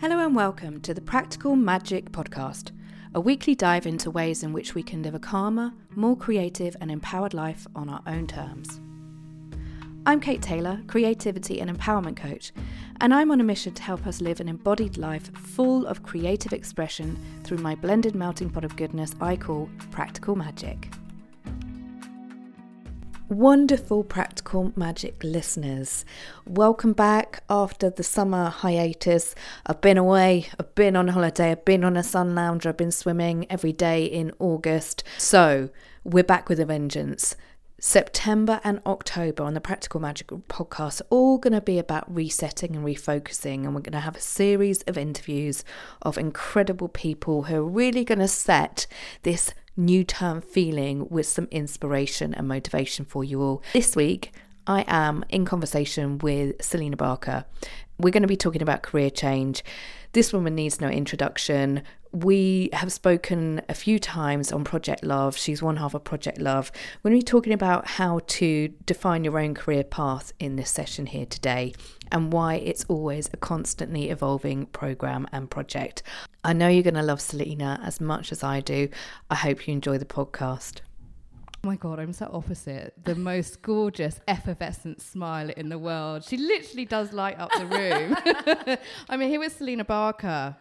Hello 0.00 0.24
and 0.24 0.36
welcome 0.36 0.80
to 0.82 0.94
the 0.94 1.00
Practical 1.00 1.56
Magic 1.56 2.12
Podcast, 2.12 2.70
a 3.16 3.20
weekly 3.20 3.56
dive 3.56 3.84
into 3.84 4.12
ways 4.12 4.44
in 4.44 4.52
which 4.52 4.72
we 4.72 4.80
can 4.80 5.02
live 5.02 5.16
a 5.16 5.18
calmer, 5.18 5.72
more 5.96 6.16
creative, 6.16 6.76
and 6.80 6.88
empowered 6.88 7.34
life 7.34 7.66
on 7.74 7.88
our 7.88 8.00
own 8.06 8.28
terms. 8.28 8.78
I'm 10.06 10.20
Kate 10.20 10.40
Taylor, 10.40 10.80
creativity 10.86 11.60
and 11.60 11.68
empowerment 11.68 12.16
coach, 12.16 12.52
and 13.00 13.12
I'm 13.12 13.32
on 13.32 13.40
a 13.40 13.44
mission 13.44 13.74
to 13.74 13.82
help 13.82 14.06
us 14.06 14.20
live 14.20 14.38
an 14.38 14.48
embodied 14.48 14.98
life 14.98 15.36
full 15.36 15.84
of 15.88 16.04
creative 16.04 16.52
expression 16.52 17.18
through 17.42 17.58
my 17.58 17.74
blended 17.74 18.14
melting 18.14 18.50
pot 18.50 18.64
of 18.64 18.76
goodness 18.76 19.16
I 19.20 19.34
call 19.34 19.68
Practical 19.90 20.36
Magic. 20.36 20.92
Wonderful 23.28 24.04
practical 24.04 24.72
magic 24.74 25.22
listeners. 25.22 26.06
Welcome 26.46 26.94
back 26.94 27.42
after 27.50 27.90
the 27.90 28.02
summer 28.02 28.48
hiatus. 28.48 29.34
I've 29.66 29.82
been 29.82 29.98
away, 29.98 30.46
I've 30.58 30.74
been 30.74 30.96
on 30.96 31.08
holiday, 31.08 31.50
I've 31.50 31.66
been 31.66 31.84
on 31.84 31.98
a 31.98 32.02
sun 32.02 32.34
lounger, 32.34 32.70
I've 32.70 32.78
been 32.78 32.90
swimming 32.90 33.44
every 33.50 33.74
day 33.74 34.06
in 34.06 34.32
August. 34.38 35.04
So, 35.18 35.68
we're 36.04 36.24
back 36.24 36.48
with 36.48 36.58
a 36.58 36.64
vengeance. 36.64 37.36
September 37.78 38.62
and 38.64 38.80
October 38.86 39.42
on 39.42 39.52
the 39.52 39.60
Practical 39.60 40.00
Magic 40.00 40.28
podcast 40.48 41.02
are 41.02 41.06
all 41.10 41.36
going 41.36 41.52
to 41.52 41.60
be 41.60 41.78
about 41.78 42.12
resetting 42.12 42.74
and 42.74 42.84
refocusing. 42.84 43.64
And 43.64 43.74
we're 43.74 43.82
going 43.82 43.92
to 43.92 44.00
have 44.00 44.16
a 44.16 44.20
series 44.20 44.80
of 44.84 44.96
interviews 44.96 45.64
of 46.00 46.16
incredible 46.16 46.88
people 46.88 47.42
who 47.42 47.56
are 47.56 47.62
really 47.62 48.06
going 48.06 48.20
to 48.20 48.28
set 48.28 48.86
this 49.22 49.52
new 49.78 50.04
term 50.04 50.42
feeling 50.42 51.08
with 51.08 51.26
some 51.26 51.48
inspiration 51.50 52.34
and 52.34 52.46
motivation 52.46 53.04
for 53.04 53.24
you 53.24 53.40
all. 53.40 53.62
This 53.72 53.96
week, 53.96 54.32
I 54.66 54.84
am 54.86 55.24
in 55.30 55.46
conversation 55.46 56.18
with 56.18 56.62
Selina 56.62 56.96
Barker. 56.96 57.46
We're 57.98 58.10
going 58.10 58.22
to 58.22 58.28
be 58.28 58.36
talking 58.36 58.60
about 58.60 58.82
career 58.82 59.08
change. 59.08 59.64
This 60.12 60.32
woman 60.32 60.54
needs 60.54 60.80
no 60.80 60.88
introduction. 60.88 61.82
We 62.12 62.70
have 62.72 62.92
spoken 62.92 63.62
a 63.68 63.74
few 63.74 63.98
times 63.98 64.52
on 64.52 64.64
Project 64.64 65.04
Love. 65.04 65.36
She's 65.36 65.62
one 65.62 65.76
half 65.76 65.94
of 65.94 66.04
Project 66.04 66.38
Love. 66.38 66.70
We're 67.02 67.10
going 67.10 67.20
to 67.20 67.24
be 67.24 67.30
talking 67.30 67.52
about 67.52 67.86
how 67.86 68.20
to 68.26 68.68
define 68.84 69.24
your 69.24 69.38
own 69.38 69.54
career 69.54 69.84
path 69.84 70.32
in 70.38 70.56
this 70.56 70.70
session 70.70 71.06
here 71.06 71.26
today 71.26 71.72
and 72.10 72.32
why 72.32 72.54
it's 72.54 72.84
always 72.88 73.28
a 73.32 73.36
constantly 73.36 74.10
evolving 74.10 74.66
program 74.66 75.26
and 75.32 75.50
project. 75.50 76.02
I 76.44 76.52
know 76.52 76.68
you're 76.68 76.82
going 76.82 76.94
to 76.94 77.02
love 77.02 77.20
Selina 77.20 77.80
as 77.84 78.00
much 78.00 78.32
as 78.32 78.42
I 78.42 78.60
do. 78.60 78.88
I 79.30 79.34
hope 79.34 79.66
you 79.66 79.72
enjoy 79.72 79.98
the 79.98 80.04
podcast. 80.04 80.80
Oh 81.64 81.66
my 81.66 81.76
god, 81.76 81.98
I'm 81.98 82.12
so 82.12 82.30
opposite. 82.32 82.94
The 83.04 83.16
most 83.16 83.62
gorgeous, 83.62 84.20
effervescent 84.28 85.00
smile 85.00 85.50
in 85.56 85.68
the 85.68 85.78
world. 85.78 86.24
She 86.24 86.36
literally 86.36 86.84
does 86.84 87.12
light 87.12 87.38
up 87.38 87.50
the 87.52 87.66
room. 87.66 88.78
I'm 89.08 89.20
here 89.20 89.40
with 89.40 89.56
Selina 89.56 89.84
Barker, 89.84 90.56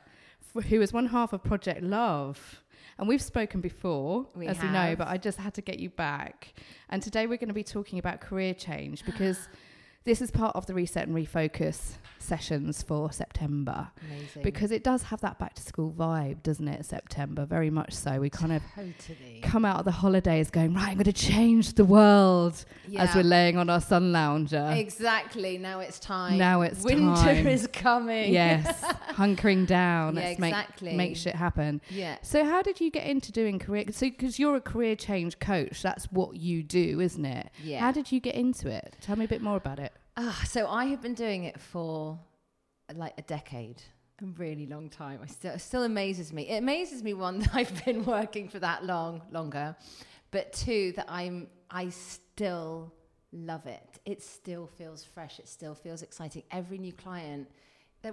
who 0.53 0.81
is 0.81 0.91
one 0.91 1.07
half 1.07 1.33
of 1.33 1.43
Project 1.43 1.83
Love. 1.83 2.63
And 2.97 3.07
we've 3.07 3.21
spoken 3.21 3.61
before, 3.61 4.25
We 4.35 4.47
as 4.47 4.59
we 4.59 4.69
know, 4.69 4.95
but 4.95 5.07
I 5.07 5.17
just 5.17 5.37
had 5.37 5.53
to 5.53 5.61
get 5.61 5.77
you 5.77 5.91
back. 5.91 6.55
And 6.89 7.03
today 7.03 7.27
we're 7.27 7.37
going 7.37 7.49
to 7.49 7.53
be 7.53 7.63
talking 7.63 7.99
about 7.99 8.19
career 8.21 8.55
change 8.55 9.05
because 9.05 9.47
this 10.07 10.21
is 10.21 10.31
part 10.31 10.55
of 10.55 10.65
the 10.65 10.73
reset 10.73 11.07
and 11.07 11.15
refocus 11.15 11.91
sessions 12.19 12.81
for 12.81 13.11
September. 13.11 13.89
Amazing. 14.09 14.41
Because 14.41 14.71
it 14.71 14.83
does 14.83 15.03
have 15.03 15.21
that 15.21 15.37
back 15.37 15.53
to 15.55 15.61
school 15.61 15.93
vibe, 15.97 16.41
doesn't 16.43 16.67
it? 16.67 16.85
September, 16.85 17.45
very 17.45 17.69
much 17.69 17.93
so. 17.93 18.19
We 18.19 18.29
kind 18.29 18.53
of 18.53 18.61
totally. 18.73 19.41
come 19.43 19.65
out 19.65 19.79
of 19.79 19.85
the 19.85 19.91
holidays 19.91 20.49
going, 20.49 20.73
right, 20.73 20.89
I'm 20.89 20.93
going 20.95 21.03
to 21.05 21.13
change 21.13 21.73
the 21.73 21.85
world 21.85 22.63
Yeah. 22.87 23.03
as 23.03 23.15
we're 23.15 23.23
laying 23.23 23.57
on 23.57 23.69
our 23.69 23.81
sun 23.81 24.11
lounger. 24.11 24.73
Exactly. 24.75 25.57
Now 25.57 25.79
it's 25.81 25.99
time. 25.99 26.37
Now 26.37 26.61
it's 26.61 26.83
Winter 26.83 27.21
time. 27.21 27.47
is 27.47 27.67
coming. 27.71 28.31
yes, 28.33 28.81
hunkering 29.11 29.67
down. 29.67 30.15
Yeah, 30.15 30.21
Let's 30.21 30.39
exactly. 30.39 30.87
make, 30.89 31.09
make 31.09 31.17
shit 31.17 31.35
happen. 31.35 31.81
Yeah. 31.89 32.17
So, 32.21 32.43
how 32.45 32.61
did 32.61 32.79
you 32.79 32.89
get 32.91 33.05
into 33.07 33.31
doing 33.31 33.59
career? 33.59 33.85
So, 33.91 34.09
because 34.09 34.39
you're 34.39 34.55
a 34.55 34.61
career 34.61 34.95
change 34.95 35.39
coach, 35.39 35.81
that's 35.81 36.05
what 36.11 36.37
you 36.37 36.63
do, 36.63 36.99
isn't 37.01 37.25
it? 37.25 37.49
Yeah. 37.63 37.79
How 37.79 37.91
did 37.91 38.11
you 38.11 38.19
get 38.19 38.35
into 38.35 38.69
it? 38.69 38.95
Tell 39.01 39.15
me 39.17 39.25
a 39.25 39.27
bit 39.27 39.41
more 39.41 39.57
about 39.57 39.79
it. 39.79 39.93
Ah, 40.19 40.41
so 40.47 40.67
I 40.67 40.85
have 40.85 40.99
been 40.99 41.13
doing 41.13 41.43
it 41.43 41.59
for 41.59 42.17
like 42.95 43.13
a 43.19 43.21
decade. 43.21 43.83
A 44.23 44.25
really 44.25 44.65
long 44.65 44.89
time. 44.89 45.19
Still 45.27 45.53
it 45.53 45.59
still 45.59 45.83
amazes 45.83 46.33
me. 46.33 46.49
It 46.49 46.57
amazes 46.57 47.03
me 47.03 47.13
one 47.13 47.37
that 47.41 47.53
I've 47.53 47.85
been 47.85 48.03
working 48.03 48.49
for 48.49 48.57
that 48.57 48.83
long, 48.83 49.21
longer, 49.31 49.75
but 50.31 50.51
two 50.53 50.91
that 50.95 51.05
I'm 51.07 51.47
I 51.69 51.89
still 51.89 52.91
love 53.31 53.67
it. 53.67 53.99
It 54.05 54.23
still 54.23 54.65
feels 54.65 55.03
fresh. 55.03 55.37
It 55.37 55.47
still 55.47 55.75
feels 55.75 56.01
exciting. 56.01 56.41
Every 56.49 56.79
new 56.79 56.93
client, 56.93 57.47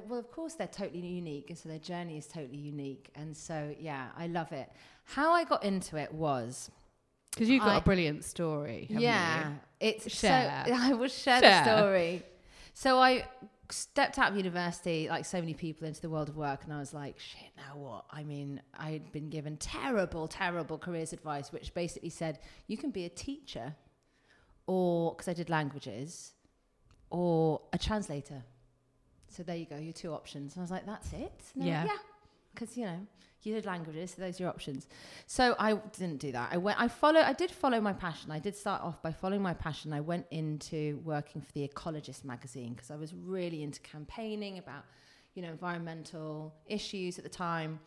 well, 0.06 0.18
of 0.18 0.30
course 0.30 0.54
they're 0.54 0.66
totally 0.66 1.06
unique, 1.06 1.48
and 1.48 1.58
so 1.58 1.70
their 1.70 1.78
journey 1.78 2.18
is 2.18 2.26
totally 2.26 2.58
unique. 2.58 3.08
And 3.14 3.34
so 3.34 3.74
yeah, 3.80 4.08
I 4.14 4.26
love 4.26 4.52
it. 4.52 4.70
How 5.04 5.32
I 5.32 5.44
got 5.44 5.64
into 5.64 5.96
it 5.96 6.12
was 6.12 6.70
Because 7.34 7.48
you've 7.50 7.62
got 7.62 7.70
I- 7.74 7.78
a 7.78 7.80
brilliant 7.80 8.24
story. 8.24 8.86
yeah, 8.90 9.48
you? 9.48 9.54
it's 9.80 10.16
Share. 10.16 10.64
So, 10.66 10.72
I 10.76 10.92
will 10.92 11.08
share, 11.08 11.40
Share. 11.40 11.64
the 11.64 11.76
story. 11.78 12.22
So 12.74 12.98
I 12.98 13.24
stepped 13.70 14.18
out 14.18 14.30
of 14.30 14.36
university, 14.36 15.08
like 15.08 15.24
so 15.24 15.40
many 15.40 15.54
people, 15.54 15.86
into 15.86 16.00
the 16.00 16.10
world 16.10 16.28
of 16.28 16.36
work, 16.36 16.64
and 16.64 16.72
I 16.72 16.78
was 16.78 16.92
like, 16.94 17.18
"Shit, 17.18 17.50
now 17.56 17.76
what?" 17.76 18.04
I 18.10 18.22
mean, 18.24 18.60
I 18.78 18.90
had 18.90 19.10
been 19.12 19.30
given 19.30 19.56
terrible, 19.56 20.28
terrible 20.28 20.78
careers 20.78 21.12
advice, 21.12 21.50
which 21.52 21.72
basically 21.74 22.10
said 22.10 22.38
you 22.66 22.76
can 22.76 22.90
be 22.90 23.04
a 23.04 23.08
teacher, 23.08 23.74
or 24.66 25.12
because 25.12 25.28
I 25.28 25.32
did 25.34 25.50
languages, 25.50 26.32
or 27.10 27.60
a 27.72 27.78
translator. 27.78 28.42
So 29.28 29.42
there 29.42 29.56
you 29.56 29.66
go, 29.66 29.76
your 29.78 29.92
two 29.92 30.12
options. 30.12 30.54
And 30.54 30.60
I 30.60 30.64
was 30.64 30.70
like, 30.70 30.86
"That's 30.86 31.12
it." 31.12 31.32
And 31.54 31.64
they 31.64 31.70
went, 31.70 31.84
Yeah. 31.84 31.84
yeah, 31.86 31.98
because 32.54 32.76
you 32.76 32.84
know 32.86 33.06
you 33.46 33.54
did 33.54 33.66
languages, 33.66 34.14
so 34.14 34.22
those 34.22 34.40
are 34.40 34.44
your 34.44 34.50
options. 34.50 34.86
So 35.26 35.54
I 35.58 35.74
didn't 35.74 36.18
do 36.18 36.32
that. 36.32 36.50
I 36.52 36.56
went. 36.56 36.80
I 36.80 36.88
follow. 36.88 37.20
I 37.20 37.32
did 37.32 37.50
follow 37.50 37.80
my 37.80 37.92
passion. 37.92 38.30
I 38.30 38.38
did 38.38 38.56
start 38.56 38.82
off 38.82 39.02
by 39.02 39.12
following 39.12 39.42
my 39.42 39.54
passion. 39.54 39.92
I 39.92 40.00
went 40.00 40.26
into 40.30 41.00
working 41.04 41.40
for 41.42 41.52
the 41.52 41.66
Ecologist 41.68 42.24
magazine 42.24 42.74
because 42.74 42.90
I 42.90 42.96
was 42.96 43.14
really 43.14 43.62
into 43.62 43.80
campaigning 43.80 44.58
about, 44.58 44.84
you 45.34 45.42
know, 45.42 45.48
environmental 45.48 46.54
issues 46.66 47.18
at 47.18 47.24
the 47.24 47.30
time. 47.30 47.80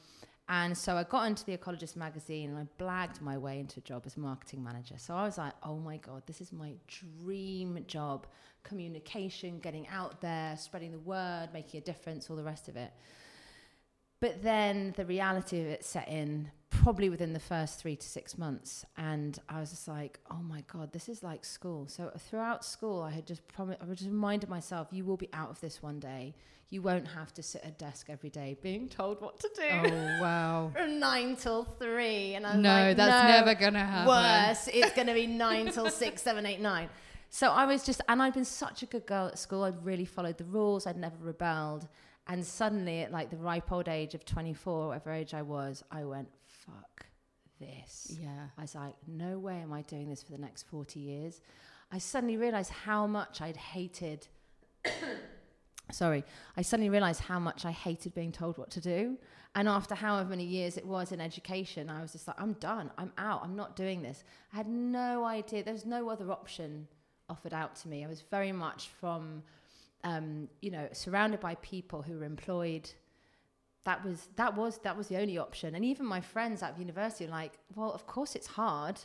And 0.50 0.78
so 0.78 0.96
I 0.96 1.04
got 1.04 1.28
into 1.28 1.44
the 1.44 1.58
Ecologist 1.58 1.98
magazine 1.98 2.50
and 2.52 2.58
I 2.58 2.82
blagged 2.82 3.20
my 3.22 3.38
way 3.38 3.60
into 3.60 3.80
a 3.80 3.84
job 3.84 4.04
as 4.06 4.16
marketing 4.16 4.64
manager. 4.64 4.96
So 4.98 5.14
I 5.14 5.24
was 5.24 5.38
like, 5.38 5.54
oh 5.62 5.78
my 5.78 5.98
God, 5.98 6.24
this 6.26 6.40
is 6.40 6.54
my 6.54 6.74
dream 6.88 7.84
job. 7.86 8.28
Communication, 8.64 9.60
getting 9.60 9.88
out 9.90 10.22
there, 10.22 10.56
spreading 10.58 10.92
the 10.94 11.00
word, 11.00 11.50
making 11.54 11.80
a 11.80 11.84
difference, 11.84 12.30
all 12.30 12.38
the 12.38 12.44
rest 12.44 12.70
of 12.70 12.78
it. 12.78 12.92
But 14.20 14.42
then 14.44 14.94
the 14.98 15.06
reality 15.06 15.60
of 15.62 15.68
it 15.68 15.84
set 15.86 16.08
in 16.08 16.52
probably 16.70 17.10
within 17.10 17.34
the 17.34 17.40
first 17.40 17.80
three 17.80 17.96
to 17.96 18.08
six 18.08 18.38
months. 18.38 18.86
And 18.98 19.38
I 19.48 19.60
was 19.60 19.70
just 19.70 19.88
like, 19.88 20.20
oh 20.32 20.42
my 20.42 20.64
God, 20.72 20.92
this 20.92 21.08
is 21.08 21.24
like 21.24 21.46
school. 21.46 21.88
So 21.88 22.12
throughout 22.18 22.66
school, 22.66 23.02
I 23.02 23.12
had 23.12 23.26
just 23.28 23.48
promised, 23.48 23.80
I 23.82 23.86
just 23.94 24.06
reminded 24.06 24.50
myself, 24.50 24.88
you 24.92 25.06
will 25.06 25.18
be 25.18 25.30
out 25.34 25.50
of 25.50 25.60
this 25.62 25.82
one 25.82 26.00
day. 26.00 26.34
You 26.70 26.82
won't 26.82 27.08
have 27.08 27.34
to 27.36 27.44
sit 27.44 27.62
at 27.64 27.70
a 27.70 27.72
desk 27.72 28.08
every 28.10 28.30
day 28.30 28.58
being 28.62 28.90
told 28.90 29.22
what 29.22 29.40
to 29.40 29.50
do 29.56 29.64
Oh, 29.72 30.18
wow. 30.22 30.72
from 30.76 31.00
nine 31.00 31.38
till 31.38 31.64
three. 31.64 32.34
And 32.36 32.46
I'm 32.46 32.56
like, 32.56 32.62
no, 32.62 32.88
like, 32.88 32.98
that's 32.98 33.24
no, 33.24 33.38
never 33.46 33.56
going 33.60 33.74
to 33.74 33.80
happen. 33.80 34.08
worse. 34.08 34.68
It's 34.74 34.94
going 34.94 35.08
to 35.08 35.14
be 35.14 35.28
nine 35.28 35.72
till 35.72 35.90
six, 35.90 36.22
seven, 36.22 36.46
eight, 36.46 36.60
nine. 36.60 36.90
So 37.30 37.52
I 37.52 37.66
was 37.66 37.84
just, 37.86 38.02
and 38.10 38.22
I'd 38.22 38.34
been 38.34 38.44
such 38.46 38.84
a 38.84 38.86
good 38.86 39.06
girl 39.06 39.28
at 39.28 39.40
school. 39.40 39.64
I'd 39.64 39.86
really 39.86 40.06
followed 40.06 40.38
the 40.38 40.44
rules. 40.46 40.86
I'd 40.88 40.98
never 40.98 41.16
rebelled. 41.22 41.88
And 42.28 42.46
suddenly, 42.46 43.02
at 43.02 43.12
like 43.12 43.30
the 43.30 43.38
ripe 43.38 43.72
old 43.72 43.88
age 43.88 44.14
of 44.14 44.26
24, 44.26 44.88
whatever 44.88 45.12
age 45.12 45.34
I 45.34 45.42
was, 45.42 45.84
I 45.92 46.04
went, 46.04 46.28
fuck 46.46 47.06
this. 47.60 48.18
Yeah. 48.22 48.48
I 48.58 48.62
was 48.62 48.76
like, 48.76 48.96
no 49.08 49.40
way 49.40 49.60
am 49.62 49.74
I 49.74 49.82
doing 49.84 50.10
this 50.10 50.24
for 50.24 50.32
the 50.32 50.38
next 50.38 50.64
40 50.64 51.00
years. 51.00 51.42
I 51.92 52.00
suddenly 52.00 52.38
realized 52.38 52.72
how 52.72 53.08
much 53.08 53.42
I'd 53.42 53.58
hated. 53.58 54.28
Sorry, 55.92 56.26
I 56.58 56.62
suddenly 56.62 56.90
realized 56.90 57.22
how 57.22 57.40
much 57.40 57.64
I 57.64 57.72
hated 57.72 58.14
being 58.14 58.34
told 58.34 58.58
what 58.58 58.70
to 58.72 58.82
do. 58.82 59.18
And 59.56 59.68
after 59.68 59.96
however 59.96 60.30
many 60.30 60.44
years 60.44 60.78
it 60.78 60.86
was 60.86 61.12
in 61.12 61.22
education, 61.22 61.90
I 61.90 62.02
was 62.02 62.12
just 62.12 62.28
like, 62.28 62.40
I'm 62.40 62.54
done. 62.54 62.92
I'm 62.98 63.12
out. 63.18 63.42
I'm 63.44 63.56
not 63.56 63.76
doing 63.76 64.02
this. 64.02 64.24
I 64.54 64.58
had 64.58 64.68
no 64.68 65.24
idea. 65.24 65.64
There's 65.64 65.86
no 65.86 66.10
other 66.10 66.30
option 66.30 66.88
offered 67.30 67.54
out 67.54 67.76
to 67.78 67.88
me. 67.88 68.04
I 68.04 68.08
was 68.08 68.22
very 68.30 68.52
much 68.52 68.90
from, 69.00 69.44
um, 70.04 70.48
you 70.62 70.72
know, 70.72 70.88
surrounded 70.92 71.40
by 71.40 71.56
people 71.56 72.02
who 72.02 72.20
were 72.20 72.26
employed. 72.26 72.90
That 73.86 74.04
was 74.04 74.28
that 74.36 74.56
was 74.56 74.80
that 74.80 74.98
was 74.98 75.08
the 75.08 75.18
only 75.18 75.38
option. 75.38 75.76
And 75.76 75.86
even 75.86 76.06
my 76.06 76.22
friends 76.22 76.62
at 76.62 76.78
university 76.78 77.26
were 77.26 77.32
like, 77.32 77.54
well, 77.76 77.92
of 77.92 78.06
course 78.06 78.36
it's 78.36 78.48
hard, 78.48 79.00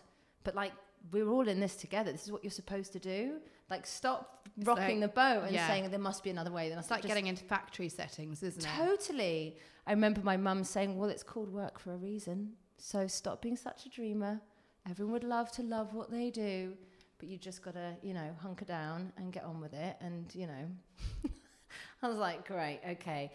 but 0.44 0.54
like 0.54 0.72
we're 1.10 1.28
all 1.28 1.48
in 1.48 1.60
this 1.60 1.76
together. 1.76 2.12
This 2.12 2.24
is 2.24 2.32
what 2.32 2.44
you're 2.44 2.50
supposed 2.50 2.92
to 2.92 2.98
do. 2.98 3.38
Like 3.70 3.86
stop 3.86 4.48
rocking 4.64 5.00
the 5.00 5.08
boat 5.08 5.44
and 5.44 5.52
yeah. 5.52 5.66
saying 5.66 5.90
there 5.90 5.98
must 5.98 6.22
be 6.22 6.30
another 6.30 6.52
way. 6.52 6.68
There 6.68 6.76
must 6.76 6.90
It's 6.90 7.02
like 7.02 7.06
getting 7.06 7.26
into 7.26 7.44
factory 7.44 7.88
settings, 7.88 8.42
isn't 8.42 8.64
it? 8.64 8.68
Totally. 8.76 9.56
I 9.86 9.92
remember 9.92 10.20
my 10.22 10.36
mum 10.36 10.64
saying, 10.64 10.98
Well, 10.98 11.08
it's 11.08 11.22
called 11.22 11.52
work 11.52 11.78
for 11.78 11.92
a 11.92 11.96
reason. 11.96 12.52
So 12.76 13.06
stop 13.06 13.40
being 13.40 13.56
such 13.56 13.86
a 13.86 13.88
dreamer. 13.88 14.40
Everyone 14.88 15.12
would 15.12 15.24
love 15.24 15.50
to 15.52 15.62
love 15.62 15.94
what 15.94 16.10
they 16.10 16.30
do, 16.30 16.74
but 17.22 17.28
you 17.28 17.38
just 17.38 17.62
got 17.62 17.74
to, 17.74 17.94
you 18.02 18.14
know, 18.14 18.34
hunker 18.42 18.64
down 18.64 19.12
and 19.16 19.32
get 19.32 19.44
on 19.44 19.60
with 19.60 19.72
it. 19.74 19.96
And, 20.00 20.26
you 20.34 20.48
know, 20.48 21.30
I 22.02 22.08
was 22.08 22.18
like, 22.18 22.48
great, 22.48 22.80
okay. 22.84 23.30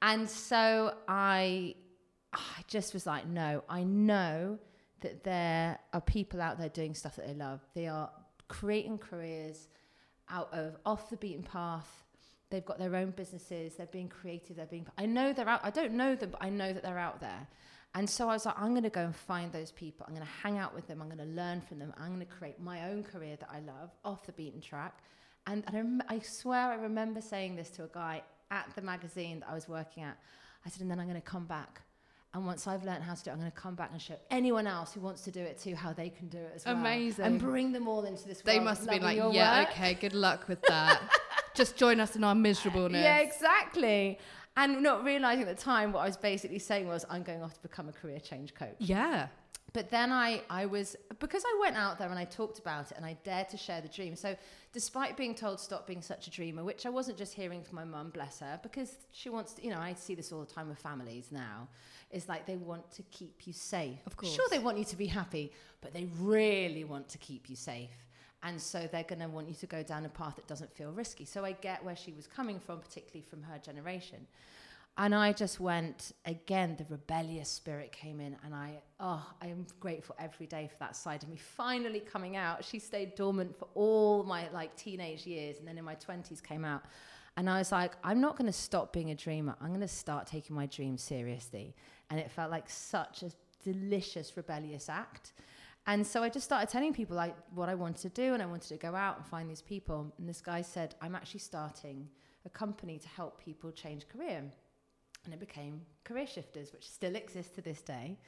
And 0.00 0.30
so 0.30 0.94
I, 1.08 1.74
I 2.32 2.38
just 2.68 2.94
was 2.94 3.04
like, 3.04 3.26
no, 3.26 3.64
I 3.68 3.82
know 3.82 4.60
that 5.00 5.24
there 5.24 5.76
are 5.92 6.00
people 6.00 6.40
out 6.40 6.56
there 6.56 6.68
doing 6.68 6.94
stuff 6.94 7.16
that 7.16 7.26
they 7.26 7.34
love. 7.34 7.58
They 7.74 7.88
are 7.88 8.10
creating 8.46 8.98
careers 8.98 9.66
out 10.30 10.48
of 10.52 10.76
off 10.86 11.10
the 11.10 11.16
beaten 11.16 11.42
path. 11.42 12.04
They've 12.50 12.64
got 12.64 12.78
their 12.78 12.94
own 12.94 13.10
businesses. 13.10 13.74
They're 13.74 13.86
being 13.86 14.08
creative. 14.08 14.54
They're 14.54 14.66
being. 14.66 14.86
I 14.96 15.06
know 15.06 15.32
they're 15.32 15.48
out. 15.48 15.62
I 15.64 15.70
don't 15.70 15.94
know 15.94 16.14
them, 16.14 16.30
but 16.30 16.44
I 16.44 16.48
know 16.48 16.72
that 16.72 16.84
they're 16.84 16.96
out 16.96 17.20
there. 17.20 17.48
And 17.94 18.08
so 18.08 18.28
I 18.28 18.32
was 18.32 18.46
like, 18.46 18.58
I'm 18.58 18.70
going 18.70 18.84
to 18.84 18.90
go 18.90 19.02
and 19.02 19.14
find 19.14 19.52
those 19.52 19.70
people. 19.70 20.06
I'm 20.08 20.14
going 20.14 20.26
to 20.26 20.32
hang 20.42 20.58
out 20.58 20.74
with 20.74 20.86
them. 20.86 21.02
I'm 21.02 21.08
going 21.08 21.18
to 21.18 21.34
learn 21.34 21.60
from 21.60 21.78
them. 21.78 21.92
I'm 21.98 22.08
going 22.14 22.20
to 22.20 22.32
create 22.32 22.58
my 22.58 22.88
own 22.88 23.02
career 23.02 23.36
that 23.36 23.50
I 23.52 23.60
love 23.60 23.90
off 24.04 24.24
the 24.24 24.32
beaten 24.32 24.60
track. 24.62 24.98
And, 25.46 25.62
and 25.66 25.76
I, 25.76 25.80
rem- 25.80 26.02
I 26.08 26.18
swear 26.20 26.70
I 26.70 26.76
remember 26.76 27.20
saying 27.20 27.56
this 27.56 27.68
to 27.70 27.84
a 27.84 27.88
guy 27.88 28.22
at 28.50 28.70
the 28.74 28.82
magazine 28.82 29.40
that 29.40 29.50
I 29.50 29.54
was 29.54 29.68
working 29.68 30.04
at. 30.04 30.16
I 30.64 30.70
said, 30.70 30.80
and 30.80 30.90
then 30.90 31.00
I'm 31.00 31.06
going 31.08 31.20
to 31.20 31.26
come 31.26 31.44
back. 31.44 31.82
And 32.34 32.46
once 32.46 32.66
I've 32.66 32.82
learned 32.82 33.02
how 33.04 33.12
to 33.12 33.22
do 33.22 33.28
it, 33.28 33.32
I'm 33.34 33.40
going 33.40 33.50
to 33.50 33.56
come 33.56 33.74
back 33.74 33.90
and 33.92 34.00
show 34.00 34.14
anyone 34.30 34.66
else 34.66 34.94
who 34.94 35.00
wants 35.00 35.20
to 35.22 35.30
do 35.30 35.40
it 35.40 35.58
too 35.58 35.74
how 35.74 35.92
they 35.92 36.08
can 36.08 36.28
do 36.28 36.38
it 36.38 36.52
as 36.56 36.64
well. 36.64 36.76
Amazing. 36.76 37.26
And 37.26 37.38
bring 37.38 37.72
them 37.72 37.88
all 37.88 38.04
into 38.04 38.26
this 38.26 38.40
They 38.40 38.58
must 38.58 38.82
have 38.82 38.90
been 38.90 39.02
like, 39.02 39.18
yeah, 39.18 39.60
work." 39.60 39.70
okay, 39.72 39.92
good 39.94 40.14
luck 40.14 40.48
with 40.48 40.62
that. 40.62 41.02
Just 41.54 41.76
join 41.76 42.00
us 42.00 42.16
in 42.16 42.24
our 42.24 42.34
miserableness. 42.34 43.02
Yeah, 43.02 43.18
exactly. 43.18 44.18
And 44.56 44.82
not 44.82 45.04
realizing 45.04 45.46
at 45.48 45.56
the 45.56 45.62
time 45.62 45.92
what 45.92 46.00
I 46.00 46.06
was 46.06 46.16
basically 46.16 46.58
saying 46.58 46.86
was, 46.86 47.04
I'm 47.08 47.22
going 47.22 47.42
off 47.42 47.54
to 47.54 47.60
become 47.60 47.88
a 47.88 47.92
career 47.92 48.20
change 48.20 48.54
coach. 48.54 48.76
Yeah. 48.78 49.28
But 49.72 49.88
then 49.88 50.12
I, 50.12 50.42
I 50.50 50.66
was, 50.66 50.96
because 51.18 51.42
I 51.46 51.58
went 51.60 51.76
out 51.76 51.98
there 51.98 52.10
and 52.10 52.18
I 52.18 52.24
talked 52.26 52.58
about 52.58 52.90
it 52.90 52.96
and 52.98 53.06
I 53.06 53.16
dared 53.24 53.48
to 53.50 53.56
share 53.56 53.80
the 53.80 53.88
dream. 53.88 54.14
So, 54.14 54.36
despite 54.74 55.16
being 55.16 55.34
told 55.34 55.60
stop 55.60 55.86
being 55.86 56.02
such 56.02 56.26
a 56.26 56.30
dreamer, 56.30 56.62
which 56.62 56.84
I 56.84 56.90
wasn't 56.90 57.16
just 57.16 57.32
hearing 57.32 57.62
from 57.62 57.76
my 57.76 57.84
mum, 57.84 58.10
bless 58.10 58.40
her, 58.40 58.60
because 58.62 58.96
she 59.12 59.30
wants 59.30 59.54
to, 59.54 59.64
you 59.64 59.70
know, 59.70 59.78
I 59.78 59.94
see 59.94 60.14
this 60.14 60.30
all 60.30 60.40
the 60.40 60.52
time 60.52 60.68
with 60.68 60.78
families 60.78 61.28
now, 61.30 61.68
is 62.10 62.28
like 62.28 62.44
they 62.44 62.56
want 62.56 62.90
to 62.92 63.02
keep 63.04 63.46
you 63.46 63.54
safe. 63.54 63.98
Of 64.06 64.16
course. 64.16 64.34
Sure, 64.34 64.46
they 64.50 64.58
want 64.58 64.76
you 64.76 64.84
to 64.84 64.96
be 64.96 65.06
happy, 65.06 65.52
but 65.80 65.94
they 65.94 66.06
really 66.18 66.84
want 66.84 67.08
to 67.08 67.18
keep 67.18 67.48
you 67.48 67.56
safe. 67.56 67.88
And 68.42 68.60
so 68.60 68.88
they're 68.90 69.04
going 69.04 69.20
to 69.20 69.28
want 69.28 69.48
you 69.48 69.54
to 69.54 69.66
go 69.66 69.82
down 69.82 70.04
a 70.04 70.08
path 70.08 70.36
that 70.36 70.46
doesn't 70.46 70.72
feel 70.74 70.90
risky. 70.90 71.24
So 71.24 71.44
I 71.44 71.52
get 71.52 71.84
where 71.84 71.94
she 71.94 72.12
was 72.12 72.26
coming 72.26 72.58
from, 72.58 72.80
particularly 72.80 73.24
from 73.28 73.42
her 73.42 73.58
generation. 73.58 74.26
And 74.98 75.14
I 75.14 75.32
just 75.32 75.58
went 75.58 76.12
again, 76.26 76.76
the 76.76 76.84
rebellious 76.90 77.48
spirit 77.48 77.92
came 77.92 78.20
in, 78.20 78.36
and 78.44 78.54
I, 78.54 78.72
oh, 79.00 79.26
I 79.40 79.46
am 79.46 79.66
grateful 79.80 80.14
every 80.18 80.46
day 80.46 80.68
for 80.70 80.76
that 80.80 80.96
side 80.96 81.22
of 81.22 81.30
me 81.30 81.36
finally 81.36 82.00
coming 82.00 82.36
out. 82.36 82.62
She 82.62 82.78
stayed 82.78 83.14
dormant 83.14 83.58
for 83.58 83.68
all 83.74 84.22
my 84.24 84.50
like 84.52 84.76
teenage 84.76 85.26
years, 85.26 85.58
and 85.58 85.66
then 85.66 85.78
in 85.78 85.84
my 85.84 85.94
20s 85.94 86.42
came 86.42 86.64
out. 86.64 86.82
And 87.38 87.48
I 87.48 87.58
was 87.58 87.72
like, 87.72 87.92
I'm 88.04 88.20
not 88.20 88.36
going 88.36 88.48
to 88.48 88.52
stop 88.52 88.92
being 88.92 89.10
a 89.10 89.14
dreamer. 89.14 89.56
I'm 89.62 89.68
going 89.68 89.80
to 89.80 89.88
start 89.88 90.26
taking 90.26 90.54
my 90.54 90.66
dreams 90.66 91.02
seriously. 91.02 91.74
And 92.10 92.20
it 92.20 92.30
felt 92.30 92.50
like 92.50 92.68
such 92.68 93.22
a 93.22 93.30
delicious, 93.64 94.36
rebellious 94.36 94.90
act. 94.90 95.32
And 95.86 96.06
so 96.06 96.22
I 96.22 96.28
just 96.28 96.44
started 96.44 96.68
telling 96.68 96.92
people 96.92 97.16
like 97.16 97.36
what 97.54 97.68
I 97.68 97.74
wanted 97.74 98.02
to 98.02 98.08
do, 98.08 98.34
and 98.34 98.42
I 98.42 98.46
wanted 98.46 98.68
to 98.68 98.76
go 98.76 98.94
out 98.94 99.16
and 99.18 99.26
find 99.26 99.50
these 99.50 99.62
people. 99.62 100.12
And 100.18 100.28
this 100.28 100.40
guy 100.40 100.62
said, 100.62 100.94
I'm 101.00 101.14
actually 101.14 101.40
starting 101.40 102.08
a 102.44 102.50
company 102.50 102.98
to 102.98 103.08
help 103.08 103.42
people 103.42 103.70
change 103.72 104.08
career 104.08 104.44
and 105.24 105.32
it 105.32 105.40
became 105.40 105.82
Career 106.04 106.26
Shifters, 106.26 106.72
which 106.72 106.88
still 106.88 107.14
exists 107.14 107.54
to 107.54 107.62
this 107.62 107.80
day. 107.82 108.18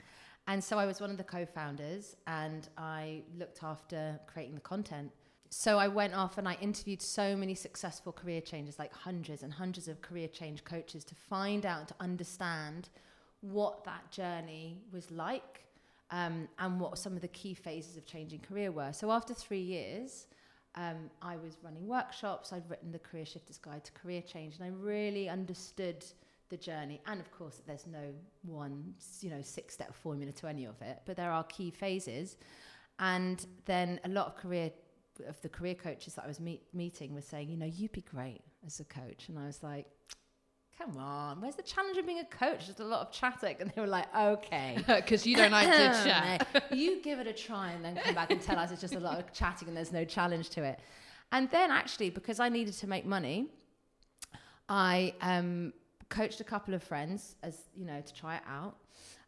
And 0.47 0.62
so 0.62 0.79
I 0.79 0.87
was 0.87 1.01
one 1.01 1.11
of 1.11 1.17
the 1.17 1.25
co 1.25 1.47
founders 1.47 2.17
and 2.27 2.69
I 2.77 3.23
looked 3.37 3.62
after 3.62 4.21
creating 4.27 4.55
the 4.55 4.61
content. 4.61 5.11
So 5.50 5.79
I 5.79 5.89
went 5.89 6.15
off 6.15 6.39
and 6.39 6.49
I 6.49 6.57
interviewed 6.61 7.00
so 7.00 7.37
many 7.37 7.55
successful 7.55 8.12
career 8.12 8.41
changes, 8.41 8.79
like 8.79 8.93
hundreds 8.93 9.43
and 9.43 9.53
hundreds 9.53 9.89
of 9.89 10.03
career 10.03 10.29
change 10.29 10.65
coaches, 10.65 11.05
to 11.05 11.15
find 11.15 11.65
out, 11.65 11.89
to 11.89 11.95
understand 12.00 12.89
what 13.41 13.85
that 13.85 14.11
journey 14.11 14.83
was 14.93 15.11
like 15.11 15.63
um, 16.14 16.46
and 16.61 16.78
what 16.78 16.96
some 16.96 17.14
of 17.16 17.22
the 17.22 17.28
key 17.28 17.55
phases 17.55 17.96
of 17.96 18.06
changing 18.06 18.38
career 18.38 18.70
were. 18.70 18.93
So 18.93 19.11
after 19.11 19.34
three 19.34 19.66
years, 19.76 20.28
um, 20.76 21.11
I 21.20 21.37
was 21.37 21.58
running 21.61 21.88
workshops, 21.88 22.52
I'd 22.52 22.69
written 22.70 22.93
the 22.93 23.00
Career 23.00 23.26
Shifters 23.26 23.58
Guide 23.58 23.84
to 23.84 23.93
Career 23.93 24.22
Change, 24.22 24.55
and 24.56 24.64
I 24.64 24.69
really 24.69 25.28
understood 25.28 26.05
the 26.50 26.56
journey. 26.56 27.00
And 27.06 27.19
of 27.20 27.32
course, 27.32 27.62
there's 27.66 27.87
no 27.88 28.12
one, 28.43 28.94
you 29.20 29.31
know, 29.31 29.43
six-step 29.43 29.93
formula 29.93 30.31
to 30.32 30.46
any 30.46 30.66
of 30.66 30.81
it, 30.82 31.00
but 31.05 31.16
there 31.16 31.32
are 31.32 31.43
key 31.44 31.72
phases. 31.72 32.37
And 33.00 33.44
then 33.64 33.99
a 34.05 34.08
lot 34.08 34.26
of 34.28 34.37
career 34.37 34.70
of 35.28 35.40
the 35.43 35.49
career 35.49 35.75
coaches 35.75 36.14
that 36.14 36.25
I 36.25 36.28
was 36.28 36.40
meet, 36.40 36.62
meeting 36.72 37.12
were 37.12 37.22
saying, 37.22 37.49
you 37.49 37.56
know, 37.56 37.66
you'd 37.66 37.93
be 37.93 38.02
great 38.02 38.43
as 38.66 38.78
a 38.78 38.84
coach. 38.84 39.28
And 39.28 39.38
I 39.38 39.46
was 39.46 39.62
like, 39.62 39.87
come 40.79 40.97
on, 40.97 41.41
where's 41.41 41.55
the 41.55 41.62
challenge 41.62 41.97
of 41.97 42.06
being 42.06 42.19
a 42.21 42.25
coach? 42.25 42.67
Just 42.67 42.81
a 42.81 42.85
lot 42.85 43.00
of 43.06 43.12
chatting. 43.12 43.56
And 43.61 43.71
they 43.71 43.81
were 43.81 43.87
like, 43.87 44.06
okay. 44.15 44.79
Because 44.87 45.26
you 45.26 45.37
don't 45.37 45.53
like 45.53 45.67
to 45.67 45.73
chat. 46.05 46.69
You 46.73 47.00
give 47.03 47.19
it 47.19 47.26
a 47.26 47.32
try 47.32 47.73
and 47.73 47.85
then 47.85 47.97
come 47.97 48.15
back 48.15 48.31
and 48.31 48.41
tell 48.41 48.59
us 48.59 48.71
it's 48.71 48.81
just 48.81 48.94
a 48.94 49.00
lot 49.00 49.19
of 49.19 49.32
chatting 49.32 49.69
and 49.69 49.76
there's 49.76 49.93
no 49.93 50.05
challenge 50.05 50.50
to 50.50 50.65
it. 50.65 50.81
And 51.32 51.50
then 51.50 51.71
actually, 51.71 52.11
because 52.11 52.41
I 52.41 52.49
needed 52.49 52.75
to 52.75 52.87
make 52.87 53.06
money, 53.06 53.49
I 54.69 55.15
um, 55.21 55.73
coached 56.09 56.41
a 56.41 56.44
couple 56.44 56.75
of 56.75 56.82
friends 56.82 57.37
as 57.43 57.59
you 57.75 57.85
know 57.85 58.00
to 58.00 58.15
try 58.15 58.37
it 58.37 58.43
out. 58.49 58.76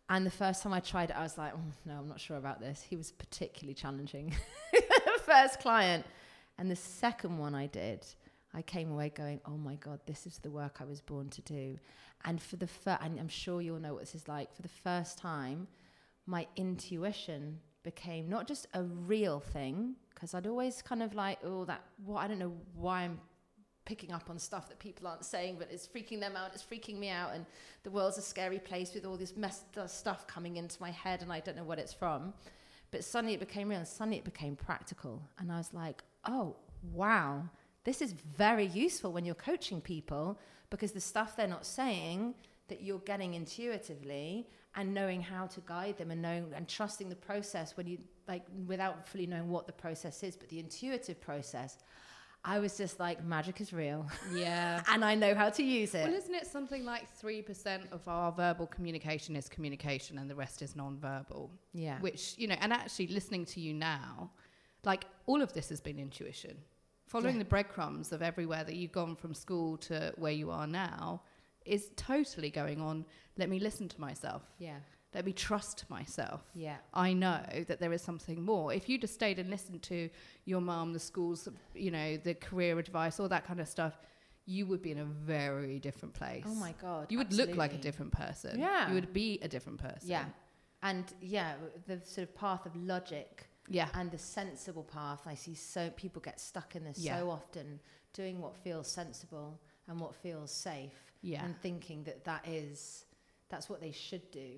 And 0.08 0.24
the 0.24 0.30
first 0.30 0.62
time 0.62 0.72
I 0.72 0.80
tried 0.80 1.10
it, 1.10 1.16
I 1.16 1.22
was 1.22 1.36
like, 1.36 1.52
oh, 1.52 1.72
no, 1.84 1.94
I'm 1.94 2.08
not 2.08 2.20
sure 2.20 2.36
about 2.36 2.60
this. 2.60 2.80
He 2.88 2.94
was 2.94 3.10
particularly 3.10 3.74
challenging. 3.74 4.34
first 5.26 5.60
client. 5.60 6.06
And 6.58 6.70
the 6.70 6.76
second 6.76 7.36
one 7.36 7.54
I 7.54 7.66
did, 7.66 8.06
I 8.56 8.62
came 8.62 8.90
away 8.90 9.12
going, 9.14 9.40
oh 9.44 9.58
my 9.58 9.74
God, 9.74 10.00
this 10.06 10.26
is 10.26 10.38
the 10.38 10.50
work 10.50 10.78
I 10.80 10.84
was 10.84 11.02
born 11.02 11.28
to 11.28 11.42
do. 11.42 11.78
And 12.24 12.40
for 12.40 12.56
the 12.56 12.66
first, 12.66 13.02
and 13.02 13.20
I'm 13.20 13.28
sure 13.28 13.60
you'll 13.60 13.78
know 13.78 13.92
what 13.92 14.00
this 14.00 14.14
is 14.14 14.26
like, 14.26 14.54
for 14.56 14.62
the 14.62 14.68
first 14.68 15.18
time, 15.18 15.68
my 16.24 16.46
intuition 16.56 17.60
became 17.82 18.30
not 18.30 18.48
just 18.48 18.66
a 18.72 18.82
real 18.82 19.40
thing, 19.40 19.94
because 20.14 20.32
I'd 20.32 20.46
always 20.46 20.80
kind 20.80 21.02
of 21.02 21.14
like, 21.14 21.38
oh, 21.44 21.66
that, 21.66 21.82
what, 22.04 22.20
I 22.20 22.28
don't 22.28 22.38
know 22.38 22.54
why 22.74 23.02
I'm 23.02 23.20
picking 23.84 24.10
up 24.10 24.30
on 24.30 24.38
stuff 24.38 24.68
that 24.70 24.78
people 24.78 25.06
aren't 25.06 25.26
saying, 25.26 25.56
but 25.58 25.68
it's 25.70 25.86
freaking 25.86 26.18
them 26.18 26.34
out, 26.34 26.50
it's 26.54 26.64
freaking 26.64 26.98
me 26.98 27.10
out, 27.10 27.34
and 27.34 27.44
the 27.84 27.90
world's 27.90 28.16
a 28.16 28.22
scary 28.22 28.58
place 28.58 28.94
with 28.94 29.04
all 29.04 29.18
this 29.18 29.36
messed 29.36 29.76
up 29.76 29.90
stuff 29.90 30.26
coming 30.26 30.56
into 30.56 30.80
my 30.80 30.90
head, 30.90 31.20
and 31.20 31.30
I 31.30 31.40
don't 31.40 31.56
know 31.56 31.64
what 31.64 31.78
it's 31.78 31.92
from. 31.92 32.32
But 32.90 33.04
suddenly 33.04 33.34
it 33.34 33.40
became 33.40 33.68
real, 33.68 33.78
and 33.78 33.86
suddenly 33.86 34.16
it 34.16 34.24
became 34.24 34.56
practical. 34.56 35.22
And 35.38 35.52
I 35.52 35.58
was 35.58 35.74
like, 35.74 36.02
oh, 36.24 36.56
wow, 36.92 37.44
this 37.86 38.02
is 38.02 38.12
very 38.12 38.66
useful 38.66 39.10
when 39.14 39.24
you're 39.24 39.42
coaching 39.50 39.80
people 39.80 40.38
because 40.72 40.92
the 40.92 41.00
stuff 41.12 41.30
they're 41.36 41.54
not 41.58 41.64
saying 41.64 42.34
that 42.68 42.78
you're 42.86 43.04
getting 43.12 43.32
intuitively 43.34 44.48
and 44.74 44.92
knowing 44.92 45.22
how 45.22 45.44
to 45.46 45.60
guide 45.74 45.96
them 46.00 46.10
and 46.10 46.20
knowing 46.20 46.44
and 46.54 46.68
trusting 46.68 47.08
the 47.08 47.20
process 47.30 47.76
when 47.76 47.86
you 47.86 47.98
like 48.28 48.44
without 48.66 49.08
fully 49.08 49.26
knowing 49.26 49.48
what 49.48 49.66
the 49.66 49.72
process 49.72 50.22
is 50.22 50.36
but 50.36 50.48
the 50.48 50.58
intuitive 50.58 51.18
process 51.20 51.78
i 52.44 52.58
was 52.58 52.76
just 52.76 52.98
like 53.00 53.24
magic 53.24 53.60
is 53.60 53.72
real 53.72 54.00
Yeah. 54.32 54.82
and 54.92 55.04
i 55.04 55.14
know 55.22 55.34
how 55.34 55.48
to 55.58 55.62
use 55.62 55.94
it 55.94 56.04
Well, 56.06 56.14
isn't 56.22 56.34
it 56.42 56.46
something 56.56 56.84
like 56.84 57.04
3% 57.22 57.92
of 57.92 58.02
our 58.08 58.32
verbal 58.32 58.66
communication 58.66 59.36
is 59.36 59.48
communication 59.48 60.18
and 60.18 60.28
the 60.32 60.38
rest 60.44 60.60
is 60.66 60.74
non-verbal? 60.76 61.50
yeah 61.72 61.98
Which, 62.00 62.34
you 62.36 62.46
know, 62.48 62.56
and 62.60 62.72
actually 62.72 63.08
listening 63.18 63.44
to 63.54 63.60
you 63.60 63.72
now, 63.74 64.30
like 64.84 65.04
all 65.26 65.40
of 65.46 65.52
this 65.56 65.68
has 65.70 65.80
been 65.80 65.98
intuition. 65.98 66.56
Following 67.06 67.36
Yeah. 67.36 67.40
the 67.44 67.44
breadcrumbs 67.48 68.12
of 68.12 68.20
everywhere 68.22 68.64
that 68.64 68.74
you've 68.76 68.92
gone 68.92 69.14
from 69.16 69.32
school 69.34 69.76
to 69.78 70.12
where 70.16 70.32
you 70.32 70.50
are 70.50 70.66
now 70.66 71.22
is 71.64 71.90
totally 71.96 72.50
going 72.50 72.80
on. 72.80 73.04
Let 73.36 73.48
me 73.48 73.58
listen 73.58 73.88
to 73.88 74.00
myself. 74.00 74.42
yeah 74.58 74.78
Let 75.14 75.24
me 75.24 75.32
trust 75.32 75.88
myself. 75.88 76.42
yeah 76.54 76.76
I 76.92 77.12
know 77.12 77.42
that 77.68 77.78
there 77.80 77.92
is 77.92 78.02
something 78.02 78.42
more. 78.42 78.72
If 78.72 78.88
you 78.88 78.98
just 78.98 79.14
stayed 79.14 79.38
and 79.38 79.48
listened 79.50 79.82
to 79.84 80.10
your 80.44 80.60
mum, 80.60 80.92
the 80.92 80.98
schools, 81.00 81.48
you 81.74 81.90
know, 81.90 82.16
the 82.16 82.34
career 82.34 82.78
advice, 82.78 83.18
all 83.20 83.28
that 83.28 83.46
kind 83.46 83.60
of 83.60 83.68
stuff, 83.68 83.94
you 84.44 84.66
would 84.66 84.82
be 84.82 84.92
in 84.92 84.98
a 84.98 85.04
very 85.04 85.78
different 85.80 86.14
place. 86.14 86.44
oh 86.46 86.54
my 86.54 86.72
god 86.80 87.10
You 87.10 87.18
would 87.18 87.32
look 87.32 87.54
like 87.56 87.72
a 87.74 87.78
different 87.78 88.12
person. 88.12 88.58
Yeah. 88.60 88.88
You 88.88 88.94
would 88.94 89.12
be 89.12 89.38
a 89.42 89.48
different 89.48 89.78
person. 89.78 90.08
yeah 90.08 90.26
and 90.82 91.04
yeah 91.22 91.54
the 91.86 92.00
sort 92.04 92.28
of 92.28 92.34
path 92.36 92.66
of 92.66 92.76
logic 92.76 93.48
Yeah. 93.68 93.88
and 93.94 94.10
the 94.10 94.18
sensible 94.18 94.84
path 94.84 95.22
i 95.26 95.34
see 95.34 95.54
so 95.54 95.90
people 95.96 96.20
get 96.22 96.40
stuck 96.40 96.76
in 96.76 96.84
this 96.84 96.98
Yeah. 96.98 97.18
so 97.18 97.30
often 97.30 97.80
doing 98.12 98.40
what 98.40 98.56
feels 98.56 98.88
sensible 98.88 99.60
and 99.88 100.00
what 100.00 100.14
feels 100.14 100.50
safe 100.50 101.12
Yeah. 101.22 101.44
and 101.44 101.60
thinking 101.60 102.04
that 102.04 102.24
that 102.24 102.46
is 102.46 103.04
that's 103.48 103.68
what 103.68 103.80
they 103.80 103.92
should 103.92 104.30
do 104.30 104.50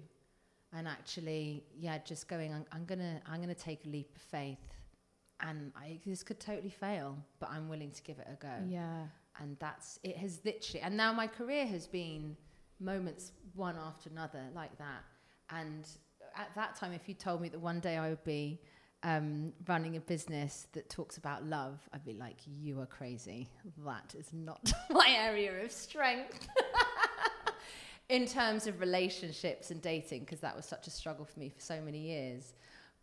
and 0.73 0.87
actually 0.87 1.65
yeah 1.79 1.99
just 1.99 2.29
going 2.29 2.53
I'm, 2.53 2.65
I'm 2.73 2.85
gonna 2.85 3.21
i'm 3.27 3.41
gonna 3.41 3.55
take 3.55 3.85
a 3.87 3.88
leap 3.88 4.15
of 4.15 4.23
faith 4.23 4.59
and 5.41 5.73
I, 5.77 6.00
this 6.05 6.23
could 6.23 6.41
totally 6.41 6.71
fail 6.71 7.17
but 7.41 7.50
i'm 7.50 7.69
willing 7.69 7.91
to 7.93 8.03
give 8.03 8.19
it 8.19 8.27
a 8.31 8.35
go 8.37 8.53
yeah. 8.69 9.05
and 9.41 9.57
that's 9.61 9.99
it 10.03 10.17
has 10.17 10.41
literally 10.45 10.81
and 10.83 10.97
now 10.97 11.12
my 11.12 11.27
career 11.27 11.67
has 11.67 11.87
been 11.87 12.37
moments 12.81 13.33
one 13.55 13.77
after 13.77 14.11
another 14.11 14.43
like 14.55 14.77
that 14.79 15.03
and 15.50 15.87
at 16.37 16.55
that 16.55 16.77
time 16.77 16.93
if 16.93 17.09
you 17.09 17.15
told 17.15 17.41
me 17.41 17.49
that 17.49 17.59
one 17.61 17.81
day 17.81 17.97
i 17.97 18.09
would 18.09 18.23
be 18.25 18.61
um, 19.02 19.52
running 19.67 19.97
a 19.97 20.00
business 20.00 20.67
that 20.73 20.88
talks 20.90 21.17
about 21.17 21.45
love, 21.45 21.78
I'd 21.93 22.05
be 22.05 22.14
like, 22.14 22.37
you 22.47 22.81
are 22.81 22.87
crazy. 22.87 23.49
That 23.85 24.14
is 24.19 24.33
not 24.33 24.73
my 24.90 25.09
area 25.09 25.64
of 25.64 25.73
strength. 25.73 26.49
In 28.09 28.26
terms 28.26 28.67
of 28.67 28.81
relationships 28.81 29.71
and 29.71 29.83
dating, 29.83 30.21
because 30.21 30.40
that 30.40 30.57
was 30.57 30.64
such 30.64 30.87
a 30.87 30.90
struggle 30.90 31.26
for 31.26 31.38
me 31.38 31.50
for 31.50 31.61
so 31.61 31.78
many 31.83 31.99
years. 31.99 32.55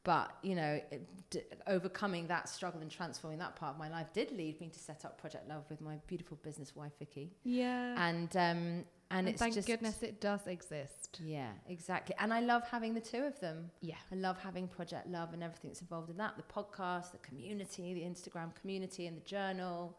But, 0.04 0.36
you 0.42 0.56
know, 0.56 0.82
it, 0.92 1.08
d- 1.30 1.42
overcoming 1.68 2.28
that 2.28 2.50
struggle 2.50 2.82
and 2.82 2.90
transforming 2.90 3.40
that 3.40 3.56
part 3.56 3.74
of 3.74 3.80
my 3.80 3.90
life 3.90 4.08
did 4.14 4.32
lead 4.32 4.60
me 4.60 4.70
to 4.70 4.80
set 4.80 5.06
up 5.06 5.20
Project 5.20 5.48
Love 5.48 5.64
with 5.70 5.80
my 5.80 5.98
beautiful 6.08 6.38
business 6.44 6.76
wife, 6.76 6.92
Vicky. 6.98 7.32
Yeah. 7.44 7.96
And, 7.98 8.36
um, 8.36 8.84
and, 9.16 9.28
And, 9.28 9.30
it's 9.30 9.40
thank 9.40 9.54
just. 9.56 9.68
goodness 9.68 10.04
it 10.04 10.20
does 10.20 10.46
exist. 10.48 11.20
Yeah, 11.24 11.52
exactly. 11.68 12.16
And 12.20 12.34
I 12.34 12.42
love 12.42 12.64
having 12.70 12.94
the 12.94 13.02
two 13.02 13.24
of 13.24 13.40
them. 13.40 13.72
Yeah. 13.82 13.96
I 14.12 14.16
love 14.16 14.38
having 14.38 14.68
Project 14.68 15.08
Love 15.08 15.34
and 15.34 15.42
everything 15.42 15.70
that's 15.70 15.82
involved 15.82 16.10
in 16.10 16.18
that 16.18 16.36
the 16.38 16.44
podcast, 16.44 17.12
the 17.12 17.18
community, 17.20 17.94
the 17.94 18.02
Instagram 18.02 18.54
community, 18.60 19.08
and 19.08 19.16
the 19.16 19.26
journal. 19.26 19.98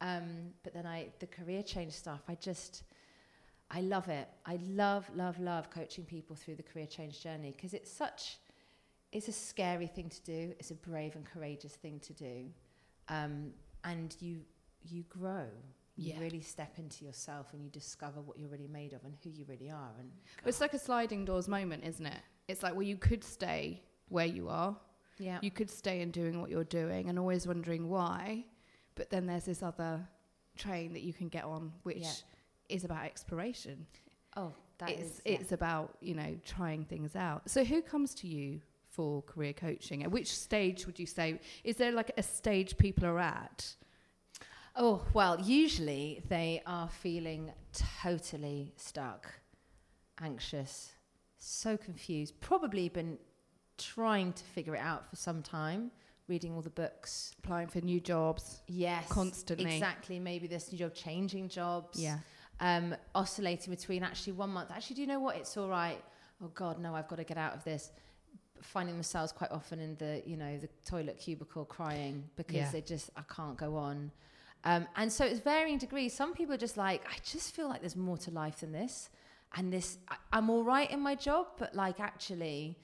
Um, 0.00 0.52
but 0.62 0.72
then 0.74 0.86
I, 0.86 1.08
the 1.18 1.26
career 1.26 1.62
change 1.62 1.92
stuff, 1.92 2.22
I 2.28 2.36
just, 2.36 2.84
I 3.70 3.80
love 3.80 4.08
it. 4.08 4.28
I 4.46 4.58
love, 4.66 5.08
love, 5.14 5.38
love 5.38 5.70
coaching 5.70 6.04
people 6.04 6.36
through 6.36 6.56
the 6.56 6.62
career 6.62 6.86
change 6.86 7.22
journey 7.22 7.52
because 7.56 7.74
it's 7.74 7.90
such, 7.90 8.38
it's 9.12 9.28
a 9.28 9.32
scary 9.32 9.86
thing 9.86 10.08
to 10.08 10.22
do. 10.22 10.54
It's 10.58 10.70
a 10.70 10.74
brave 10.74 11.16
and 11.16 11.24
courageous 11.24 11.72
thing 11.72 12.00
to 12.00 12.12
do. 12.12 12.46
Um, 13.08 13.52
and 13.84 14.16
you, 14.20 14.40
you 14.82 15.04
grow. 15.08 15.46
You 15.96 16.14
Yeah. 16.14 16.20
really 16.20 16.40
step 16.40 16.78
into 16.78 17.04
yourself 17.04 17.52
and 17.52 17.62
you 17.62 17.70
discover 17.70 18.20
what 18.20 18.38
you're 18.38 18.48
really 18.48 18.66
made 18.66 18.92
of 18.92 19.04
and 19.04 19.14
who 19.22 19.30
you 19.30 19.44
really 19.44 19.70
are. 19.70 19.94
And 19.98 20.10
It's 20.44 20.60
like 20.60 20.74
a 20.74 20.78
sliding 20.78 21.24
doors 21.24 21.46
moment, 21.48 21.84
isn't 21.84 22.04
it? 22.06 22.20
It's 22.48 22.62
like, 22.62 22.74
well, 22.74 22.82
you 22.82 22.96
could 22.96 23.22
stay 23.22 23.82
where 24.08 24.26
you 24.26 24.48
are. 24.48 24.76
yeah, 25.18 25.38
You 25.42 25.50
could 25.52 25.70
stay 25.70 26.00
in 26.00 26.10
doing 26.10 26.40
what 26.40 26.50
you're 26.50 26.64
doing 26.64 27.08
and 27.08 27.18
always 27.18 27.46
wondering 27.46 27.88
why. 27.88 28.44
But 28.96 29.10
then 29.10 29.26
there's 29.26 29.44
this 29.44 29.62
other 29.62 30.08
train 30.56 30.92
that 30.94 31.02
you 31.02 31.12
can 31.12 31.28
get 31.28 31.44
on, 31.44 31.72
which 31.84 31.98
Yeah. 32.02 32.12
is 32.68 32.84
about 32.84 33.04
exploration. 33.04 33.86
oh, 34.36 34.52
that 34.78 34.90
it's 34.90 35.00
is, 35.18 35.22
yeah. 35.24 35.32
it's 35.34 35.52
about 35.52 35.96
you 36.00 36.14
know 36.16 36.36
trying 36.44 36.84
things 36.84 37.14
out. 37.14 37.48
So 37.48 37.62
who 37.64 37.80
comes 37.80 38.12
to 38.16 38.26
you 38.26 38.60
for 38.88 39.22
career 39.22 39.52
coaching? 39.52 40.02
At 40.02 40.10
which 40.10 40.34
stage 40.36 40.86
would 40.86 40.98
you 40.98 41.06
say 41.06 41.38
is 41.62 41.76
there 41.76 41.92
like 41.92 42.10
a 42.16 42.22
stage 42.24 42.76
people 42.76 43.06
are 43.06 43.20
at? 43.20 43.76
Oh, 44.76 45.02
well, 45.12 45.40
usually 45.40 46.22
they 46.28 46.60
are 46.66 46.88
feeling 46.88 47.52
totally 48.02 48.72
stuck, 48.76 49.32
anxious, 50.20 50.92
so 51.38 51.76
confused, 51.76 52.40
probably 52.40 52.88
been 52.88 53.18
trying 53.78 54.32
to 54.32 54.42
figure 54.44 54.74
it 54.74 54.80
out 54.80 55.08
for 55.08 55.14
some 55.16 55.42
time, 55.42 55.92
reading 56.26 56.52
all 56.54 56.60
the 56.62 56.70
books. 56.70 57.32
Applying 57.38 57.68
for 57.68 57.80
new 57.82 58.00
jobs 58.00 58.62
Yes. 58.66 59.06
constantly. 59.08 59.74
Exactly. 59.76 60.18
Maybe 60.18 60.46
this 60.48 60.72
new 60.72 60.78
job, 60.78 60.94
changing 60.94 61.48
jobs. 61.50 62.00
Yeah. 62.00 62.18
Um, 62.60 62.96
oscillating 63.14 63.72
between 63.74 64.02
actually 64.02 64.32
one 64.32 64.50
month, 64.50 64.70
actually, 64.72 64.96
do 64.96 65.02
you 65.02 65.08
know 65.08 65.20
what? 65.20 65.36
It's 65.36 65.56
all 65.56 65.68
right. 65.68 66.02
Oh, 66.42 66.48
God, 66.48 66.80
no, 66.80 66.94
I've 66.96 67.08
got 67.08 67.16
to 67.16 67.24
get 67.24 67.36
out 67.38 67.54
of 67.54 67.62
this. 67.64 67.90
Finding 68.60 68.94
themselves 68.94 69.30
quite 69.30 69.50
often 69.52 69.78
in 69.80 69.96
the, 69.96 70.22
you 70.24 70.36
know, 70.36 70.56
the 70.58 70.68
toilet 70.86 71.18
cubicle 71.18 71.64
crying 71.64 72.24
because 72.36 72.54
Yeah. 72.56 72.70
they 72.72 72.80
just, 72.80 73.10
I 73.16 73.22
can't 73.32 73.56
go 73.56 73.76
on. 73.76 74.10
Um, 74.64 74.88
and 74.96 75.12
so 75.12 75.24
it's 75.24 75.40
varying 75.40 75.78
degrees. 75.78 76.14
Some 76.14 76.32
people 76.32 76.54
are 76.54 76.58
just 76.58 76.76
like, 76.76 77.04
I 77.06 77.16
just 77.24 77.54
feel 77.54 77.68
like 77.68 77.80
there's 77.80 77.96
more 77.96 78.16
to 78.18 78.30
life 78.30 78.60
than 78.60 78.72
this. 78.72 79.10
And 79.56 79.72
this, 79.72 79.98
I, 80.08 80.16
I'm 80.32 80.50
all 80.50 80.64
right 80.64 80.90
in 80.90 81.00
my 81.00 81.14
job, 81.14 81.46
but 81.58 81.74
like 81.74 82.00
actually, 82.00 82.78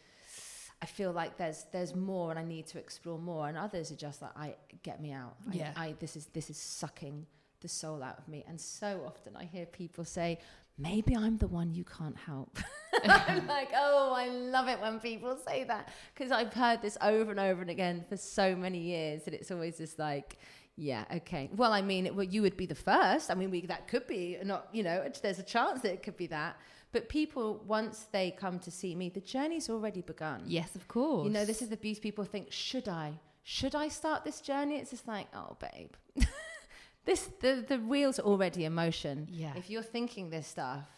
I 0.82 0.87
feel 0.87 1.12
like 1.12 1.37
there's 1.37 1.66
there's 1.72 1.94
more, 1.94 2.30
and 2.30 2.38
I 2.38 2.44
need 2.44 2.66
to 2.68 2.78
explore 2.78 3.18
more. 3.18 3.49
And 3.49 3.58
others 3.58 3.90
are 3.90 3.96
just 3.96 4.22
like, 4.22 4.37
I 4.37 4.54
get 4.82 5.00
me 5.00 5.12
out. 5.12 5.37
I, 5.50 5.54
Yeah. 5.54 5.72
I 5.76 5.94
this 5.99 6.16
is 6.16 6.26
this 6.26 6.49
is 6.49 6.56
sucking 6.56 7.26
the 7.60 7.68
soul 7.68 8.02
out 8.02 8.18
of 8.18 8.28
me. 8.28 8.44
And 8.49 8.60
so 8.60 9.02
often 9.06 9.37
I 9.37 9.44
hear 9.44 9.66
people 9.66 10.04
say, 10.04 10.38
maybe 10.78 11.14
I'm 11.14 11.37
the 11.37 11.49
one 11.49 11.75
you 11.75 11.84
can't 11.84 12.16
help. 12.16 12.58
I'm 13.04 13.46
like, 13.58 13.70
oh, 13.75 14.12
I 14.14 14.28
love 14.28 14.68
it 14.68 14.80
when 14.80 15.00
people 15.00 15.37
say 15.46 15.64
that 15.64 15.92
because 16.14 16.32
I've 16.32 16.52
heard 16.54 16.80
this 16.80 16.96
over 17.02 17.30
and 17.30 17.40
over 17.40 17.60
and 17.60 17.70
again 17.70 18.04
for 18.08 18.16
so 18.16 18.54
many 18.56 18.78
years, 18.78 19.22
and 19.26 19.34
it's 19.34 19.50
always 19.50 19.78
just 19.78 19.99
like. 19.99 20.38
Yeah. 20.80 21.04
Okay. 21.16 21.50
Well, 21.54 21.75
I 21.75 21.82
mean, 21.82 22.06
it, 22.06 22.14
well, 22.14 22.25
you 22.25 22.40
would 22.40 22.56
be 22.56 22.64
the 22.64 22.75
first. 22.75 23.30
I 23.30 23.34
mean, 23.34 23.50
we, 23.50 23.66
that 23.66 23.87
could 23.87 24.06
be 24.06 24.38
not. 24.42 24.68
You 24.72 24.82
know, 24.82 25.06
there's 25.22 25.38
a 25.38 25.42
chance 25.42 25.82
that 25.82 25.92
it 25.92 26.02
could 26.02 26.16
be 26.16 26.26
that. 26.28 26.56
But 26.92 27.08
people, 27.10 27.62
once 27.66 28.08
they 28.12 28.30
come 28.30 28.58
to 28.60 28.70
see 28.70 28.94
me, 28.94 29.10
the 29.10 29.20
journey's 29.20 29.68
already 29.68 30.00
begun. 30.00 30.42
Yes, 30.46 30.75
of 30.75 30.88
course. 30.88 31.26
You 31.26 31.32
know, 31.32 31.44
this 31.44 31.60
is 31.60 31.68
the 31.68 31.76
beauty. 31.76 32.00
People 32.00 32.25
think, 32.25 32.50
should 32.50 32.88
I? 32.88 33.12
Should 33.42 33.75
I 33.75 33.88
start 33.88 34.25
this 34.25 34.40
journey? 34.40 34.78
It's 34.78 34.90
just 34.90 35.06
like, 35.06 35.28
oh, 35.34 35.56
babe. 35.60 35.92
this 37.04 37.28
the 37.40 37.62
the 37.68 37.78
wheels 37.78 38.18
are 38.18 38.22
already 38.22 38.64
in 38.64 38.72
motion. 38.72 39.28
Yeah. 39.30 39.52
If 39.56 39.68
you're 39.68 39.82
thinking 39.82 40.30
this 40.30 40.46
stuff 40.46 40.88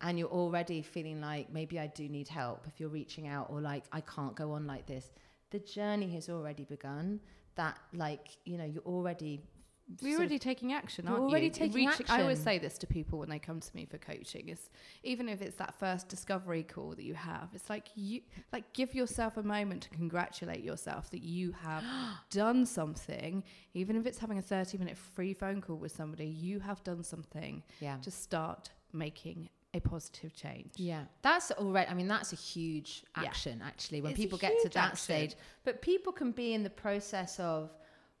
and 0.00 0.18
you're 0.18 0.28
already 0.28 0.82
feeling 0.82 1.20
like 1.20 1.52
maybe 1.52 1.78
I 1.78 1.86
do 1.86 2.08
need 2.08 2.26
help, 2.26 2.66
if 2.66 2.80
you're 2.80 2.88
reaching 2.88 3.28
out 3.28 3.46
or 3.48 3.60
like 3.60 3.84
I 3.92 4.00
can't 4.00 4.34
go 4.34 4.52
on 4.52 4.66
like 4.66 4.86
this, 4.86 5.12
the 5.50 5.60
journey 5.60 6.10
has 6.14 6.28
already 6.28 6.64
begun. 6.64 7.20
That 7.56 7.78
like 7.92 8.38
you 8.44 8.58
know 8.58 8.64
you're 8.64 8.82
already. 8.82 9.34
Of- 9.34 10.06
already 10.14 10.38
taking 10.38 10.72
action, 10.72 11.04
You're 11.04 11.14
aren't 11.14 11.24
already 11.24 11.46
you? 11.46 11.50
taking 11.50 11.88
I 12.08 12.20
always 12.22 12.40
say 12.40 12.58
this 12.60 12.78
to 12.78 12.86
people 12.86 13.18
when 13.18 13.28
they 13.28 13.40
come 13.40 13.58
to 13.58 13.74
me 13.74 13.86
for 13.86 13.98
coaching: 13.98 14.48
is 14.48 14.70
even 15.02 15.28
if 15.28 15.42
it's 15.42 15.56
that 15.56 15.74
first 15.80 16.08
discovery 16.08 16.62
call 16.62 16.90
that 16.90 17.02
you 17.02 17.14
have, 17.14 17.48
it's 17.54 17.68
like 17.68 17.88
you 17.96 18.20
like 18.52 18.72
give 18.72 18.94
yourself 18.94 19.36
a 19.36 19.42
moment 19.42 19.82
to 19.82 19.88
congratulate 19.90 20.62
yourself 20.62 21.10
that 21.10 21.22
you 21.22 21.52
have 21.60 21.82
done 22.30 22.66
something, 22.66 23.42
even 23.74 23.96
if 23.96 24.06
it's 24.06 24.18
having 24.18 24.38
a 24.38 24.42
30-minute 24.42 24.96
free 24.96 25.34
phone 25.34 25.60
call 25.60 25.76
with 25.76 25.90
somebody. 25.90 26.26
You 26.26 26.60
have 26.60 26.84
done 26.84 27.02
something 27.02 27.64
yeah. 27.80 27.96
to 28.02 28.12
start 28.12 28.70
making 28.92 29.48
a 29.72 29.80
positive 29.80 30.34
change. 30.34 30.72
Yeah, 30.76 31.04
that's 31.22 31.50
already. 31.52 31.88
I 31.90 31.94
mean, 31.94 32.08
that's 32.08 32.32
a 32.32 32.36
huge 32.36 33.04
Yeah. 33.16 33.28
action 33.28 33.62
actually. 33.64 34.00
When 34.00 34.12
It's 34.12 34.20
people 34.20 34.38
get 34.38 34.52
to 34.62 34.68
that 34.70 34.92
action. 34.92 34.96
stage, 34.96 35.34
but 35.64 35.80
people 35.80 36.12
can 36.12 36.32
be 36.32 36.54
in 36.54 36.62
the 36.64 36.70
process 36.70 37.38
of 37.38 37.70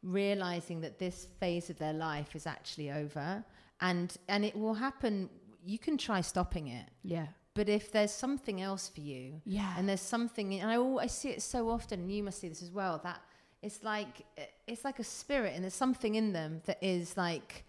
realizing 0.02 0.80
that 0.80 0.98
this 0.98 1.26
phase 1.40 1.68
of 1.70 1.78
their 1.78 1.92
life 1.92 2.34
is 2.36 2.46
actually 2.46 2.90
over, 2.90 3.44
and 3.80 4.16
and 4.28 4.44
it 4.44 4.56
will 4.56 4.74
happen. 4.74 5.28
You 5.64 5.78
can 5.78 5.98
try 5.98 6.20
stopping 6.22 6.68
it, 6.68 6.88
Yeah. 7.02 7.26
but 7.54 7.68
if 7.68 7.92
there's 7.92 8.12
something 8.12 8.60
else 8.62 8.88
for 8.88 9.00
you, 9.00 9.42
Yeah. 9.44 9.74
and 9.76 9.88
there's 9.88 10.00
something, 10.00 10.54
and 10.54 10.70
I, 10.70 10.74
al- 10.74 11.00
I 11.00 11.06
see 11.08 11.28
it 11.30 11.42
so 11.42 11.68
often, 11.68 12.00
and 12.00 12.12
you 12.12 12.22
must 12.22 12.38
see 12.40 12.48
this 12.48 12.62
as 12.62 12.70
well. 12.70 12.98
That 12.98 13.20
it's 13.62 13.82
like 13.82 14.24
it's 14.66 14.84
like 14.84 14.98
a 15.00 15.04
spirit, 15.04 15.52
and 15.54 15.64
there's 15.64 15.74
something 15.74 16.14
in 16.14 16.32
them 16.32 16.62
that 16.66 16.78
is 16.82 17.16
like 17.16 17.64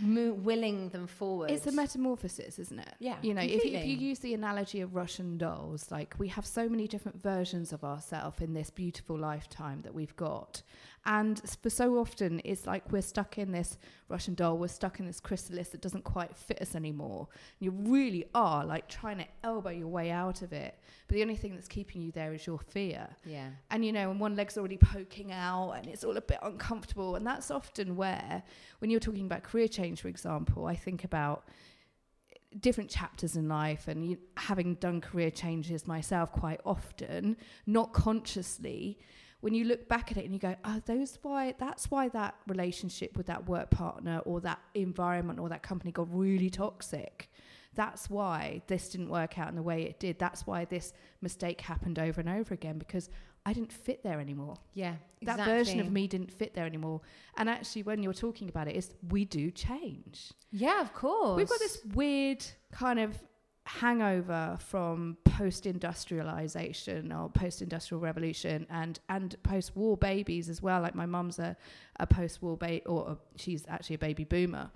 mo- 0.00 0.32
willing 0.32 0.88
them 0.90 1.06
forward. 1.06 1.50
It's 1.50 1.66
a 1.66 1.72
metamorphosis, 1.72 2.58
isn't 2.58 2.78
it? 2.78 2.94
Yeah, 2.98 3.16
You 3.22 3.34
know, 3.34 3.42
if 3.42 3.64
you, 3.64 3.72
if 3.76 3.86
you 3.86 3.96
use 3.96 4.18
the 4.20 4.34
analogy 4.34 4.80
of 4.80 4.94
Russian 4.94 5.38
dolls, 5.38 5.90
like 5.90 6.14
we 6.18 6.28
have 6.28 6.46
so 6.46 6.68
many 6.68 6.86
different 6.88 7.22
versions 7.22 7.72
of 7.72 7.84
ourselves 7.84 8.40
in 8.40 8.54
this 8.54 8.70
beautiful 8.70 9.18
lifetime 9.18 9.82
that 9.82 9.94
we've 9.94 10.16
got. 10.16 10.62
And 11.06 11.38
for 11.62 11.68
so 11.68 11.98
often, 11.98 12.40
it's 12.44 12.66
like 12.66 12.90
we're 12.90 13.02
stuck 13.02 13.36
in 13.36 13.52
this 13.52 13.76
Russian 14.08 14.32
doll, 14.34 14.56
we're 14.56 14.68
stuck 14.68 15.00
in 15.00 15.06
this 15.06 15.20
chrysalis 15.20 15.68
that 15.68 15.82
doesn't 15.82 16.04
quite 16.04 16.34
fit 16.34 16.62
us 16.62 16.74
anymore. 16.74 17.28
You 17.58 17.72
really 17.72 18.24
are 18.34 18.64
like 18.64 18.88
trying 18.88 19.18
to 19.18 19.26
elbow 19.42 19.68
your 19.68 19.88
way 19.88 20.10
out 20.10 20.40
of 20.40 20.54
it. 20.54 20.78
But 21.06 21.16
the 21.16 21.22
only 21.22 21.36
thing 21.36 21.54
that's 21.54 21.68
keeping 21.68 22.00
you 22.00 22.10
there 22.10 22.32
is 22.32 22.46
your 22.46 22.58
fear. 22.58 23.06
yeah. 23.26 23.48
And 23.70 23.84
you 23.84 23.92
know, 23.92 24.10
and 24.10 24.18
one 24.18 24.34
leg's 24.34 24.56
already 24.56 24.78
poking 24.78 25.30
out 25.30 25.72
and 25.72 25.86
it's 25.86 26.04
all 26.04 26.16
a 26.16 26.22
bit 26.22 26.38
uncomfortable. 26.42 27.16
And 27.16 27.26
that's 27.26 27.50
often 27.50 27.96
where, 27.96 28.42
when 28.78 28.90
you're 28.90 29.00
talking 29.00 29.26
about 29.26 29.42
career 29.42 29.68
change, 29.68 29.83
for 30.00 30.08
example, 30.08 30.66
I 30.66 30.74
think 30.74 31.04
about 31.04 31.44
different 32.60 32.90
chapters 32.90 33.36
in 33.36 33.48
life 33.48 33.88
and 33.88 34.08
you, 34.08 34.18
having 34.36 34.74
done 34.76 35.00
career 35.00 35.30
changes 35.30 35.86
myself 35.86 36.32
quite 36.32 36.60
often, 36.64 37.36
not 37.66 37.92
consciously. 37.92 38.98
When 39.40 39.54
you 39.54 39.64
look 39.64 39.88
back 39.88 40.10
at 40.10 40.16
it 40.16 40.24
and 40.24 40.32
you 40.32 40.38
go, 40.38 40.54
oh, 40.64 40.80
those 40.86 41.18
why 41.22 41.54
that's 41.58 41.90
why 41.90 42.08
that 42.10 42.34
relationship 42.46 43.16
with 43.16 43.26
that 43.26 43.46
work 43.46 43.70
partner 43.70 44.20
or 44.24 44.40
that 44.40 44.60
environment 44.74 45.38
or 45.38 45.48
that 45.48 45.62
company 45.62 45.92
got 45.92 46.08
really 46.10 46.48
toxic. 46.48 47.30
That's 47.74 48.08
why 48.08 48.62
this 48.68 48.88
didn't 48.88 49.08
work 49.08 49.38
out 49.38 49.48
in 49.48 49.56
the 49.56 49.62
way 49.62 49.82
it 49.82 49.98
did. 49.98 50.18
That's 50.18 50.46
why 50.46 50.64
this 50.64 50.92
mistake 51.20 51.60
happened 51.60 51.98
over 51.98 52.20
and 52.20 52.30
over 52.30 52.54
again 52.54 52.78
because 52.78 53.10
I 53.46 53.52
didn't 53.52 53.72
fit 53.72 54.02
there 54.02 54.20
anymore. 54.20 54.56
Yeah, 54.72 54.94
That 55.22 55.44
version 55.44 55.78
of 55.80 55.92
me 55.92 56.06
didn't 56.06 56.32
fit 56.32 56.54
there 56.54 56.64
anymore. 56.64 57.02
And 57.36 57.48
actually, 57.50 57.82
when 57.82 58.02
you're 58.02 58.14
talking 58.14 58.48
about 58.48 58.68
it, 58.68 58.76
is 58.76 58.94
we 59.10 59.24
do 59.26 59.50
change. 59.50 60.32
Yeah, 60.50 60.80
of 60.80 60.94
course. 60.94 61.36
We've 61.36 61.48
got 61.48 61.58
this 61.58 61.78
weird 61.94 62.44
kind 62.72 62.98
of 62.98 63.16
hangover 63.66 64.56
from 64.60 65.16
post-industrialization 65.24 67.12
or 67.12 67.28
post-industrial 67.30 68.00
revolution 68.00 68.66
and 68.70 69.00
and 69.08 69.36
post-war 69.42 69.96
babies 69.96 70.48
as 70.48 70.60
well 70.62 70.82
like 70.82 70.94
my 70.94 71.06
mum's 71.06 71.38
a, 71.38 71.56
a 71.98 72.06
post-war 72.06 72.56
baby 72.56 72.84
or 72.86 73.08
a, 73.12 73.16
she's 73.38 73.64
actually 73.68 73.94
a 73.94 73.98
baby 73.98 74.24
boomer 74.24 74.70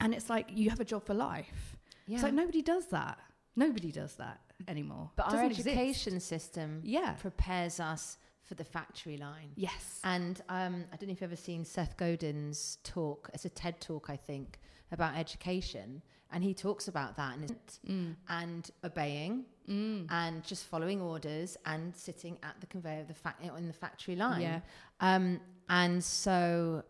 and 0.00 0.14
it's 0.14 0.28
like 0.28 0.48
you 0.52 0.68
have 0.70 0.80
a 0.80 0.84
job 0.84 1.04
for 1.04 1.14
life 1.14 1.76
Yeah. 2.06 2.16
it's 2.16 2.22
like 2.24 2.34
nobody 2.34 2.60
does 2.62 2.86
that 2.88 3.18
nobody 3.56 3.90
does 3.90 4.14
that 4.16 4.40
anymore 4.66 5.10
but 5.16 5.26
our 5.26 5.32
Doesn't 5.32 5.50
exist. 5.52 5.68
education 5.68 6.20
system 6.20 6.80
yeah 6.84 7.12
prepares 7.12 7.78
us 7.80 8.18
for 8.42 8.54
the 8.54 8.64
factory 8.64 9.18
line. 9.18 9.50
Yes. 9.56 10.00
And 10.04 10.40
um, 10.48 10.84
I 10.90 10.96
don't 10.96 11.08
know 11.08 11.12
if 11.12 11.20
you've 11.20 11.24
ever 11.30 11.36
seen 11.36 11.66
Seth 11.66 11.98
Godin's 11.98 12.78
talk. 12.82 13.28
It's 13.34 13.44
a 13.44 13.50
TED 13.50 13.78
talk, 13.78 14.08
I 14.08 14.16
think, 14.16 14.58
about 14.90 15.16
education. 15.18 16.00
And 16.32 16.42
he 16.42 16.54
talks 16.54 16.88
about 16.88 17.14
that 17.18 17.34
and, 17.36 17.54
Mm. 17.86 18.16
and 18.30 18.70
obeying 18.84 19.44
Mm. 19.68 20.06
and 20.10 20.42
just 20.44 20.64
following 20.64 21.02
orders 21.02 21.58
and 21.66 21.94
sitting 21.94 22.38
at 22.42 22.58
the 22.62 22.66
conveyor 22.66 23.00
of 23.02 23.08
the 23.08 23.12
fac- 23.12 23.36
in 23.58 23.66
the 23.66 23.72
factory 23.74 24.16
line. 24.16 24.40
Yeah. 24.40 24.60
Um, 25.00 25.40
and 25.68 26.02
so, 26.02 26.84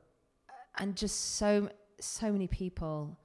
and 0.79 0.95
just 0.95 1.35
so 1.39 1.69
so 2.01 2.31
many 2.31 2.47
people 2.47 3.19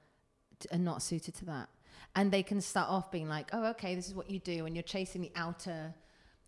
are 0.72 0.78
not 0.78 1.02
suited 1.02 1.34
to 1.36 1.44
that, 1.44 1.68
and 2.16 2.30
they 2.30 2.42
can 2.42 2.60
start 2.60 2.88
off 2.88 3.10
being 3.10 3.28
like, 3.28 3.50
"Oh, 3.52 3.64
okay, 3.70 3.94
this 3.94 4.08
is 4.08 4.14
what 4.14 4.30
you 4.30 4.38
do," 4.38 4.66
and 4.66 4.74
you're 4.76 4.82
chasing 4.82 5.20
the 5.22 5.32
outer 5.36 5.94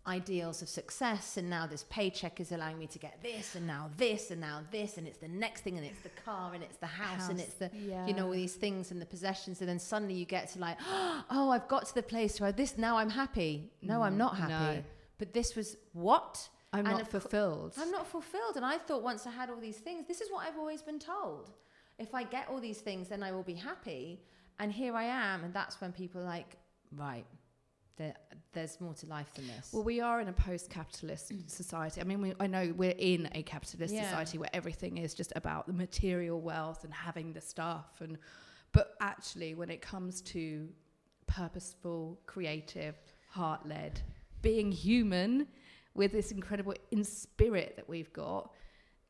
ideals 0.05 0.61
of 0.61 0.69
success, 0.69 1.35
and 1.35 1.49
now 1.49 1.67
this 1.67 1.83
paycheck 1.89 2.39
is 2.39 2.53
allowing 2.53 2.79
me 2.79 2.87
to 2.87 2.97
get 2.97 3.21
this, 3.21 3.55
and 3.55 3.67
now 3.67 3.89
this, 3.97 4.31
and 4.31 4.39
now 4.39 4.61
this, 4.71 4.97
and 4.97 5.05
it's 5.05 5.17
the 5.17 5.27
next 5.27 5.61
thing, 5.61 5.75
and 5.77 5.85
it's 5.85 5.99
the 6.01 6.21
car, 6.23 6.53
and 6.53 6.63
it's 6.63 6.77
the 6.77 6.87
house, 6.87 7.27
and 7.29 7.39
it's 7.41 7.55
the 7.55 7.69
Yeah. 7.73 8.07
you 8.07 8.13
know 8.13 8.25
all 8.27 8.31
these 8.31 8.55
things 8.55 8.91
and 8.91 9.01
the 9.01 9.05
possessions, 9.05 9.59
and 9.61 9.69
then 9.69 9.79
suddenly 9.79 10.13
you 10.13 10.25
get 10.25 10.49
to 10.53 10.59
like, 10.59 10.77
"Oh, 11.29 11.49
I've 11.51 11.67
got 11.67 11.85
to 11.87 11.93
the 11.95 12.03
place 12.03 12.39
where 12.39 12.51
this 12.53 12.77
now 12.77 12.97
I'm 12.97 13.09
happy." 13.09 13.69
No, 13.81 14.01
I'm 14.01 14.13
mm, 14.13 14.17
not 14.25 14.37
happy. 14.37 14.77
No. 14.77 14.83
But 15.17 15.33
this 15.33 15.55
was 15.55 15.75
what? 15.93 16.49
I'm 16.73 16.85
And 16.85 16.93
not 16.93 17.01
of 17.01 17.09
co- 17.09 17.19
fulfilled. 17.19 17.73
I'm 17.77 17.91
not 17.91 18.07
fulfilled. 18.07 18.55
And 18.55 18.65
I 18.65 18.77
thought 18.77 19.01
once 19.01 19.25
I 19.25 19.31
had 19.31 19.49
all 19.49 19.57
these 19.59 19.77
things, 19.77 20.05
this 20.07 20.21
is 20.21 20.29
what 20.31 20.45
I've 20.45 20.57
always 20.57 20.81
been 20.81 20.99
told. 20.99 21.49
If 21.97 22.13
I 22.13 22.23
get 22.23 22.47
all 22.49 22.59
these 22.59 22.79
things, 22.79 23.09
then 23.09 23.23
I 23.23 23.31
will 23.31 23.43
be 23.43 23.55
happy. 23.55 24.21
And 24.59 24.71
here 24.71 24.95
I 24.95 25.05
am. 25.05 25.43
And 25.43 25.53
that's 25.53 25.79
when 25.81 25.91
people 25.91 26.21
are 26.21 26.25
like, 26.25 26.57
right, 26.95 27.25
there, 27.97 28.13
there's 28.53 28.79
more 28.79 28.93
to 28.95 29.05
life 29.07 29.33
than 29.33 29.47
this. 29.47 29.71
Well, 29.73 29.83
we 29.83 30.01
are 30.01 30.21
in 30.21 30.27
a 30.27 30.33
post-capitalist 30.33 31.31
mm. 31.33 31.49
society. 31.49 31.99
I 31.99 32.03
mean, 32.03 32.21
we, 32.21 32.33
I 32.39 32.47
know 32.47 32.73
we're 32.75 32.95
in 32.97 33.29
a 33.33 33.43
capitalist 33.43 33.93
Yeah. 33.93 34.03
society 34.03 34.37
where 34.37 34.49
everything 34.53 34.97
is 34.97 35.13
just 35.13 35.33
about 35.35 35.67
the 35.67 35.73
material 35.73 36.39
wealth 36.39 36.83
and 36.83 36.93
having 36.93 37.33
the 37.33 37.41
stuff, 37.41 38.01
and 38.01 38.17
but 38.73 38.95
actually, 38.99 39.55
when 39.55 39.69
it 39.69 39.81
comes 39.81 40.21
to 40.21 40.67
purposeful, 41.25 42.19
creative, 42.25 42.95
heart-led, 43.29 44.01
being 44.41 44.71
human 44.71 45.47
with 45.95 46.11
this 46.11 46.31
incredible 46.31 46.73
in 46.91 47.03
spirit 47.03 47.73
that 47.77 47.89
we've 47.89 48.13
got, 48.13 48.51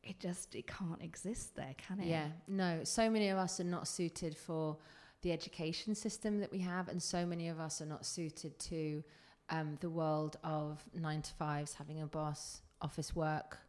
it 0.03 0.19
just 0.19 0.55
it 0.55 0.67
can't 0.67 1.01
exist 1.01 1.55
there, 1.55 1.75
can 1.77 1.99
it? 1.99 2.07
yeah, 2.07 2.27
no. 2.47 2.83
So 2.83 3.09
many 3.09 3.27
of 3.29 3.37
us 3.37 3.59
are 3.59 3.65
not 3.65 3.87
suited 3.87 4.37
for 4.37 4.77
the 5.21 5.31
education 5.31 5.95
system 5.95 6.39
that 6.39 6.51
we 6.51 6.59
have. 6.59 6.87
And 6.87 7.01
so 7.01 7.25
many 7.25 7.49
of 7.49 7.59
us 7.59 7.81
are 7.81 7.85
not 7.85 8.05
suited 8.05 8.57
to 8.59 9.03
um, 9.49 9.77
the 9.81 9.89
world 9.89 10.37
of 10.43 10.83
nine 10.93 11.21
to 11.21 11.33
fives, 11.33 11.73
having 11.73 12.01
a 12.01 12.05
boss, 12.05 12.61
office 12.81 13.15
work, 13.15 13.59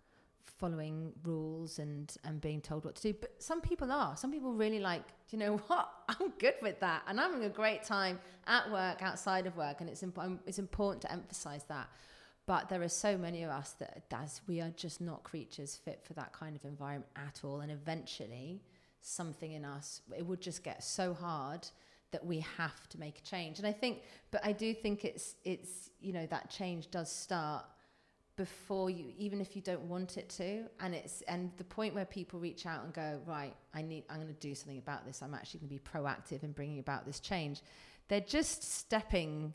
following 0.58 1.12
rules 1.22 1.78
and 1.78 2.16
and 2.24 2.40
being 2.40 2.60
told 2.60 2.84
what 2.84 2.96
to 2.96 3.12
do. 3.12 3.18
But 3.18 3.42
some 3.42 3.60
people 3.60 3.90
are. 3.92 4.16
Some 4.16 4.32
people 4.32 4.52
really 4.52 4.80
like. 4.80 5.06
Do 5.06 5.36
you 5.36 5.38
know 5.38 5.56
what? 5.68 5.88
I'm 6.08 6.30
good 6.38 6.54
with 6.60 6.80
that, 6.80 7.02
and 7.06 7.20
I'm 7.20 7.32
having 7.32 7.46
a 7.46 7.50
great 7.50 7.84
time 7.84 8.18
at 8.46 8.70
work, 8.70 9.02
outside 9.02 9.46
of 9.46 9.56
work, 9.56 9.80
and 9.80 9.88
it's 9.88 10.02
imp- 10.02 10.18
um, 10.18 10.40
it's 10.46 10.58
important 10.58 11.02
to 11.02 11.12
emphasize 11.12 11.64
that. 11.68 11.88
But 12.46 12.70
there 12.70 12.82
are 12.82 12.88
so 12.88 13.18
many 13.18 13.42
of 13.42 13.50
us 13.50 13.72
that 13.78 14.08
does 14.08 14.40
we 14.48 14.60
are 14.60 14.70
just 14.70 15.00
not 15.00 15.22
creatures 15.22 15.76
fit 15.76 16.02
for 16.02 16.14
that 16.14 16.32
kind 16.32 16.56
of 16.56 16.64
environment 16.64 17.10
at 17.16 17.40
all, 17.44 17.60
and 17.60 17.70
eventually 17.70 18.62
something 19.00 19.52
in 19.52 19.64
us 19.64 20.02
it 20.16 20.26
would 20.26 20.40
just 20.40 20.62
get 20.62 20.82
so 20.82 21.14
hard 21.14 21.66
that 22.10 22.24
we 22.24 22.40
have 22.56 22.88
to 22.88 22.98
make 22.98 23.18
a 23.18 23.22
change. 23.22 23.58
And 23.58 23.66
I 23.66 23.72
think, 23.72 24.02
but 24.30 24.44
I 24.44 24.52
do 24.52 24.72
think 24.72 25.04
it's 25.04 25.34
it's 25.44 25.90
you 26.00 26.12
know 26.12 26.26
that 26.26 26.50
change 26.50 26.90
does 26.90 27.10
start 27.10 27.64
before 28.36 28.88
you 28.88 29.12
even 29.18 29.40
if 29.40 29.56
you 29.56 29.62
don't 29.62 29.82
want 29.82 30.16
it 30.16 30.28
to. 30.30 30.64
And 30.80 30.94
it's 30.94 31.22
and 31.22 31.50
the 31.58 31.64
point 31.64 31.94
where 31.94 32.06
people 32.06 32.40
reach 32.40 32.66
out 32.66 32.84
and 32.84 32.92
go 32.92 33.20
right 33.26 33.54
i 33.74 33.82
need 33.82 34.04
i'm 34.08 34.16
going 34.16 34.28
to 34.28 34.40
do 34.40 34.54
something 34.54 34.78
about 34.78 35.06
this. 35.06 35.22
I'm 35.22 35.34
actually 35.34 35.60
going 35.60 35.70
to 35.70 35.74
be 35.74 35.98
proactive 35.98 36.42
in 36.42 36.52
bringing 36.52 36.78
about 36.78 37.04
this 37.04 37.20
change. 37.20 37.60
They're 38.08 38.20
just 38.20 38.62
stepping 38.62 39.52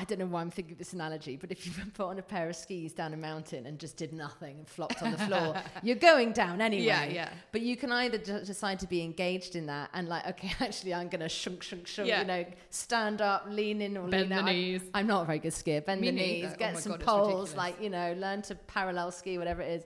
I 0.00 0.04
don't 0.04 0.20
know 0.20 0.26
why 0.26 0.42
I'm 0.42 0.50
thinking 0.50 0.72
of 0.74 0.78
this 0.78 0.92
analogy, 0.92 1.36
but 1.36 1.50
if 1.50 1.66
you 1.66 1.72
put 1.94 2.06
on 2.06 2.18
a 2.20 2.22
pair 2.22 2.48
of 2.48 2.54
skis 2.54 2.92
down 2.92 3.12
a 3.14 3.16
mountain 3.16 3.66
and 3.66 3.78
just 3.80 3.96
did 3.96 4.12
nothing 4.12 4.58
and 4.58 4.68
flopped 4.68 5.02
on 5.02 5.10
the 5.10 5.18
floor, 5.18 5.56
you're 5.82 5.96
going 5.96 6.32
down 6.32 6.60
anyway. 6.60 6.84
Yeah, 6.84 7.04
yeah. 7.06 7.28
But 7.50 7.62
you 7.62 7.76
can 7.76 7.90
either 7.90 8.16
d- 8.18 8.44
decide 8.44 8.78
to 8.80 8.86
be 8.86 9.02
engaged 9.02 9.56
in 9.56 9.66
that 9.66 9.90
and 9.94 10.08
like, 10.08 10.24
okay, 10.28 10.52
actually, 10.64 10.94
I'm 10.94 11.08
going 11.08 11.20
to 11.22 11.28
shunk, 11.28 11.64
shunk, 11.64 11.88
shunk, 11.88 12.08
Yeah. 12.08 12.20
you 12.20 12.26
know, 12.28 12.44
stand 12.70 13.20
up, 13.20 13.46
lean 13.48 13.82
in 13.82 13.96
or 13.96 14.06
Bend 14.08 14.12
lean 14.22 14.28
the 14.30 14.34
out. 14.36 14.44
I- 14.44 14.52
knees. 14.52 14.82
I'm 14.94 15.06
not 15.08 15.22
a 15.22 15.26
very 15.26 15.40
good 15.40 15.52
skier. 15.52 15.84
Bend 15.84 16.00
Me 16.00 16.10
the 16.10 16.16
knees, 16.16 16.50
Oh 16.52 16.56
get 16.56 16.74
my 16.74 16.80
some 16.80 16.92
God, 16.92 17.02
poles, 17.02 17.56
like 17.56 17.82
you 17.82 17.90
know, 17.90 18.14
learn 18.18 18.42
to 18.42 18.54
parallel 18.54 19.10
ski, 19.10 19.36
whatever 19.36 19.62
it 19.62 19.72
is, 19.80 19.82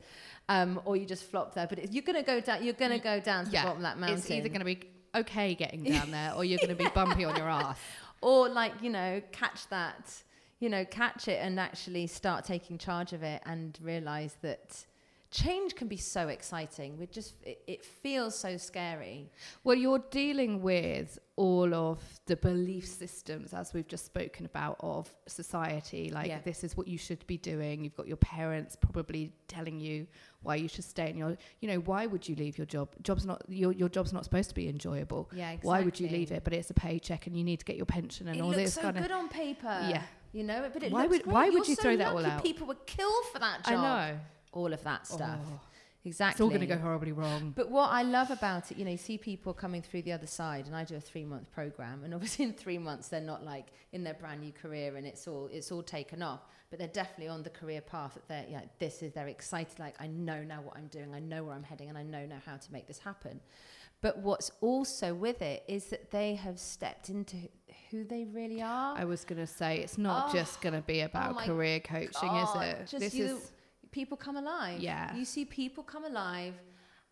um, 0.50 0.78
or 0.84 0.94
you 0.96 1.06
just 1.06 1.24
flop 1.24 1.54
there. 1.54 1.66
But 1.66 1.78
it, 1.78 1.92
you're 1.92 2.02
going 2.04 2.16
to 2.22 2.22
go 2.22 2.38
down. 2.40 2.62
You're 2.62 2.74
going 2.74 2.92
to 2.92 2.98
go 2.98 3.18
down 3.18 3.46
to 3.46 3.50
the 3.50 3.56
bottom 3.56 3.76
of 3.78 3.82
that 3.82 3.98
mountain. 3.98 4.18
It's 4.18 4.30
either 4.30 4.48
going 4.50 4.58
to 4.60 4.66
be 4.66 4.80
okay 5.14 5.54
getting 5.54 5.84
down 5.84 6.10
there 6.10 6.32
or 6.34 6.42
you're 6.44 6.58
going 6.58 6.70
to 6.70 6.74
be 6.74 6.88
bumpy 6.94 7.24
on 7.24 7.36
your 7.36 7.48
ass. 7.48 7.78
Or 8.22 8.48
like 8.48 8.72
you 8.80 8.90
know 8.90 9.20
catch 9.32 9.68
that 9.68 10.22
you 10.60 10.68
know 10.68 10.84
catch 10.84 11.28
it 11.28 11.40
and 11.42 11.60
actually 11.60 12.06
start 12.06 12.44
taking 12.44 12.78
charge 12.78 13.12
of 13.12 13.22
it 13.22 13.42
and 13.44 13.78
realize 13.82 14.36
that 14.42 14.86
change 15.32 15.74
can 15.74 15.88
be 15.88 15.96
so 15.96 16.28
exciting 16.28 16.96
we 16.98 17.06
just 17.06 17.34
it, 17.42 17.60
it 17.66 17.84
feels 17.84 18.38
so 18.38 18.56
scary 18.56 19.30
Well, 19.64 19.76
you're 19.76 20.04
dealing 20.10 20.62
with 20.62 21.18
all 21.36 21.72
of 21.74 21.98
the 22.26 22.36
belief 22.36 22.86
systems, 22.86 23.54
as 23.54 23.72
we've 23.72 23.88
just 23.88 24.04
spoken 24.04 24.44
about, 24.44 24.76
of 24.80 25.08
society. 25.26 26.10
Like, 26.10 26.28
Yeah. 26.28 26.40
this 26.44 26.62
is 26.62 26.76
what 26.76 26.86
you 26.86 26.98
should 26.98 27.26
be 27.26 27.38
doing. 27.38 27.82
You've 27.82 27.96
got 27.96 28.06
your 28.06 28.18
parents 28.18 28.76
probably 28.76 29.32
telling 29.48 29.80
you 29.80 30.06
why 30.42 30.56
you 30.56 30.68
should 30.68 30.84
stay 30.84 31.08
in 31.08 31.16
your, 31.16 31.36
you 31.60 31.68
know, 31.70 31.78
why 31.78 32.04
would 32.06 32.28
you 32.28 32.36
leave 32.36 32.58
your 32.58 32.66
job? 32.66 32.88
Job's 33.02 33.24
not 33.24 33.42
your 33.48 33.72
your 33.72 33.88
job's 33.88 34.12
not 34.12 34.24
supposed 34.24 34.50
to 34.50 34.54
be 34.54 34.68
enjoyable. 34.68 35.30
yeah 35.34 35.56
Why 35.62 35.80
would 35.80 35.98
you 35.98 36.08
leave 36.08 36.30
it? 36.32 36.44
But 36.44 36.52
it's 36.52 36.70
a 36.70 36.74
paycheck, 36.74 37.26
and 37.26 37.34
you 37.36 37.42
need 37.50 37.60
to 37.60 37.64
get 37.64 37.76
your 37.76 37.86
pension 37.86 38.28
and 38.28 38.36
it 38.36 38.42
all 38.42 38.48
looks 38.50 38.62
this 38.62 38.74
so 38.74 38.82
kind 38.82 38.94
good 38.96 39.04
of. 39.04 39.08
Good 39.08 39.14
on 39.16 39.28
paper 39.30 39.86
Yeah. 39.94 40.02
you 40.32 40.44
know 40.44 40.68
but 40.72 40.82
it 40.82 40.92
Why 40.92 41.02
looks 41.04 41.10
would- 41.12 41.22
great. 41.24 41.32
why 41.34 41.44
would 41.46 41.54
You're 41.54 41.66
you 41.66 41.74
so 41.76 41.82
throw 41.82 41.96
that 41.96 42.08
all 42.12 42.24
out? 42.26 42.42
people 42.44 42.66
would 42.66 42.84
kill 42.86 43.22
for 43.32 43.38
that 43.38 43.64
job. 43.64 43.78
I 43.78 43.82
know. 44.12 44.20
All 44.52 44.72
of 44.72 44.82
that 44.84 45.08
oh. 45.10 45.16
stuff 45.16 45.38
Oh, 45.44 45.60
exactly 46.04 46.32
it's 46.32 46.40
all 46.40 46.48
going 46.48 46.60
to 46.60 46.66
go 46.66 46.78
horribly 46.78 47.12
wrong. 47.12 47.52
But 47.54 47.70
what 47.70 47.90
I 47.90 48.02
love 48.02 48.30
about 48.30 48.70
it, 48.70 48.78
you 48.78 48.84
know, 48.84 48.90
you 48.90 48.96
see 48.96 49.18
people 49.18 49.54
coming 49.54 49.82
through 49.82 50.02
the 50.02 50.12
other 50.12 50.26
side, 50.26 50.66
and 50.66 50.74
I 50.74 50.84
do 50.84 50.96
a 50.96 51.00
three 51.00 51.24
month 51.24 51.50
program, 51.52 52.04
and 52.04 52.14
obviously 52.14 52.44
in 52.44 52.52
three 52.52 52.78
months 52.78 53.08
they're 53.08 53.20
not 53.20 53.44
like 53.44 53.68
in 53.92 54.04
their 54.04 54.14
brand 54.14 54.40
new 54.40 54.52
career, 54.52 54.96
and 54.96 55.06
it's 55.06 55.26
all 55.28 55.48
it's 55.52 55.70
all 55.70 55.82
taken 55.82 56.22
off, 56.22 56.40
but 56.70 56.78
they're 56.78 56.88
definitely 56.88 57.28
on 57.28 57.42
the 57.42 57.50
career 57.50 57.80
path 57.80 58.14
that 58.14 58.28
they're 58.28 58.46
yeah, 58.48 58.62
this 58.78 59.02
is 59.02 59.12
they're 59.12 59.28
excited, 59.28 59.78
like 59.78 59.94
I 60.00 60.06
know 60.06 60.42
now 60.42 60.62
what 60.62 60.76
I'm 60.76 60.88
doing, 60.88 61.14
I 61.14 61.20
know 61.20 61.44
where 61.44 61.54
I'm 61.54 61.62
heading, 61.62 61.88
and 61.88 61.98
I 61.98 62.02
know 62.02 62.26
now 62.26 62.42
how 62.44 62.56
to 62.56 62.72
make 62.72 62.86
this 62.86 62.98
happen. 62.98 63.40
But 64.00 64.18
what's 64.18 64.50
also 64.60 65.14
with 65.14 65.42
it 65.42 65.62
is 65.68 65.84
that 65.86 66.10
they 66.10 66.34
have 66.34 66.58
stepped 66.58 67.08
into 67.08 67.36
who 67.92 68.02
they 68.02 68.24
really 68.24 68.60
are. 68.60 68.98
I 68.98 69.04
was 69.04 69.24
going 69.24 69.40
to 69.40 69.46
say 69.46 69.78
it's 69.78 69.96
not 69.96 70.24
ah. 70.24 70.28
Oh, 70.28 70.32
just 70.32 70.60
going 70.60 70.74
to 70.74 70.80
be 70.80 71.02
about 71.02 71.36
my 71.36 71.46
career 71.46 71.78
coaching, 71.78 72.10
God, 72.20 72.64
is 72.64 72.68
it? 72.68 72.78
Just 72.88 72.98
this 72.98 73.14
you, 73.14 73.36
is 73.36 73.52
people 73.92 74.16
come 74.16 74.36
alive. 74.36 74.80
Yeah. 74.80 75.14
You 75.14 75.24
see 75.24 75.44
people 75.44 75.84
come 75.84 76.04
alive 76.04 76.54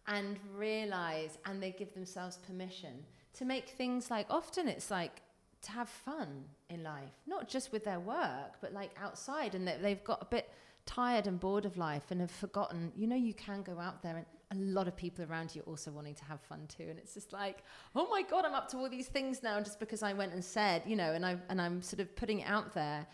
and 0.08 0.38
realize, 0.56 1.38
and 1.44 1.62
they 1.62 1.70
give 1.70 1.94
themselves 1.94 2.38
permission 2.38 3.04
to 3.34 3.44
make 3.44 3.68
things 3.68 4.10
like, 4.10 4.26
often 4.28 4.66
it's 4.66 4.90
like 4.90 5.22
to 5.62 5.70
have 5.70 5.88
fun 5.88 6.44
in 6.68 6.82
life, 6.82 7.12
not 7.26 7.48
just 7.48 7.70
with 7.70 7.84
their 7.84 8.00
work, 8.00 8.54
but 8.60 8.72
like 8.72 8.90
outside, 9.00 9.54
and 9.54 9.68
that 9.68 9.82
they've 9.82 10.02
got 10.02 10.20
a 10.22 10.24
bit 10.24 10.50
tired 10.86 11.26
and 11.26 11.38
bored 11.38 11.66
of 11.66 11.76
life 11.76 12.10
and 12.10 12.20
have 12.20 12.30
forgotten, 12.30 12.90
you 12.96 13.06
know, 13.06 13.14
you 13.14 13.34
can 13.34 13.62
go 13.62 13.78
out 13.78 14.02
there 14.02 14.16
and 14.16 14.26
a 14.52 14.64
lot 14.72 14.88
of 14.88 14.96
people 14.96 15.24
around 15.26 15.54
you 15.54 15.62
are 15.62 15.70
also 15.70 15.90
wanting 15.92 16.14
to 16.14 16.24
have 16.24 16.40
fun 16.40 16.66
too. 16.66 16.86
And 16.88 16.98
it's 16.98 17.14
just 17.14 17.32
like, 17.32 17.58
oh 17.94 18.08
my 18.10 18.22
God, 18.22 18.44
I'm 18.44 18.54
up 18.54 18.68
to 18.70 18.78
all 18.78 18.88
these 18.88 19.06
things 19.06 19.42
now 19.42 19.60
just 19.60 19.78
because 19.78 20.02
I 20.02 20.12
went 20.12 20.32
and 20.32 20.44
said, 20.44 20.82
you 20.86 20.96
know, 20.96 21.12
and 21.12 21.24
I 21.24 21.36
and 21.48 21.60
I'm 21.60 21.82
sort 21.82 22.00
of 22.00 22.16
putting 22.16 22.40
it 22.40 22.48
out 22.48 22.74
there. 22.74 23.06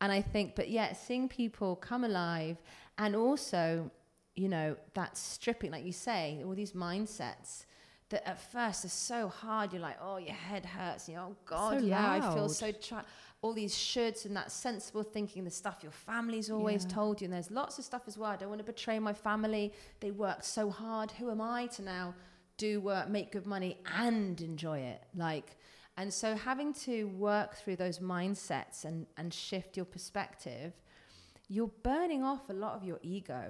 And 0.00 0.10
I 0.10 0.22
think, 0.22 0.56
but 0.56 0.70
yeah, 0.70 0.94
seeing 0.94 1.28
people 1.28 1.76
come 1.76 2.04
alive 2.04 2.56
and 3.02 3.16
also, 3.16 3.90
you 4.36 4.48
know, 4.48 4.76
that 4.94 5.16
stripping, 5.16 5.70
like 5.72 5.84
you 5.86 5.92
say, 5.92 6.42
all 6.44 6.54
these 6.54 6.72
mindsets 6.72 7.64
that 8.10 8.22
at 8.28 8.38
first 8.52 8.84
are 8.84 8.88
so 9.12 9.28
hard. 9.28 9.72
You're 9.72 9.80
like, 9.90 9.96
oh, 10.02 10.18
your 10.18 10.34
head 10.34 10.66
hurts. 10.66 11.08
And 11.08 11.14
you're, 11.14 11.24
oh, 11.24 11.36
God, 11.46 11.80
So 11.80 11.86
yeah, 11.86 12.12
I 12.12 12.34
feel 12.34 12.48
so 12.48 12.70
tri- 12.72 13.04
all 13.40 13.54
these 13.54 13.74
shoulds 13.74 14.26
and 14.26 14.36
that 14.36 14.52
sensible 14.52 15.02
thinking, 15.02 15.44
the 15.44 15.50
stuff 15.50 15.78
your 15.82 15.92
family's 15.92 16.50
always 16.50 16.82
Yeah. 16.84 16.90
told 16.90 17.20
you. 17.20 17.24
And 17.26 17.32
there's 17.32 17.50
lots 17.50 17.78
of 17.78 17.84
stuff 17.86 18.02
as 18.06 18.18
well. 18.18 18.30
I 18.30 18.36
don't 18.36 18.50
want 18.50 18.60
to 18.60 18.70
betray 18.74 18.98
my 18.98 19.14
family. 19.14 19.72
They 20.00 20.10
worked 20.10 20.44
so 20.44 20.68
hard. 20.68 21.10
Who 21.12 21.30
am 21.30 21.40
I 21.40 21.68
to 21.68 21.82
now 21.82 22.14
do 22.58 22.80
work, 22.80 23.08
make 23.08 23.32
good 23.32 23.46
money, 23.46 23.78
and 23.96 24.38
enjoy 24.42 24.80
it? 24.80 25.02
Like, 25.16 25.56
and 25.96 26.12
so 26.12 26.34
having 26.34 26.74
to 26.86 27.04
work 27.30 27.54
through 27.54 27.76
those 27.76 27.98
mindsets 28.00 28.84
and, 28.84 29.06
and 29.16 29.32
shift 29.32 29.76
your 29.78 29.86
perspective, 29.86 30.74
you're 31.52 31.72
burning 31.82 32.22
off 32.22 32.48
a 32.48 32.52
lot 32.52 32.74
of 32.76 32.84
your 32.84 33.00
ego. 33.02 33.42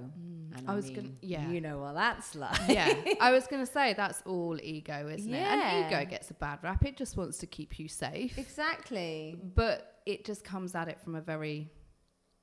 And 0.57 0.65
I 0.67 0.75
was 0.75 0.89
gonna- 0.89 1.11
yeah. 1.21 1.47
You 1.51 1.61
know 1.61 1.79
what 1.81 1.95
that's 1.95 2.35
like. 2.35 2.59
yeah, 2.67 2.95
I 3.21 3.31
was 3.31 3.47
going 3.47 3.63
to 3.67 3.71
say 3.71 3.93
that's 3.93 4.23
all 4.25 4.59
ego, 4.63 5.07
isn't 5.09 5.33
it? 5.33 5.37
And 5.37 5.61
Yeah. 5.61 5.87
ego 6.01 6.11
gets 6.11 6.31
a 6.31 6.35
bad 6.35 6.61
rap. 6.63 6.83
It 6.85 6.97
just 6.97 7.19
wants 7.19 7.37
to 7.39 7.47
keep 7.47 7.79
you 7.79 7.89
safe, 7.89 8.39
Exactly. 8.39 9.39
but 9.55 10.01
it 10.07 10.25
just 10.25 10.45
comes 10.45 10.75
at 10.75 10.89
it 10.89 10.99
from 11.03 11.15
a 11.15 11.21
very 11.21 11.69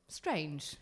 strange 0.09 0.75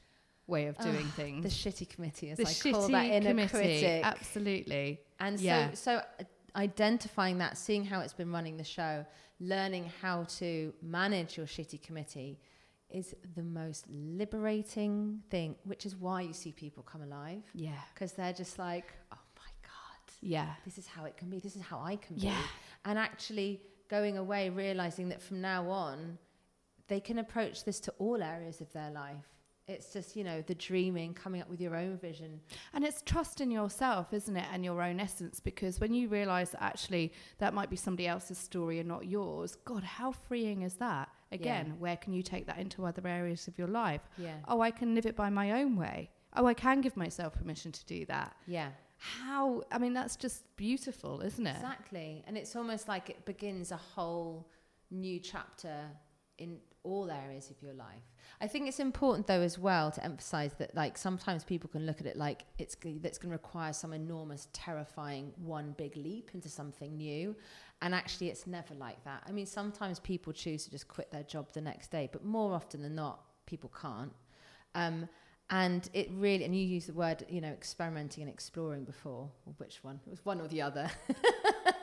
way 0.47 0.67
of 0.67 0.77
doing 0.77 1.05
things. 1.07 1.43
The 1.43 1.49
shitty 1.49 1.89
committee, 1.89 2.29
as 2.31 2.37
The 2.37 2.43
I 2.43 2.47
shitty 2.51 2.71
call 2.73 2.87
that 2.89 3.05
inner 3.05 3.29
committee. 3.29 3.49
critic. 3.49 4.01
Absolutely. 4.05 4.99
And 5.19 5.39
Yeah. 5.39 5.69
so, 5.73 5.75
so 5.75 5.91
uh, 6.19 6.23
identifying 6.55 7.37
that, 7.39 7.57
seeing 7.57 7.83
how 7.85 8.01
it's 8.01 8.13
been 8.13 8.31
running 8.31 8.57
the 8.57 8.63
show, 8.63 9.05
learning 9.39 9.89
how 10.01 10.23
to 10.39 10.73
manage 10.81 11.37
your 11.37 11.45
shitty 11.47 11.81
committee 11.81 12.39
is 12.89 13.15
the 13.35 13.43
most 13.43 13.85
liberating 13.89 15.21
thing, 15.29 15.55
which 15.63 15.85
is 15.85 15.95
why 15.95 16.21
you 16.21 16.33
see 16.33 16.51
people 16.51 16.83
come 16.83 17.01
alive 17.01 17.43
Yeah. 17.53 17.73
because 17.93 18.13
they're 18.13 18.33
just 18.33 18.57
like, 18.59 18.93
oh 19.11 19.17
my 19.37 19.51
God, 19.63 20.13
Yeah. 20.21 20.53
this 20.65 20.77
is 20.77 20.87
how 20.87 21.05
it 21.05 21.17
can 21.17 21.29
be. 21.29 21.39
This 21.39 21.55
is 21.55 21.61
how 21.63 21.79
I 21.79 21.95
can 21.95 22.17
Yeah. 22.17 22.37
be. 22.37 22.47
And 22.85 22.99
actually 22.99 23.61
going 23.87 24.17
away, 24.17 24.49
realizing 24.49 25.09
that 25.09 25.21
from 25.21 25.41
now 25.41 25.69
on, 25.69 26.17
they 26.87 26.99
can 26.99 27.17
approach 27.19 27.63
this 27.63 27.79
to 27.81 27.91
all 27.97 28.21
areas 28.21 28.61
of 28.61 28.71
their 28.73 28.91
life. 28.91 29.25
It's 29.67 29.91
just, 29.91 30.15
you 30.15 30.23
know, 30.23 30.43
the 30.43 30.53
dreaming, 30.53 31.15
coming 31.15 31.41
up 31.41 31.49
with 31.49 31.59
your 31.59 31.75
own 31.75 31.97
vision. 31.97 32.39
And 32.73 32.83
it's 32.85 33.01
trust 33.01 33.41
in 33.41 33.49
yourself, 33.49 34.13
isn't 34.13 34.37
it? 34.37 34.45
And 34.53 34.63
your 34.63 34.79
own 34.79 34.99
essence. 34.99 35.39
Because 35.39 35.79
when 35.79 35.91
you 35.91 36.07
realize 36.07 36.51
that 36.51 36.61
actually 36.61 37.13
that 37.39 37.55
might 37.55 37.71
be 37.71 37.75
somebody 37.75 38.07
else's 38.07 38.37
story 38.37 38.77
and 38.77 38.87
not 38.87 39.07
yours, 39.07 39.55
God, 39.65 39.83
how 39.83 40.11
freeing 40.11 40.61
is 40.61 40.75
that? 40.75 41.09
Again, 41.35 41.65
Yeah. 41.67 41.73
where 41.83 41.97
can 41.97 42.13
you 42.13 42.23
take 42.23 42.45
that 42.47 42.57
into 42.57 42.85
other 42.85 43.05
areas 43.07 43.47
of 43.47 43.57
your 43.57 43.67
life? 43.67 44.01
Yeah. 44.17 44.37
Oh, 44.47 44.59
I 44.61 44.71
can 44.71 44.95
live 44.95 45.05
it 45.05 45.15
by 45.15 45.29
my 45.29 45.47
own 45.59 45.75
way. 45.75 46.09
Oh, 46.37 46.45
I 46.47 46.53
can 46.53 46.81
give 46.81 46.95
myself 46.97 47.33
permission 47.33 47.71
to 47.71 47.85
do 47.85 48.05
that. 48.07 48.35
Yeah. 48.47 48.69
How, 48.97 49.63
I 49.71 49.77
mean, 49.77 49.93
that's 49.93 50.15
just 50.15 50.43
beautiful, 50.55 51.21
isn't 51.21 51.45
it? 51.45 51.55
Exactly. 51.55 52.23
And 52.27 52.37
it's 52.37 52.55
almost 52.55 52.87
like 52.87 53.09
it 53.09 53.25
begins 53.25 53.71
a 53.71 53.77
whole 53.77 54.47
new 54.89 55.19
chapter 55.19 55.75
in 56.37 56.57
all 56.83 57.09
areas 57.09 57.49
of 57.49 57.61
your 57.61 57.73
life. 57.73 58.03
I 58.39 58.47
think 58.47 58.67
it's 58.67 58.79
important 58.79 59.27
though 59.27 59.41
as 59.41 59.57
well 59.57 59.91
to 59.91 60.03
emphasize 60.03 60.53
that 60.59 60.75
like 60.75 60.97
sometimes 60.97 61.43
people 61.43 61.69
can 61.69 61.85
look 61.85 61.99
at 61.99 62.05
it 62.05 62.15
like 62.15 62.43
it's 62.57 62.75
that's 63.01 63.17
going 63.17 63.31
to 63.31 63.35
require 63.35 63.73
some 63.73 63.93
enormous 63.93 64.47
terrifying 64.53 65.33
one 65.37 65.73
big 65.77 65.95
leap 65.97 66.31
into 66.33 66.49
something 66.49 66.95
new 66.95 67.35
and 67.81 67.95
actually 67.95 68.29
it's 68.29 68.45
never 68.45 68.73
like 68.75 69.03
that. 69.03 69.23
I 69.27 69.31
mean 69.31 69.45
sometimes 69.45 69.99
people 69.99 70.31
choose 70.31 70.65
to 70.65 70.71
just 70.71 70.87
quit 70.87 71.11
their 71.11 71.23
job 71.23 71.51
the 71.53 71.61
next 71.61 71.89
day, 71.91 72.09
but 72.11 72.23
more 72.23 72.53
often 72.53 72.81
than 72.81 72.95
not 72.95 73.21
people 73.45 73.71
can't. 73.81 74.13
Um, 74.75 75.09
and 75.49 75.87
it 75.93 76.09
really, 76.11 76.43
and 76.43 76.55
you 76.55 76.65
use 76.65 76.87
the 76.87 76.93
word, 76.93 77.23
you 77.29 77.39
know, 77.39 77.49
experimenting 77.49 78.23
and 78.23 78.33
exploring 78.33 78.83
before. 78.83 79.29
Which 79.57 79.83
one? 79.83 79.99
It 80.07 80.09
was 80.09 80.25
one 80.25 80.41
or 80.41 80.47
the 80.47 80.63
other. 80.63 80.89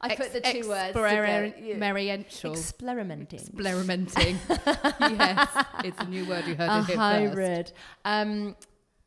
I 0.00 0.16
put 0.16 0.32
the 0.32 0.40
two 0.40 0.68
words. 0.68 0.96
Experiential. 0.96 2.52
Experimenting. 2.52 3.38
Experimenting. 3.38 4.38
yes, 4.48 5.64
it's 5.84 6.00
a 6.00 6.06
new 6.06 6.24
word 6.26 6.46
you 6.46 6.54
heard 6.54 6.70
a 6.70 6.78
it 6.78 6.86
here 6.86 6.96
first. 6.96 6.98
hybrid. 6.98 7.72
Um, 8.04 8.56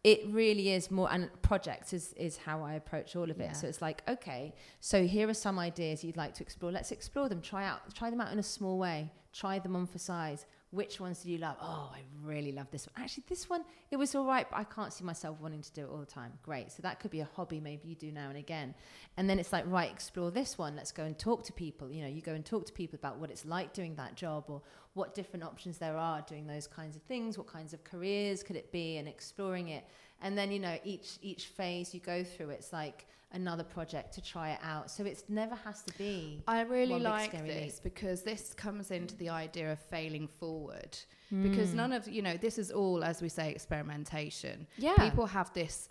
it 0.04 0.22
really 0.28 0.72
is 0.72 0.92
more, 0.92 1.12
and 1.12 1.30
projects 1.42 1.94
is, 1.94 2.14
is 2.14 2.38
how 2.38 2.62
I 2.62 2.74
approach 2.74 3.16
all 3.16 3.32
of 3.32 3.40
it. 3.40 3.46
Yeah. 3.46 3.52
So 3.54 3.68
it's 3.68 3.82
like, 3.82 4.04
okay, 4.08 4.54
so 4.82 5.06
here 5.08 5.30
are 5.30 5.34
some 5.34 5.58
ideas 5.58 6.04
you'd 6.04 6.18
like 6.18 6.34
to 6.36 6.44
explore. 6.44 6.72
Let's 6.72 6.92
explore 6.92 7.30
them. 7.30 7.42
Try 7.42 7.66
out, 7.66 7.94
try 7.96 8.10
them 8.10 8.20
out 8.20 8.32
in 8.34 8.40
a 8.40 8.44
small 8.44 8.78
way. 8.78 9.10
Try 9.32 9.60
them 9.60 9.76
on 9.76 9.88
for 9.88 10.00
size. 10.00 10.46
Which 10.74 11.00
ones 11.00 11.20
did 11.20 11.30
you 11.30 11.38
love? 11.38 11.56
Oh, 11.62 11.92
I 11.94 12.00
really 12.24 12.52
love 12.52 12.66
this 12.72 12.88
one. 12.88 13.04
Actually, 13.04 13.26
this 13.30 13.48
one 13.48 13.64
it 13.92 13.98
was 13.98 14.16
all 14.16 14.26
right, 14.26 14.50
but 14.50 14.58
I 14.58 14.64
can't 14.64 14.92
see 14.92 15.04
myself 15.04 15.40
wanting 15.40 15.62
to 15.62 15.72
do 15.72 15.84
it 15.84 15.90
all 15.92 16.00
the 16.00 16.06
time. 16.08 16.34
Great. 16.42 16.72
So 16.72 16.82
that 16.82 17.00
could 17.00 17.12
be 17.12 17.20
a 17.20 17.30
hobby 17.36 17.60
maybe 17.60 17.90
you 17.90 17.94
do 17.94 18.12
now 18.12 18.30
and 18.30 18.38
again. 18.38 18.74
And 19.16 19.30
then 19.30 19.38
it's 19.38 19.54
like, 19.54 19.66
right, 19.68 19.92
explore 19.92 20.32
this 20.32 20.58
one. 20.58 20.76
Let's 20.76 20.92
go 20.92 21.04
and 21.04 21.16
talk 21.16 21.44
to 21.44 21.54
people. 21.54 21.92
You 21.92 22.02
know, 22.02 22.08
you 22.08 22.22
go 22.22 22.34
and 22.34 22.44
talk 22.44 22.66
to 22.66 22.74
people 22.74 22.98
about 22.98 23.20
what 23.20 23.30
it's 23.30 23.46
like 23.46 23.72
doing 23.72 23.94
that 23.98 24.16
job 24.16 24.46
or 24.48 24.64
what 24.96 25.14
different 25.14 25.44
options 25.44 25.78
there 25.78 25.96
are 25.96 26.22
doing 26.22 26.48
those 26.48 26.66
kinds 26.66 26.96
of 26.96 27.04
things. 27.04 27.38
What 27.38 27.46
kinds 27.46 27.74
of 27.74 27.84
careers 27.84 28.42
could 28.42 28.56
it 28.56 28.72
be 28.72 28.98
and 28.98 29.08
exploring 29.08 29.70
it. 29.70 29.84
And 30.24 30.36
then, 30.36 30.52
you 30.52 30.60
know, 30.60 30.80
each 30.84 31.20
each 31.22 31.46
phase 31.46 31.94
you 31.94 32.00
go 32.00 32.24
through, 32.24 32.50
it's 32.50 32.74
like 32.74 33.06
another 33.34 33.64
project 33.64 34.14
to 34.14 34.22
try 34.22 34.52
it 34.52 34.60
out. 34.64 34.90
So 34.90 35.04
it's 35.04 35.24
never 35.28 35.56
has 35.56 35.82
to 35.84 35.98
be. 35.98 36.42
I 36.48 36.62
really 36.62 37.00
like 37.00 37.32
this 37.32 37.76
leap. 37.76 37.84
because 37.84 38.22
this 38.22 38.54
comes 38.54 38.92
into 38.92 39.16
the 39.18 39.30
idea 39.30 39.72
of 39.72 39.80
failing 39.80 40.28
forward. 40.28 40.98
Hmm. 41.30 41.44
Because 41.44 41.74
none 41.74 41.92
of, 41.94 42.08
you 42.08 42.22
know, 42.22 42.38
this 42.38 42.58
is 42.58 42.72
all, 42.72 43.04
as 43.04 43.22
we 43.22 43.30
say, 43.30 43.52
experimentation. 43.52 44.68
Yeah. 44.78 44.96
People 44.98 45.26
have 45.26 45.52
this 45.54 45.90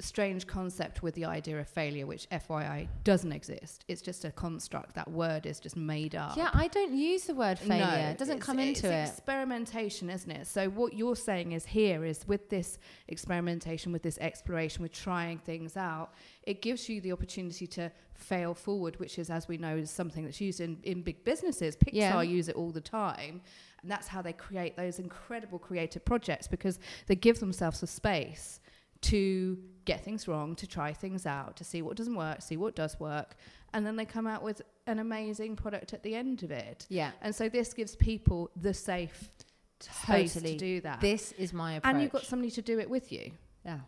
strange 0.00 0.46
concept 0.46 1.02
with 1.02 1.14
the 1.14 1.24
idea 1.24 1.58
of 1.60 1.68
failure, 1.68 2.04
which 2.04 2.28
FYI 2.30 2.88
doesn't 3.04 3.30
exist. 3.32 3.84
It's 3.86 4.02
just 4.02 4.24
a 4.24 4.32
construct. 4.32 4.94
That 4.94 5.08
word 5.10 5.46
is 5.46 5.60
just 5.60 5.76
made 5.76 6.16
up. 6.16 6.36
Yeah, 6.36 6.50
I 6.52 6.66
don't 6.68 6.94
use 6.94 7.24
the 7.24 7.34
word 7.34 7.60
failure. 7.60 7.84
No, 7.86 8.10
it 8.10 8.18
doesn't 8.18 8.40
come 8.40 8.58
into 8.58 8.86
it's 8.92 9.10
it. 9.10 9.12
experimentation, 9.12 10.10
isn't 10.10 10.30
it? 10.30 10.46
So 10.48 10.68
what 10.68 10.94
you're 10.94 11.14
saying 11.14 11.52
is 11.52 11.64
here 11.64 12.04
is 12.04 12.26
with 12.26 12.50
this 12.50 12.78
experimentation, 13.06 13.92
with 13.92 14.02
this 14.02 14.18
exploration, 14.18 14.82
with 14.82 14.92
trying 14.92 15.38
things 15.38 15.76
out, 15.76 16.14
it 16.42 16.60
gives 16.60 16.88
you 16.88 17.00
the 17.00 17.12
opportunity 17.12 17.66
to 17.68 17.92
fail 18.14 18.52
forward, 18.52 18.98
which 18.98 19.18
is, 19.18 19.30
as 19.30 19.46
we 19.46 19.58
know, 19.58 19.76
is 19.76 19.90
something 19.90 20.24
that's 20.24 20.40
used 20.40 20.60
in, 20.60 20.78
in 20.82 21.02
big 21.02 21.24
businesses. 21.24 21.76
Pixar 21.76 21.92
Yeah. 21.94 22.22
use 22.22 22.48
it 22.48 22.56
all 22.56 22.70
the 22.70 22.80
time. 22.80 23.42
And 23.82 23.90
that's 23.90 24.08
how 24.08 24.22
they 24.22 24.32
create 24.32 24.76
those 24.76 24.98
incredible 24.98 25.58
creative 25.58 26.04
projects 26.04 26.48
because 26.48 26.80
they 27.06 27.14
give 27.14 27.38
themselves 27.38 27.82
a 27.82 27.86
space 27.86 28.60
to 29.12 29.58
get 29.84 30.02
things 30.04 30.26
wrong, 30.26 30.54
to 30.56 30.66
try 30.66 30.92
things 30.92 31.26
out, 31.26 31.56
to 31.56 31.64
see 31.64 31.82
what 31.82 31.96
doesn't 31.96 32.14
work, 32.16 32.40
see 32.42 32.56
what 32.56 32.74
does 32.74 32.98
work, 32.98 33.36
and 33.72 33.84
then 33.86 33.96
they 33.96 34.04
come 34.04 34.26
out 34.26 34.42
with 34.42 34.62
an 34.86 34.98
amazing 34.98 35.56
product 35.56 35.92
at 35.92 36.02
the 36.02 36.14
end 36.14 36.42
of 36.42 36.50
it. 36.50 36.86
Yeah, 36.88 37.10
And 37.20 37.34
so 37.34 37.48
this 37.48 37.74
gives 37.74 37.94
people 37.96 38.50
the 38.56 38.72
safe 38.72 39.28
space 39.80 40.34
totally. 40.34 40.52
to 40.52 40.58
do 40.58 40.80
that. 40.82 41.00
This 41.00 41.32
is 41.32 41.52
my 41.52 41.74
approach. 41.74 41.92
and 41.92 42.02
you've 42.02 42.12
got 42.12 42.24
somebody 42.24 42.50
to 42.52 42.62
do 42.62 42.78
it 42.78 42.88
with 42.88 43.12
you. 43.12 43.32
yeah, 43.64 43.80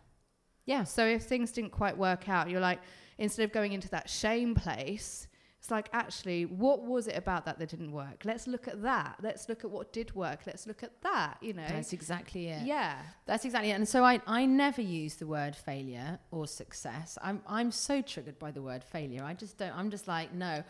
yeah, 0.65 0.83
So 0.83 1.05
if 1.05 1.23
things 1.23 1.51
didn't 1.51 1.71
quite 1.71 1.97
work 1.97 2.27
out, 2.29 2.49
you're 2.49 2.59
like, 2.61 2.79
instead 3.17 3.43
of 3.43 3.51
going 3.51 3.71
into 3.73 3.89
that 3.89 4.09
shame 4.09 4.53
place, 4.53 5.27
it's 5.59 5.71
like, 5.71 5.89
actually, 5.91 6.45
what 6.45 6.83
was 6.83 7.07
it 7.07 7.17
about 7.17 7.45
that 7.45 7.57
that 7.59 7.69
didn't 7.69 7.91
work? 7.91 8.21
Let's 8.25 8.45
look 8.47 8.67
at 8.67 8.81
that. 8.83 9.17
Let's 9.21 9.49
look 9.49 9.63
at 9.65 9.71
what 9.71 9.91
did 9.91 10.13
work. 10.15 10.41
Let's 10.45 10.67
look 10.67 10.83
at 10.83 11.01
that, 11.01 11.37
you 11.41 11.53
know? 11.53 11.65
that's 11.67 11.93
exactly 11.93 12.47
it. 12.49 12.65
yeah. 12.65 12.97
That's 13.25 13.43
exactly 13.43 13.71
it. 13.71 13.73
And 13.73 13.87
so 13.87 14.03
I, 14.03 14.21
I 14.27 14.45
never 14.45 14.81
use 14.81 15.15
the 15.15 15.25
word 15.27 15.55
failure 15.55 16.19
or 16.31 16.45
success. 16.47 17.17
I'm, 17.23 17.41
I'm 17.47 17.71
so 17.71 18.01
triggered 18.03 18.37
by 18.37 18.51
the 18.51 18.61
word 18.61 18.83
failure. 18.83 19.23
I 19.23 19.33
just 19.33 19.57
don't, 19.57 19.75
I'm 19.75 19.89
just 19.89 20.07
like, 20.07 20.33
no. 20.33 20.63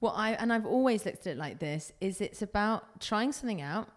What 0.00 0.12
I, 0.12 0.32
and 0.32 0.52
I've 0.52 0.66
always 0.66 1.06
looked 1.06 1.26
at 1.26 1.32
it 1.32 1.38
like 1.38 1.58
this, 1.58 1.92
is 2.02 2.20
it's 2.20 2.42
about 2.42 3.00
trying 3.00 3.32
something 3.32 3.62
out 3.62 3.88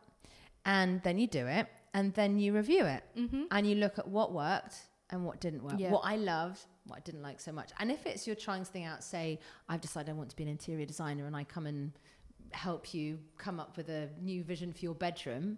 and 0.65 1.03
then 1.03 1.17
you 1.17 1.27
do 1.27 1.45
it 1.47 1.67
and 1.93 2.13
then 2.13 2.39
you 2.39 2.53
review 2.53 2.85
it 2.85 3.03
Mm-hmm. 3.17 3.43
and 3.51 3.67
you 3.67 3.75
look 3.75 3.99
at 3.99 4.07
what 4.07 4.31
worked 4.31 4.75
and 5.09 5.25
what 5.25 5.41
didn't 5.41 5.63
work, 5.63 5.73
Yeah. 5.77 5.91
what 5.91 6.03
I 6.05 6.15
loved, 6.15 6.61
what 6.89 6.97
I 6.97 7.01
didn't 7.01 7.21
like 7.21 7.39
so 7.39 7.51
much. 7.51 7.71
And 7.79 7.91
if 7.91 8.05
it's 8.05 8.25
you're 8.27 8.35
trying 8.35 8.63
something 8.63 8.85
out, 8.85 9.03
say, 9.03 9.39
I've 9.67 9.81
decided 9.81 10.09
I 10.09 10.13
want 10.13 10.29
to 10.29 10.35
be 10.35 10.43
an 10.43 10.49
interior 10.49 10.85
designer 10.85 11.25
and 11.25 11.35
I 11.35 11.43
come 11.43 11.65
and 11.65 11.91
help 12.51 12.93
you 12.93 13.19
come 13.37 13.59
up 13.59 13.77
with 13.77 13.89
a 13.89 14.09
new 14.21 14.43
vision 14.43 14.73
for 14.73 14.79
your 14.79 14.95
bedroom. 14.95 15.57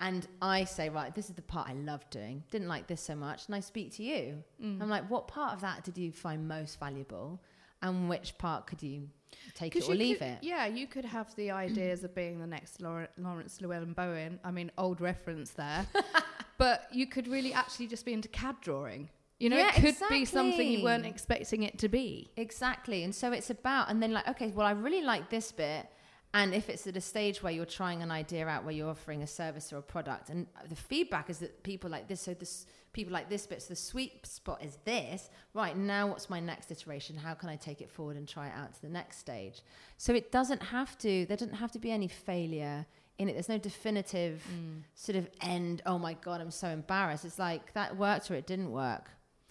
And 0.00 0.26
I 0.40 0.64
say, 0.64 0.88
right, 0.88 1.14
this 1.14 1.28
is 1.28 1.36
the 1.36 1.42
part 1.42 1.68
I 1.68 1.74
love 1.74 2.08
doing. 2.08 2.42
Didn't 2.50 2.68
like 2.68 2.86
this 2.86 3.02
so 3.02 3.14
much. 3.14 3.46
And 3.46 3.54
I 3.54 3.60
speak 3.60 3.92
to 3.96 4.02
you. 4.02 4.42
Mm. 4.62 4.80
I'm 4.80 4.88
like, 4.88 5.08
what 5.10 5.28
part 5.28 5.52
of 5.52 5.60
that 5.60 5.84
did 5.84 5.98
you 5.98 6.10
find 6.10 6.48
most 6.48 6.80
valuable? 6.80 7.42
And 7.82 8.08
which 8.08 8.36
part 8.38 8.66
could 8.66 8.82
you 8.82 9.08
take 9.54 9.76
it 9.76 9.86
or 9.88 9.94
leave 9.94 10.18
could, 10.18 10.28
it? 10.28 10.38
Yeah, 10.42 10.66
you 10.66 10.86
could 10.86 11.04
have 11.04 11.34
the 11.36 11.50
ideas 11.50 12.02
of 12.02 12.14
being 12.14 12.38
the 12.38 12.46
next 12.46 12.80
Laurence 12.80 13.58
Llewelyn-Bowen. 13.60 14.40
I 14.42 14.50
mean, 14.50 14.70
old 14.78 15.02
reference 15.02 15.50
there. 15.50 15.86
but 16.58 16.88
you 16.92 17.06
could 17.06 17.28
really 17.28 17.52
actually 17.52 17.86
just 17.86 18.06
be 18.06 18.14
into 18.14 18.28
CAD 18.28 18.56
drawing. 18.62 19.10
You 19.40 19.48
know, 19.48 19.56
Yeah, 19.56 19.72
it 19.74 19.80
could 19.80 20.08
be 20.08 20.24
something 20.26 20.70
you 20.70 20.84
weren't 20.84 21.06
expecting 21.06 21.62
it 21.62 21.78
to 21.78 21.88
be. 21.88 22.30
Exactly. 22.36 23.02
And 23.02 23.14
so 23.14 23.32
it's 23.32 23.50
about, 23.50 23.90
and 23.90 24.02
then 24.02 24.12
like, 24.12 24.28
okay, 24.28 24.52
well, 24.54 24.66
I 24.66 24.72
really 24.72 25.02
like 25.02 25.30
this 25.30 25.50
bit. 25.50 25.86
And 26.32 26.54
if 26.54 26.68
it's 26.68 26.86
at 26.86 26.96
a 26.96 27.00
stage 27.00 27.42
where 27.42 27.52
you're 27.52 27.64
trying 27.64 28.02
an 28.02 28.10
idea 28.12 28.46
out, 28.46 28.64
where 28.64 28.72
you're 28.72 28.90
offering 28.90 29.22
a 29.22 29.26
service 29.26 29.72
or 29.72 29.78
a 29.78 29.82
product, 29.82 30.28
and 30.28 30.46
the 30.68 30.76
feedback 30.76 31.28
is 31.28 31.38
that 31.38 31.64
people 31.64 31.90
like 31.90 32.06
this, 32.06 32.20
so 32.20 32.34
this 32.34 32.66
people 32.92 33.12
like 33.12 33.28
this 33.28 33.46
bit, 33.46 33.62
so 33.62 33.68
the 33.70 33.76
sweet 33.76 34.24
spot 34.26 34.62
is 34.62 34.78
this. 34.84 35.28
Right 35.54 35.76
now, 35.76 36.06
what's 36.06 36.30
my 36.30 36.38
next 36.38 36.70
iteration? 36.70 37.16
How 37.16 37.34
can 37.34 37.48
I 37.48 37.56
take 37.56 37.80
it 37.80 37.90
forward 37.90 38.16
and 38.16 38.28
try 38.28 38.46
it 38.46 38.52
out 38.54 38.74
to 38.74 38.82
the 38.82 38.88
next 38.88 39.18
stage? 39.18 39.62
So 39.96 40.14
it 40.14 40.30
doesn't 40.30 40.62
have 40.62 40.96
to. 40.98 41.26
There 41.26 41.36
doesn't 41.36 41.54
have 41.54 41.72
to 41.72 41.80
be 41.80 41.90
any 41.90 42.08
failure 42.08 42.86
in 43.18 43.28
it. 43.28 43.32
There's 43.32 43.48
no 43.48 43.58
definitive 43.58 44.44
mm. 44.54 44.82
sort 44.94 45.16
of 45.16 45.28
end. 45.40 45.82
Oh 45.84 45.98
my 45.98 46.14
god, 46.14 46.40
I'm 46.40 46.52
so 46.52 46.68
embarrassed. 46.68 47.24
It's 47.24 47.40
like 47.40 47.72
that 47.72 47.96
worked 47.96 48.30
or 48.30 48.34
it 48.34 48.46
didn't 48.46 48.70
work. 48.70 49.10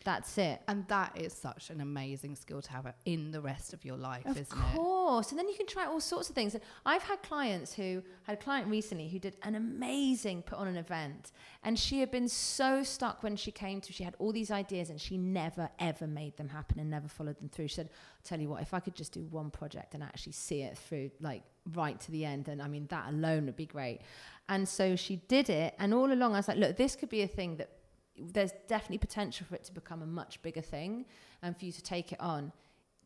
That's 0.10 0.39
it. 0.39 0.60
And 0.67 0.88
that 0.88 1.15
is 1.22 1.34
such 1.34 1.69
an 1.69 1.82
amazing 1.82 2.36
skill 2.36 2.63
to 2.63 2.72
have 2.72 2.91
in 3.06 3.30
the 3.30 3.39
rest 3.39 3.74
of 3.74 3.86
your 3.86 3.95
life, 3.95 4.26
Of 4.26 4.39
isn't 4.39 4.58
it? 4.58 4.65
Of 4.72 4.74
course. 4.74 5.30
And 5.30 5.38
then 5.38 5.48
you 5.48 5.54
can 5.54 5.67
try 5.67 5.86
all 5.86 6.00
sorts 6.00 6.30
of 6.30 6.36
things. 6.36 6.56
And 6.56 6.63
I've 6.84 7.04
had 7.04 7.22
clients 7.22 7.76
who 7.76 8.02
had 8.24 8.34
a 8.34 8.41
client 8.41 8.67
recently 8.69 9.08
who 9.08 9.19
did 9.19 9.38
an 9.43 9.54
amazing 9.54 10.41
put 10.41 10.58
on 10.58 10.67
an 10.67 10.78
event. 10.78 11.32
And 11.63 11.78
she 11.78 12.00
had 12.00 12.10
been 12.10 12.28
so 12.28 12.82
stuck 12.82 13.22
when 13.22 13.36
she 13.36 13.52
came 13.52 13.82
to, 13.82 13.93
she 13.93 14.04
had 14.04 14.15
all 14.17 14.32
these 14.32 14.50
ideas 14.50 14.89
and 14.89 15.00
she 15.00 15.15
never, 15.15 15.69
ever 15.78 16.08
made 16.08 16.38
them 16.38 16.50
happen 16.50 16.80
and 16.80 16.89
never 16.89 17.08
followed 17.08 17.38
them 17.38 17.50
through. 17.50 17.67
She 17.67 17.76
said, 17.76 17.89
tell 18.24 18.39
you 18.39 18.50
what, 18.50 18.63
if 18.63 18.74
I 18.74 18.80
could 18.80 18.95
just 18.95 19.13
do 19.13 19.28
one 19.30 19.52
project 19.52 19.93
and 19.93 20.02
actually 20.02 20.32
see 20.34 20.63
it 20.63 20.76
through, 20.76 21.12
like 21.22 21.43
right 21.76 22.00
to 22.00 22.12
the 22.12 22.26
end, 22.26 22.48
and 22.48 22.63
I 22.63 22.67
mean, 22.67 22.88
that 22.89 23.10
alone 23.10 23.45
would 23.45 23.58
be 23.58 23.67
great. 23.67 24.00
And 24.48 24.67
so 24.67 24.95
she 24.95 25.17
did 25.28 25.52
it. 25.52 25.76
And 25.78 25.93
all 25.93 26.12
along, 26.12 26.34
I 26.34 26.38
was 26.38 26.48
like, 26.48 26.58
look, 26.58 26.78
this 26.78 26.95
could 26.95 27.10
be 27.10 27.22
a 27.22 27.28
thing 27.28 27.58
that 27.58 27.69
there's 28.22 28.52
definitely 28.68 28.98
potential 29.00 29.46
for 29.48 29.56
it 29.56 29.64
to 29.66 29.74
become 29.74 30.02
a 30.02 30.06
much 30.08 30.42
bigger 30.42 30.62
thing 30.62 31.06
and 31.42 31.58
for 31.58 31.66
you 31.66 31.72
to 31.72 31.82
take 31.82 32.12
it 32.12 32.20
on. 32.20 32.52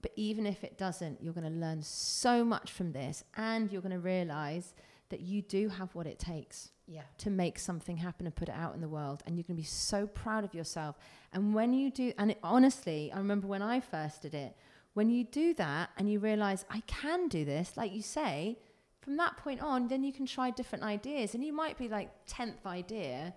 But 0.02 0.12
even 0.16 0.46
if 0.46 0.64
it 0.64 0.78
doesn't, 0.78 1.22
you're 1.22 1.34
going 1.34 1.52
to 1.52 1.60
learn 1.60 1.82
so 1.82 2.44
much 2.44 2.72
from 2.72 2.92
this 2.92 3.24
and 3.38 3.72
you're 3.72 3.82
going 3.82 3.94
to 3.94 4.00
realize 4.00 4.74
that 5.10 5.22
you 5.22 5.42
do 5.42 5.70
have 5.70 5.94
what 5.96 6.08
it 6.08 6.20
takes 6.20 6.72
Yeah. 6.88 7.04
to 7.20 7.30
make 7.30 7.60
something 7.60 7.98
happen 7.98 8.26
and 8.26 8.36
put 8.36 8.50
it 8.50 8.56
out 8.56 8.74
in 8.76 8.82
the 8.82 8.90
world. 8.90 9.22
And 9.26 9.38
you're 9.38 9.44
going 9.44 9.56
to 9.56 9.62
be 9.62 9.68
so 9.68 10.08
proud 10.08 10.44
of 10.44 10.54
yourself. 10.54 10.98
And 11.32 11.54
when 11.54 11.72
you 11.74 11.92
do, 11.92 12.12
and 12.18 12.32
it, 12.32 12.40
honestly, 12.44 13.12
I 13.14 13.18
remember 13.18 13.48
when 13.48 13.62
I 13.62 13.80
first 13.80 14.22
did 14.24 14.34
it, 14.34 14.56
when 14.94 15.10
you 15.10 15.24
do 15.24 15.54
that 15.56 15.90
and 15.98 16.12
you 16.12 16.20
realize, 16.20 16.66
I 16.70 16.82
can 16.82 17.28
do 17.28 17.46
this, 17.46 17.78
like 17.78 17.94
you 17.94 18.02
say, 18.02 18.58
from 19.02 19.18
that 19.18 19.38
point 19.38 19.62
on, 19.62 19.88
then 19.88 20.04
you 20.04 20.14
can 20.14 20.26
try 20.26 20.50
different 20.50 20.84
ideas. 20.84 21.34
And 21.36 21.44
you 21.44 21.54
might 21.54 21.78
be 21.78 21.88
like, 21.88 22.10
10th 22.28 22.66
idea, 22.66 23.34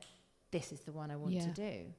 this 0.57 0.73
is 0.73 0.81
the 0.81 0.93
one 0.93 1.11
I 1.11 1.17
want 1.17 1.35
Yeah. 1.35 1.47
to 1.47 1.53
do. 1.53 1.93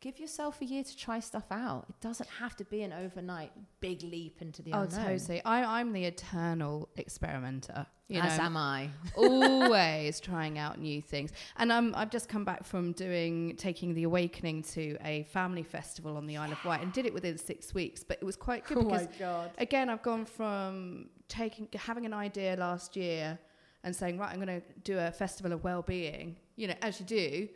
Give 0.00 0.16
yourself 0.20 0.60
a 0.60 0.64
year 0.64 0.84
to 0.84 0.96
try 0.96 1.18
stuff 1.18 1.46
out. 1.50 1.86
It 1.88 2.00
doesn't 2.00 2.28
have 2.42 2.54
to 2.58 2.64
be 2.64 2.82
an 2.82 2.92
overnight 2.92 3.50
big 3.80 4.02
leap 4.04 4.40
into 4.40 4.62
the 4.62 4.72
Oh, 4.72 4.82
unknown. 4.82 5.04
totally. 5.06 5.42
I, 5.44 5.80
I'm 5.80 5.92
the 5.92 6.04
eternal 6.04 6.88
experimenter. 6.96 7.84
You 8.06 8.20
As 8.20 8.38
know, 8.38 8.44
am 8.44 8.56
I. 8.56 8.90
always 9.16 10.20
trying 10.20 10.56
out 10.56 10.78
new 10.78 11.02
things. 11.02 11.32
And 11.56 11.72
um, 11.72 11.94
I've 11.96 12.10
just 12.10 12.28
come 12.28 12.44
back 12.44 12.64
from 12.64 12.92
doing 12.92 13.56
taking 13.56 13.92
the 13.92 14.04
awakening 14.04 14.62
to 14.74 14.96
a 15.04 15.24
family 15.24 15.64
festival 15.64 16.16
on 16.16 16.26
the 16.26 16.36
Isle 16.36 16.52
of 16.52 16.64
Wight 16.64 16.80
and 16.82 16.92
did 16.92 17.04
it 17.04 17.12
within 17.12 17.36
six 17.36 17.74
weeks. 17.74 18.04
But 18.04 18.18
it 18.22 18.24
was 18.24 18.36
quite 18.36 18.64
good 18.66 18.78
because 18.84 19.08
god. 19.18 19.50
again, 19.58 19.90
I've 19.90 20.02
gone 20.02 20.24
from 20.24 21.10
taking 21.28 21.68
having 21.74 22.06
an 22.06 22.14
idea 22.14 22.56
last 22.56 22.96
year 22.96 23.38
and 23.84 23.94
saying, 23.94 24.16
right, 24.18 24.30
I'm 24.32 24.40
going 24.44 24.60
to 24.60 24.66
do 24.84 24.96
a 24.98 25.10
festival 25.10 25.52
of 25.52 25.62
well-being. 25.64 26.36
You 26.56 26.68
know, 26.68 26.74
as 26.82 26.98
you 27.00 27.06
do, 27.06 27.48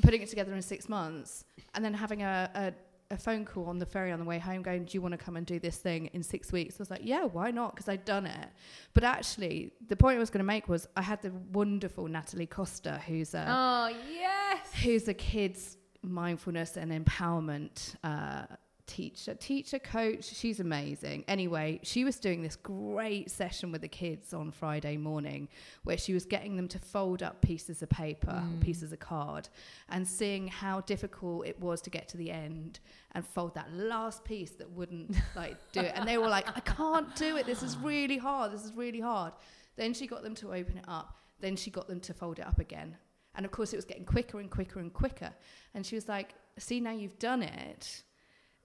putting 0.00 0.22
it 0.22 0.28
together 0.28 0.54
in 0.54 0.62
six 0.62 0.88
months, 0.88 1.44
and 1.74 1.84
then 1.84 1.94
having 1.94 2.22
a, 2.22 2.50
a 2.54 2.72
a 3.12 3.16
phone 3.18 3.44
call 3.44 3.66
on 3.66 3.76
the 3.78 3.86
ferry 3.86 4.12
on 4.12 4.20
the 4.20 4.24
way 4.24 4.38
home 4.38 4.62
going, 4.62 4.84
Do 4.84 4.92
you 4.96 5.02
want 5.02 5.10
to 5.12 5.18
come 5.18 5.36
and 5.36 5.44
do 5.44 5.58
this 5.58 5.78
thing 5.78 6.06
in 6.12 6.22
six 6.22 6.52
weeks? 6.52 6.76
I 6.76 6.78
was 6.78 6.90
like, 6.90 7.00
Yeah, 7.02 7.24
why 7.24 7.50
not? 7.50 7.74
Because 7.74 7.88
I'd 7.88 8.04
done 8.04 8.24
it. 8.24 8.48
But 8.94 9.02
actually, 9.02 9.72
the 9.88 9.96
point 9.96 10.14
I 10.16 10.20
was 10.20 10.30
going 10.30 10.38
to 10.38 10.44
make 10.46 10.68
was 10.68 10.86
I 10.96 11.02
had 11.02 11.20
the 11.20 11.32
wonderful 11.52 12.06
Natalie 12.06 12.46
Costa, 12.46 13.02
who's 13.08 13.34
a, 13.34 13.44
Oh, 13.48 13.92
yes. 14.12 14.58
who's 14.84 15.08
a 15.08 15.14
kids 15.14 15.76
mindfulness 16.02 16.76
and 16.76 16.92
empowerment 16.92 17.96
uh, 18.04 18.44
teacher, 18.90 19.34
teacher, 19.34 19.78
coach. 19.78 20.24
She's 20.24 20.58
amazing. 20.60 21.24
Anyway, 21.28 21.78
she 21.82 22.04
was 22.04 22.18
doing 22.18 22.42
this 22.42 22.56
great 22.56 23.30
session 23.30 23.70
with 23.72 23.80
the 23.82 23.88
kids 23.88 24.34
on 24.34 24.50
Friday 24.50 24.96
morning 24.96 25.48
where 25.84 25.96
she 25.96 26.12
was 26.12 26.24
getting 26.24 26.56
them 26.56 26.66
to 26.68 26.78
fold 26.78 27.22
up 27.22 27.40
pieces 27.40 27.82
of 27.82 27.88
paper, 27.88 28.42
Mm. 28.44 28.60
pieces 28.60 28.92
of 28.92 28.98
card, 28.98 29.48
and 29.88 30.06
seeing 30.06 30.48
how 30.48 30.80
difficult 30.82 31.46
it 31.46 31.58
was 31.60 31.80
to 31.82 31.90
get 31.90 32.08
to 32.08 32.16
the 32.16 32.30
end 32.30 32.80
and 33.12 33.24
fold 33.26 33.54
that 33.54 33.72
last 33.72 34.24
piece 34.24 34.50
that 34.52 34.68
wouldn't 34.70 35.14
like 35.36 35.56
do 35.72 35.80
it. 35.80 35.92
And 35.94 36.08
they 36.08 36.18
were 36.18 36.28
like, 36.28 36.48
I 36.56 36.60
can't 36.60 37.14
do 37.16 37.36
it. 37.36 37.46
This 37.46 37.62
is 37.62 37.76
really 37.78 38.18
hard. 38.18 38.52
This 38.52 38.64
is 38.64 38.72
really 38.74 39.00
hard. 39.00 39.32
Then 39.76 39.94
she 39.94 40.06
got 40.06 40.22
them 40.22 40.34
to 40.36 40.52
open 40.52 40.76
it 40.78 40.84
up. 40.88 41.16
Then 41.40 41.56
she 41.56 41.70
got 41.70 41.86
them 41.88 42.00
to 42.00 42.12
fold 42.12 42.38
it 42.40 42.46
up 42.46 42.58
again. 42.58 42.96
And 43.36 43.46
of 43.46 43.52
course, 43.52 43.72
it 43.72 43.76
was 43.76 43.84
getting 43.84 44.04
quicker 44.04 44.40
and 44.40 44.50
quicker 44.50 44.80
and 44.80 44.92
quicker. 44.92 45.32
And 45.74 45.86
she 45.86 45.94
was 45.94 46.08
like, 46.08 46.34
See, 46.58 46.80
now 46.80 46.90
you've 46.90 47.18
done 47.18 47.42
it. 47.42 48.02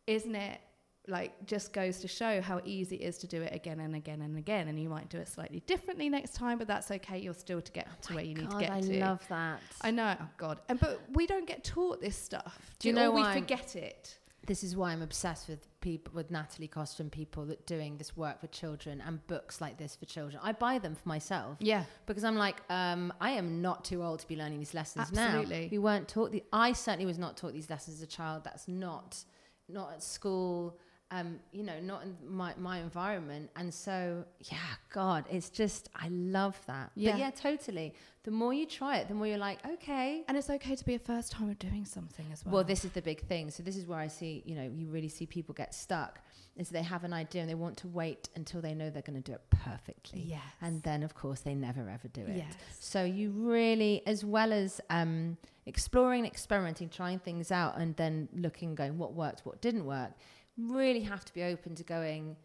Isn't 0.08 0.36
it 0.36 0.60
like 1.08 1.34
just 1.46 1.72
goes 1.72 2.00
to 2.00 2.08
show 2.08 2.42
how 2.42 2.60
easy 2.66 2.96
it 2.96 3.02
is 3.04 3.20
to 3.20 3.28
do 3.28 3.42
it 3.44 3.54
again 3.54 3.80
and 3.80 3.96
again 3.96 4.22
and 4.22 4.38
again? 4.38 4.68
And 4.68 4.80
you 4.80 4.90
might 4.90 5.10
do 5.10 5.18
it 5.18 5.28
slightly 5.28 5.62
differently 5.68 6.10
next 6.10 6.34
time, 6.36 6.58
but 6.58 6.68
that's 6.68 6.90
okay. 6.92 7.20
You're 7.20 7.34
still 7.34 7.62
to 7.62 7.72
get 7.72 7.88
to 8.04 8.16
where 8.16 8.24
you 8.24 8.34
need 8.36 8.50
to 8.52 8.58
get 8.58 8.72
I 8.72 8.82
to. 8.82 9.00
love 9.00 9.24
that. 9.30 9.60
I 9.82 9.92
know. 9.92 10.16
Oh, 10.20 10.28
God. 10.38 10.60
And, 10.70 10.80
but 10.80 11.02
we 11.14 11.28
don't 11.28 11.48
get 11.48 11.64
taught 11.64 12.02
this 12.02 12.18
stuff. 12.18 12.60
Do 12.80 12.88
you 12.90 12.94
Or 12.96 12.98
know 12.98 13.12
we 13.12 13.22
why? 13.22 13.34
forget 13.40 13.76
it. 13.76 14.18
this 14.48 14.64
is 14.64 14.76
why 14.76 14.92
I'm 14.92 15.02
obsessed 15.04 15.48
with 15.48 15.68
people 15.82 16.14
with 16.16 16.30
Natalie 16.32 16.68
Costa 16.68 17.02
and 17.04 17.12
people 17.12 17.46
that 17.46 17.66
doing 17.68 17.98
this 17.98 18.16
work 18.18 18.40
for 18.42 18.48
children 18.48 19.02
and 19.06 19.26
books 19.28 19.62
like 19.62 19.78
this 19.78 19.96
for 19.96 20.06
children. 20.06 20.40
I 20.44 20.52
buy 20.54 20.80
them 20.80 20.96
for 20.96 21.08
myself 21.08 21.58
Yeah. 21.60 21.84
because 22.08 22.24
I'm 22.24 22.36
like, 22.36 22.58
um, 22.72 23.14
I 23.22 23.32
am 23.32 23.62
not 23.62 23.86
too 23.86 24.04
old 24.04 24.20
to 24.20 24.28
be 24.28 24.36
learning 24.36 24.58
these 24.60 24.74
lessons 24.74 25.08
Absolutely. 25.12 25.62
now. 25.66 25.68
We 25.72 25.78
weren't 25.80 26.08
taught 26.08 26.32
the. 26.32 26.44
I 26.52 26.74
certainly 26.74 27.06
was 27.06 27.18
not 27.20 27.38
taught 27.38 27.54
these 27.54 27.70
lessons 27.70 27.98
as 27.98 28.02
a 28.04 28.08
child. 28.08 28.44
That's 28.44 28.68
not 28.68 29.24
not 29.70 29.92
at 29.94 30.04
school. 30.04 30.78
Um, 31.12 31.40
you 31.52 31.62
know, 31.64 31.80
not 31.80 32.02
in 32.04 32.16
my, 32.28 32.56
my 32.58 32.80
environment. 32.80 33.52
And 33.56 33.72
so, 33.72 34.26
yeah, 34.52 34.58
God, 34.92 35.24
it's 35.30 35.52
just, 35.52 35.88
I 35.96 36.08
love 36.10 36.60
that. 36.66 36.92
Yeah. 36.96 37.12
But 37.12 37.20
yeah, 37.20 37.30
totally. 37.30 37.94
The 38.24 38.32
more 38.32 38.56
you 38.56 38.66
try 38.66 38.98
it, 38.98 39.08
the 39.08 39.14
more 39.14 39.28
you're 39.28 39.38
like, 39.38 39.60
okay, 39.74 40.24
And 40.28 40.36
it's 40.36 40.50
okay 40.50 40.76
to 40.76 40.84
be 40.84 40.96
a 40.96 41.00
first 41.00 41.32
time 41.32 41.48
of 41.52 41.60
doing 41.60 41.86
something 41.86 42.26
as 42.34 42.44
well. 42.44 42.56
well, 42.56 42.64
this 42.64 42.84
is 42.84 42.92
the 42.92 43.04
big 43.04 43.22
thing. 43.22 43.52
So 43.52 43.62
this 43.62 43.78
is 43.78 43.86
where 43.86 44.00
I 44.00 44.08
see, 44.08 44.42
you 44.48 44.56
know, 44.56 44.64
you 44.76 44.88
really 44.88 45.08
see 45.08 45.28
people 45.28 45.54
get 45.54 45.76
stuck. 45.76 46.20
Is 46.58 46.70
they 46.70 46.82
have 46.84 47.04
an 47.04 47.14
idea 47.14 47.42
and 47.42 47.50
they 47.50 47.56
want 47.56 47.78
to 47.78 47.88
wait 47.88 48.30
until 48.36 48.60
they 48.62 48.74
know 48.74 48.90
they're 48.90 49.02
going 49.04 49.22
to 49.22 49.32
do 49.32 49.34
it 49.34 49.42
perfectly, 49.52 50.22
Yes. 50.26 50.42
and 50.62 50.82
then 50.84 51.04
of 51.04 51.14
course 51.14 51.42
they 51.42 51.54
never 51.54 51.82
ever 51.90 52.08
do 52.08 52.22
it. 52.22 52.38
Yes. 52.38 52.54
So 52.80 53.04
you 53.04 53.30
really, 53.32 54.02
as 54.08 54.24
well 54.26 54.52
as 54.54 54.80
um, 54.90 55.38
exploring, 55.66 56.26
experimenting, 56.26 56.90
trying 56.90 57.20
things 57.20 57.52
out, 57.52 57.78
and 57.78 57.96
then 57.96 58.30
looking, 58.36 58.76
going, 58.76 58.98
what 58.98 59.14
worked, 59.14 59.42
what 59.46 59.62
didn't 59.62 59.86
work, 59.86 60.12
really 60.58 61.02
have 61.02 61.26
to 61.26 61.34
be 61.34 61.44
open 61.44 61.76
to 61.76 61.84
going. 61.84 62.36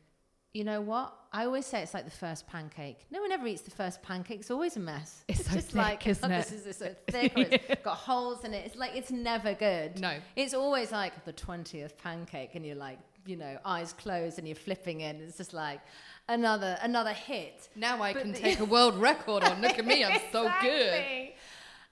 You 0.52 0.64
know 0.64 0.80
what? 0.80 1.14
I 1.32 1.44
always 1.44 1.64
say 1.64 1.80
it's 1.80 1.94
like 1.94 2.06
the 2.06 2.10
first 2.10 2.48
pancake. 2.48 3.06
No 3.12 3.20
one 3.20 3.30
ever 3.30 3.46
eats 3.46 3.62
the 3.62 3.70
first 3.70 4.02
pancake. 4.02 4.40
It's 4.40 4.50
always 4.50 4.76
a 4.76 4.80
mess. 4.80 5.24
It's 5.28 5.44
so 5.46 5.52
just 5.52 5.68
thick, 5.68 5.76
like 5.76 6.06
isn't 6.08 6.32
oh, 6.32 6.34
it? 6.34 6.46
this 6.48 6.66
is 6.66 6.76
so 6.76 6.94
thick, 7.06 7.32
or 7.36 7.42
it's 7.48 7.82
got 7.84 7.96
holes 7.96 8.44
in 8.44 8.52
it. 8.52 8.66
It's 8.66 8.74
like 8.74 8.96
it's 8.96 9.12
never 9.12 9.54
good. 9.54 10.00
No. 10.00 10.16
It's 10.34 10.52
always 10.54 10.90
like 10.90 11.24
the 11.24 11.32
20th 11.32 11.96
pancake 11.98 12.56
and 12.56 12.66
you're 12.66 12.74
like, 12.74 12.98
you 13.26 13.36
know, 13.36 13.58
eyes 13.64 13.92
closed 13.92 14.38
and 14.38 14.48
you're 14.48 14.56
flipping 14.56 15.02
in. 15.02 15.20
It's 15.20 15.36
just 15.36 15.52
like 15.52 15.80
another 16.28 16.78
another 16.82 17.12
hit. 17.12 17.68
Now 17.76 18.02
I 18.02 18.12
But 18.12 18.22
can 18.22 18.32
the- 18.32 18.38
take 18.40 18.58
a 18.58 18.64
world 18.76 18.96
record 18.96 19.44
on. 19.44 19.60
Look 19.60 19.78
at 19.78 19.86
me, 19.86 20.04
I'm 20.04 20.20
so 20.32 20.50
good. 20.62 21.28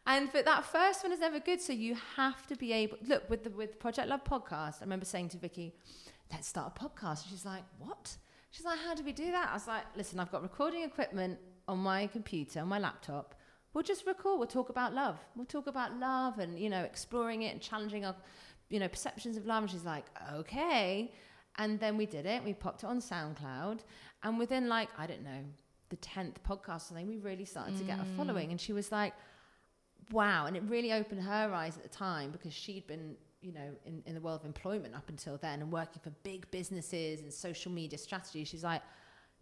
And 0.08 0.32
but 0.32 0.46
that 0.46 0.64
first 0.64 1.04
one 1.04 1.12
is 1.12 1.20
never 1.20 1.38
good. 1.38 1.60
So 1.60 1.74
you 1.74 1.94
have 2.16 2.46
to 2.46 2.56
be 2.56 2.72
able 2.72 2.96
look 3.06 3.28
with 3.28 3.44
the 3.44 3.50
with 3.50 3.78
Project 3.78 4.08
Love 4.08 4.24
podcast. 4.24 4.76
I 4.80 4.84
remember 4.84 5.04
saying 5.04 5.28
to 5.30 5.36
Vicky, 5.36 5.74
let's 6.32 6.48
start 6.48 6.72
a 6.74 6.80
podcast. 6.80 7.24
And 7.24 7.30
she's 7.30 7.44
like, 7.44 7.62
What? 7.78 8.16
She's 8.50 8.64
like, 8.64 8.78
How 8.78 8.94
do 8.94 9.04
we 9.04 9.12
do 9.12 9.30
that? 9.30 9.50
I 9.50 9.52
was 9.52 9.68
like, 9.68 9.84
Listen, 9.96 10.18
I've 10.18 10.32
got 10.32 10.42
recording 10.42 10.82
equipment 10.82 11.38
on 11.68 11.78
my 11.78 12.06
computer, 12.06 12.60
on 12.60 12.68
my 12.68 12.78
laptop. 12.78 13.34
We'll 13.74 13.84
just 13.84 14.06
record. 14.06 14.38
We'll 14.38 14.48
talk 14.48 14.70
about 14.70 14.94
love. 14.94 15.18
We'll 15.36 15.44
talk 15.44 15.66
about 15.66 15.94
love 15.98 16.38
and, 16.38 16.58
you 16.58 16.70
know, 16.70 16.82
exploring 16.84 17.42
it 17.42 17.52
and 17.52 17.60
challenging 17.60 18.06
our, 18.06 18.16
you 18.70 18.80
know, 18.80 18.88
perceptions 18.88 19.36
of 19.36 19.44
love. 19.44 19.64
And 19.64 19.70
she's 19.70 19.84
like, 19.84 20.06
Okay. 20.32 21.12
And 21.58 21.78
then 21.80 21.98
we 21.98 22.06
did 22.06 22.24
it. 22.24 22.42
We 22.42 22.54
popped 22.54 22.82
it 22.82 22.86
on 22.86 23.00
SoundCloud. 23.00 23.80
And 24.22 24.38
within 24.38 24.70
like, 24.70 24.88
I 24.96 25.06
don't 25.06 25.22
know, 25.22 25.44
the 25.90 25.96
10th 25.96 26.36
podcast 26.48 26.76
or 26.76 26.80
something, 26.80 27.08
we 27.08 27.18
really 27.18 27.44
started 27.44 27.76
to 27.76 27.84
get 27.84 27.98
a 27.98 28.04
mm. 28.04 28.16
following. 28.16 28.52
And 28.52 28.60
she 28.60 28.72
was 28.72 28.90
like, 28.90 29.12
wow. 30.12 30.46
And 30.46 30.56
it 30.56 30.62
really 30.66 30.92
opened 30.92 31.22
her 31.22 31.52
eyes 31.54 31.76
at 31.76 31.82
the 31.82 31.88
time 31.88 32.30
because 32.30 32.52
she'd 32.52 32.86
been, 32.86 33.16
you 33.40 33.52
know, 33.52 33.70
in, 33.86 34.02
in 34.06 34.14
the 34.14 34.20
world 34.20 34.40
of 34.40 34.46
employment 34.46 34.94
up 34.94 35.08
until 35.08 35.36
then 35.36 35.60
and 35.60 35.72
working 35.72 36.00
for 36.02 36.10
big 36.22 36.50
businesses 36.50 37.20
and 37.20 37.32
social 37.32 37.72
media 37.72 37.98
strategy. 37.98 38.44
She's 38.44 38.64
like, 38.64 38.82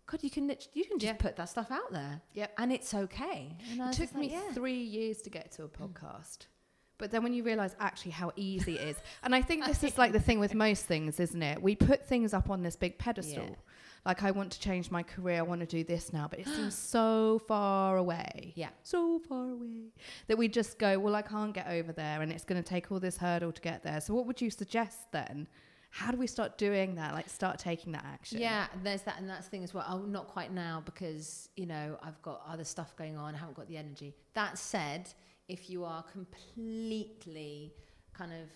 God, 0.06 0.22
you 0.22 0.30
can 0.30 0.48
you 0.72 0.84
can 0.84 0.98
just 0.98 1.12
Yeah. 1.12 1.14
put 1.14 1.36
that 1.36 1.48
stuff 1.48 1.70
out 1.70 1.92
there. 1.92 2.20
Yep. 2.34 2.54
And 2.58 2.72
it's 2.72 2.94
okay. 2.94 3.56
And 3.70 3.80
It 3.80 3.92
took 3.92 4.12
like, 4.12 4.20
me 4.20 4.30
yeah. 4.30 4.52
three 4.52 4.80
years 4.80 5.22
to 5.22 5.30
get 5.30 5.50
to 5.52 5.64
a 5.64 5.68
mm. 5.68 5.92
podcast. 5.92 6.46
But 6.98 7.10
then 7.10 7.22
when 7.22 7.34
you 7.34 7.42
realize 7.42 7.76
actually 7.78 8.12
how 8.12 8.32
easy 8.36 8.76
it 8.76 8.88
is, 8.88 8.96
and 9.22 9.34
I 9.34 9.42
think 9.42 9.66
this 9.66 9.82
is 9.84 9.98
like 9.98 10.12
the 10.12 10.20
thing 10.20 10.38
with 10.38 10.54
most 10.54 10.86
things, 10.86 11.20
isn't 11.20 11.42
it? 11.42 11.60
We 11.60 11.74
put 11.74 12.06
things 12.06 12.32
up 12.32 12.48
on 12.50 12.62
this 12.62 12.76
big 12.76 12.98
pedestal. 12.98 13.44
Yeah. 13.44 13.54
Like, 14.06 14.22
I 14.22 14.30
want 14.30 14.52
to 14.52 14.60
change 14.60 14.92
my 14.92 15.02
career, 15.02 15.38
I 15.38 15.42
want 15.42 15.60
to 15.62 15.66
do 15.66 15.82
this 15.82 16.12
now, 16.12 16.28
but 16.30 16.38
it 16.38 16.46
seems 16.46 16.74
so 16.78 17.40
far 17.48 17.96
away. 17.96 18.52
Yeah. 18.54 18.68
So 18.84 19.18
far 19.18 19.50
away 19.50 19.90
that 20.28 20.38
we 20.38 20.46
just 20.46 20.78
go, 20.78 20.96
well, 20.98 21.16
I 21.16 21.22
can't 21.22 21.52
get 21.52 21.66
over 21.66 21.92
there, 21.92 22.22
and 22.22 22.30
it's 22.30 22.44
going 22.44 22.62
to 22.62 22.68
take 22.68 22.92
all 22.92 23.00
this 23.00 23.16
hurdle 23.16 23.50
to 23.50 23.60
get 23.60 23.82
there. 23.82 24.00
So, 24.00 24.14
what 24.14 24.26
would 24.26 24.40
you 24.40 24.48
suggest 24.48 25.10
then? 25.10 25.48
How 25.90 26.12
do 26.12 26.18
we 26.18 26.26
start 26.26 26.56
doing 26.56 26.94
that? 26.96 27.14
Like, 27.14 27.28
start 27.28 27.58
taking 27.58 27.92
that 27.92 28.04
action? 28.04 28.38
Yeah, 28.38 28.66
there's 28.84 29.02
that, 29.02 29.18
and 29.18 29.28
that's 29.28 29.46
the 29.46 29.50
thing 29.50 29.64
as 29.64 29.74
well. 29.74 29.84
Oh, 29.88 29.98
not 29.98 30.28
quite 30.28 30.52
now 30.52 30.82
because 30.84 31.48
you 31.56 31.66
know 31.66 31.98
I've 32.02 32.20
got 32.22 32.42
other 32.48 32.64
stuff 32.64 32.94
going 32.96 33.16
on. 33.16 33.34
I 33.34 33.38
haven't 33.38 33.56
got 33.56 33.66
the 33.66 33.76
energy. 33.76 34.14
That 34.34 34.56
said, 34.56 35.08
if 35.48 35.68
you 35.68 35.84
are 35.84 36.04
completely 36.04 37.74
kind 38.16 38.32
of 38.32 38.48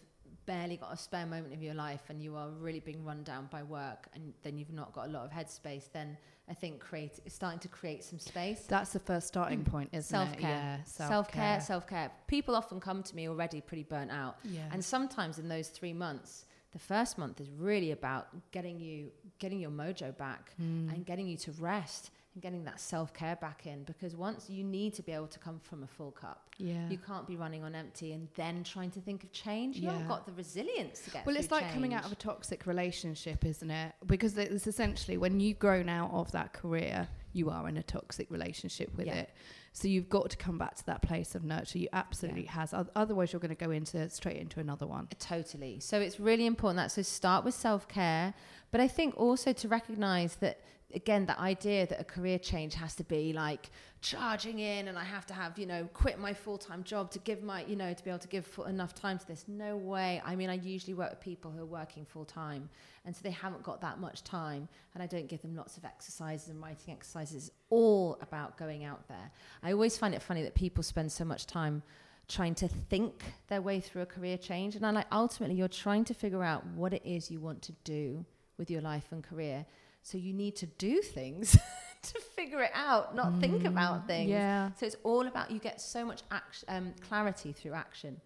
barely 0.47 0.77
got 0.77 0.93
a 0.93 0.97
spare 0.97 1.27
moment 1.27 1.53
of 1.55 1.63
your 1.63 1.75
life 1.75 2.03
and 2.09 2.23
you 2.23 2.37
are 2.37 2.49
really 2.51 2.81
being 2.81 3.05
run 3.05 3.23
down 3.23 3.49
by 3.51 3.63
work 3.63 4.09
and 4.15 4.33
then 4.43 4.59
you've 4.59 4.73
not 4.73 4.93
got 4.93 5.07
a 5.07 5.11
lot 5.11 5.25
of 5.25 5.31
headspace, 5.31 5.91
then 5.93 6.17
I 6.49 6.55
think 6.55 6.81
create 6.81 7.19
starting 7.29 7.61
to 7.61 7.69
create 7.69 8.03
some 8.05 8.19
space. 8.19 8.65
That's 8.69 8.93
the 8.93 8.99
first 9.01 9.29
starting 9.29 9.63
point, 9.65 9.91
isn't 9.93 10.03
Self 10.11 10.33
it? 10.33 10.39
care, 10.41 10.51
Yeah, 10.51 10.85
self 10.85 11.31
care, 11.31 11.61
self 11.61 11.87
care. 11.87 12.11
People 12.27 12.57
often 12.57 12.81
come 12.81 13.03
to 13.05 13.15
me 13.17 13.29
already 13.29 13.61
pretty 13.61 13.85
burnt 13.85 14.11
out, 14.11 14.37
Yeah. 14.45 14.69
and 14.73 14.85
sometimes 14.85 15.39
in 15.39 15.49
those 15.49 15.69
three 15.69 15.93
months, 15.93 16.47
the 16.73 16.79
first 16.79 17.19
month 17.19 17.41
is 17.41 17.51
really 17.51 17.91
about 17.93 18.29
getting 18.53 18.79
you 18.81 19.11
getting 19.39 19.59
your 19.61 19.71
mojo 19.71 20.17
back 20.17 20.53
Mm. 20.61 20.93
and 20.93 21.07
getting 21.07 21.27
you 21.29 21.37
to 21.39 21.53
rest 21.53 22.11
and 22.35 22.43
getting 22.43 22.65
that 22.65 22.81
self 22.81 23.13
care 23.13 23.37
back 23.37 23.67
in 23.67 23.83
because 23.85 24.15
once 24.15 24.49
you 24.49 24.63
need 24.63 24.95
to 24.95 25.03
be 25.03 25.13
able 25.13 25.27
to 25.27 25.39
come 25.39 25.59
from 25.59 25.83
a 25.83 25.87
full 25.87 26.13
cup. 26.13 26.45
yeah. 26.59 26.89
You 26.89 26.99
can't 26.99 27.27
be 27.27 27.37
running 27.37 27.65
on 27.65 27.75
empty 27.75 28.13
and 28.13 28.29
then 28.37 28.63
trying 28.63 28.91
to 28.93 29.01
think 29.01 29.25
of 29.25 29.33
change. 29.33 29.77
You 29.77 29.89
haven't 29.89 30.09
got 30.09 30.27
the 30.27 30.33
resilience 30.33 31.01
to 31.03 31.11
get 31.11 31.27
Well, 31.27 31.37
it's 31.37 31.51
like 31.51 31.73
coming 31.73 31.93
out 31.95 32.05
of 32.05 32.13
a 32.13 32.17
toxic 32.17 32.67
relationship, 32.67 33.45
isn't 33.45 33.71
it? 33.71 33.93
Because 34.07 34.37
it's 34.39 34.67
essentially 34.67 35.17
when 35.17 35.41
you've 35.41 35.59
grown 35.59 35.89
out 35.89 36.11
of 36.13 36.31
that 36.33 36.53
career, 36.53 37.09
you 37.33 37.51
are 37.51 37.69
in 37.69 37.77
a 37.77 37.83
toxic 37.83 38.31
relationship 38.31 38.95
with 38.97 39.07
Yeah. 39.07 39.21
it. 39.21 39.31
So 39.73 39.87
you've 39.87 40.09
got 40.09 40.31
to 40.31 40.37
come 40.37 40.59
back 40.59 40.75
to 40.77 40.87
that 40.87 41.01
place 41.03 41.37
of 41.37 41.45
nurture. 41.45 41.79
You 41.79 41.89
absolutely 41.93 42.45
has. 42.47 42.75
Otherwise, 42.97 43.33
you're 43.33 43.39
going 43.41 43.55
to 43.55 43.65
go 43.65 43.71
into 43.71 44.09
straight 44.11 44.37
into 44.39 44.59
another 44.59 44.85
one. 44.87 45.07
Uh, 45.13 45.15
totally. 45.19 45.79
So 45.79 46.01
it's 46.01 46.19
really 46.19 46.45
important 46.47 46.79
that 46.79 46.91
so 46.91 47.03
start 47.03 47.45
with 47.45 47.55
self 47.55 47.87
care, 47.87 48.35
but 48.73 48.81
I 48.81 48.89
think 48.89 49.17
also 49.17 49.53
to 49.53 49.69
recognize 49.69 50.37
that 50.37 50.61
again 50.95 51.27
the 51.27 51.39
idea 51.41 51.87
that 51.87 52.01
a 52.01 52.05
career 52.05 52.39
change 52.39 52.75
has 52.75 52.95
to 52.95 53.05
be 53.05 53.33
like 53.33 53.71
charging 54.01 54.59
in 54.61 54.89
and 54.89 54.99
I 54.99 55.05
have 55.05 55.27
to 55.27 55.35
have 55.35 55.59
you 55.59 55.67
know 55.67 55.89
quit 55.93 56.19
my 56.19 56.33
full 56.33 56.59
time 56.59 56.83
job 56.83 57.11
to 57.13 57.19
give 57.21 57.43
my 57.43 57.65
you 57.65 57.77
know 57.77 57.93
to 57.93 58.05
be 58.05 58.11
able 58.11 58.21
to 58.21 58.29
give 58.29 58.47
full, 58.47 58.65
enough 58.65 58.95
time 58.95 59.19
to 59.19 59.27
this. 59.27 59.45
No 59.47 59.77
way. 59.77 60.23
I 60.25 60.37
mean, 60.37 60.51
I 60.51 60.55
usually 60.55 60.95
work 60.95 61.11
with 61.11 61.21
people 61.21 61.51
who 61.51 61.63
are 61.63 61.67
working 61.67 62.05
full 62.05 62.25
time, 62.25 62.69
and 63.05 63.15
so 63.15 63.21
they 63.23 63.31
haven't 63.31 63.63
got 63.63 63.81
that 63.83 64.01
much 64.01 64.25
time, 64.25 64.69
and 64.95 65.03
I 65.03 65.07
don't 65.07 65.29
give 65.29 65.43
them 65.43 65.55
lots 65.55 65.77
of 65.77 65.85
exercises 65.85 66.49
and 66.49 66.63
writing 66.63 66.95
exercises. 66.95 67.51
All 67.69 68.19
about 68.23 68.57
going 68.57 68.85
out 68.85 69.07
there. 69.09 69.31
I 69.63 69.73
always 69.73 69.97
find 69.99 70.15
it 70.15 70.23
funny 70.23 70.43
that 70.43 70.55
people 70.55 70.83
spend 70.83 71.13
so 71.13 71.25
much 71.25 71.47
time 71.47 71.83
trying 72.31 72.55
to 72.55 72.69
think 72.69 73.25
their 73.49 73.61
way 73.61 73.81
through 73.81 74.03
a 74.03 74.07
career 74.07 74.39
change. 74.39 74.77
And 74.77 74.87
I 74.87 74.91
like 74.91 75.07
ultimately 75.13 75.57
you're 75.57 75.69
trying 75.69 76.05
to 76.05 76.15
figure 76.15 76.43
out 76.43 76.65
what 76.69 76.95
it 76.95 77.03
is 77.05 77.31
you 77.31 77.41
want 77.41 77.61
to 77.63 77.73
do 77.85 78.25
with 78.57 78.71
your 78.71 78.81
life 78.81 79.07
and 79.11 79.23
career. 79.23 79.67
So 80.03 80.19
you 80.19 80.33
need 80.33 80.57
to 80.57 80.67
do 80.67 81.03
things 81.03 81.57
to 82.03 82.21
figure 82.35 82.63
it 82.63 82.73
out, 82.75 83.15
not 83.15 83.39
think 83.41 83.65
about 83.65 84.07
things. 84.07 84.31
Yeah. 84.31 84.71
So 84.79 84.87
it's 84.87 84.97
all 85.03 85.27
about 85.27 85.51
you 85.51 85.59
get 85.59 85.81
so 85.81 86.05
much 86.05 86.23
action, 86.31 86.69
um, 86.69 86.95
clarity 87.07 87.53
through 87.53 87.75
action. 87.75 88.21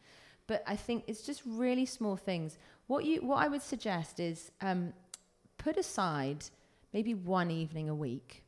But 0.47 0.63
I 0.67 0.77
think 0.77 1.05
it's 1.07 1.23
just 1.23 1.43
really 1.47 1.87
small 1.87 2.17
things. 2.17 2.59
What 2.87 3.05
you 3.05 3.23
what 3.23 3.37
I 3.37 3.49
would 3.49 3.63
suggest 3.63 4.21
is 4.21 4.53
um, 4.61 4.93
put 5.59 5.77
aside 5.77 6.45
maybe 6.93 7.15
one 7.15 7.51
evening 7.51 7.89
a 7.89 7.95
week 7.95 8.45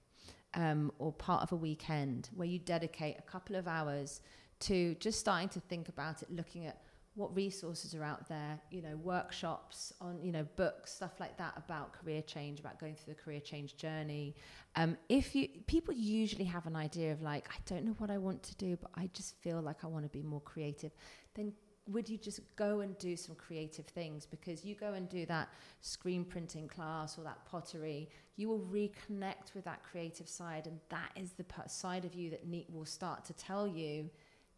um, 0.55 0.93
or 0.99 1.13
part 1.13 1.43
of 1.43 1.53
a 1.53 1.57
weekend 1.57 2.29
where 2.35 2.49
you 2.49 2.59
dedicate 2.59 3.17
a 3.19 3.23
couple 3.23 3.57
of 3.57 3.67
hours 3.67 4.21
to 4.59 4.95
just 4.97 5.19
starting 5.19 5.49
to 5.51 5.61
think 5.61 5.89
about 5.89 6.23
it, 6.23 6.31
looking 6.31 6.67
at 6.67 6.81
what 7.17 7.35
resources 7.35 7.95
are 7.95 8.05
out 8.05 8.29
there, 8.29 8.61
you 8.71 8.83
know, 8.83 8.95
workshops 8.97 9.93
on, 10.03 10.21
you 10.23 10.31
know, 10.31 10.47
books, 10.57 10.93
stuff 10.93 11.19
like 11.19 11.37
that 11.39 11.55
about 11.57 11.95
career 11.95 12.21
change, 12.21 12.61
about 12.61 12.79
going 12.79 12.95
through 12.95 13.15
the 13.15 13.21
career 13.21 13.41
change 13.41 13.77
journey. 13.77 14.35
Um, 14.77 14.99
if 15.09 15.35
you, 15.35 15.49
people 15.67 15.95
usually 15.95 16.45
have 16.45 16.67
an 16.67 16.77
idea 16.77 17.13
of 17.13 17.23
like, 17.23 17.49
I 17.49 17.57
don't 17.65 17.85
know 17.85 17.95
what 17.97 18.11
I 18.11 18.19
want 18.19 18.43
to 18.45 18.55
do, 18.57 18.77
but 18.77 18.91
I 18.95 19.09
just 19.15 19.35
feel 19.41 19.63
like 19.63 19.83
I 19.83 19.87
want 19.87 20.05
to 20.05 20.11
be 20.11 20.23
more 20.23 20.43
creative, 20.43 20.93
then 21.35 21.55
would 21.89 22.07
you 22.07 22.19
just 22.19 22.41
go 22.57 22.81
and 22.81 22.99
do 22.99 23.17
some 23.17 23.35
creative 23.35 23.87
things? 23.87 24.27
Because 24.27 24.63
you 24.63 24.75
go 24.75 24.93
and 24.93 25.09
do 25.09 25.25
that 25.27 25.49
screen 25.81 26.23
printing 26.23 26.69
class 26.69 27.17
or 27.17 27.23
that 27.23 27.47
pottery, 27.47 28.11
you 28.37 28.49
will 28.49 28.61
reconnect 28.61 29.55
with 29.55 29.65
that 29.65 29.83
creative 29.83 30.29
side, 30.29 30.67
and 30.67 30.79
that 30.91 31.13
is 31.17 31.33
the 31.33 31.45
side 31.69 32.05
of 32.05 32.15
you 32.15 32.29
that 32.29 32.47
ne- 32.47 32.67
will 32.71 32.85
start 32.85 33.25
to 33.25 33.33
tell 33.33 33.67
you 33.67 34.11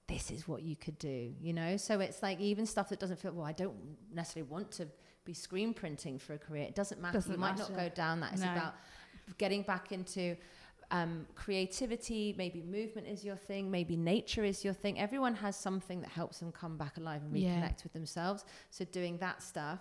this 0.09 0.31
is 0.31 0.49
what 0.49 0.63
you 0.63 0.75
could 0.75 0.99
do, 0.99 1.33
you 1.41 1.53
know? 1.53 1.77
So 1.77 2.01
it's 2.01 2.23
like 2.23 2.41
even 2.41 2.67
stuff 2.67 2.89
that 2.89 2.99
doesn't 2.99 3.19
feel, 3.21 3.33
well, 3.33 3.45
I 3.47 3.53
don't 3.53 3.77
necessarily 4.13 4.51
want 4.51 4.71
to 4.73 4.89
be 5.25 5.35
screen 5.35 5.75
printing 5.75 6.19
for 6.19 6.33
a 6.33 6.39
career. 6.39 6.65
It 6.65 6.75
doesn't 6.75 7.01
matter. 7.01 7.19
Doesn't 7.19 7.33
you 7.33 7.39
might 7.39 7.59
not 7.59 7.75
go 7.77 7.89
down 7.91 8.21
that. 8.21 8.33
It's 8.33 8.43
No. 8.43 8.53
about 8.53 8.75
getting 9.37 9.63
back 9.63 9.93
into 9.93 10.37
um, 10.91 11.27
creativity. 11.35 12.35
Maybe 12.39 12.63
movement 12.63 13.07
is 13.07 13.23
your 13.23 13.37
thing. 13.37 13.71
Maybe 13.71 13.95
nature 13.95 14.43
is 14.43 14.65
your 14.65 14.73
thing. 14.73 14.99
Everyone 14.99 15.35
has 15.35 15.55
something 15.55 16.01
that 16.01 16.09
helps 16.11 16.39
them 16.39 16.51
come 16.53 16.79
back 16.79 16.97
alive 16.97 17.23
and 17.23 17.37
Yeah. 17.37 17.61
reconnect 17.61 17.83
with 17.83 17.93
themselves. 17.93 18.47
So 18.71 18.87
doing 18.87 19.19
that 19.19 19.43
stuff. 19.43 19.81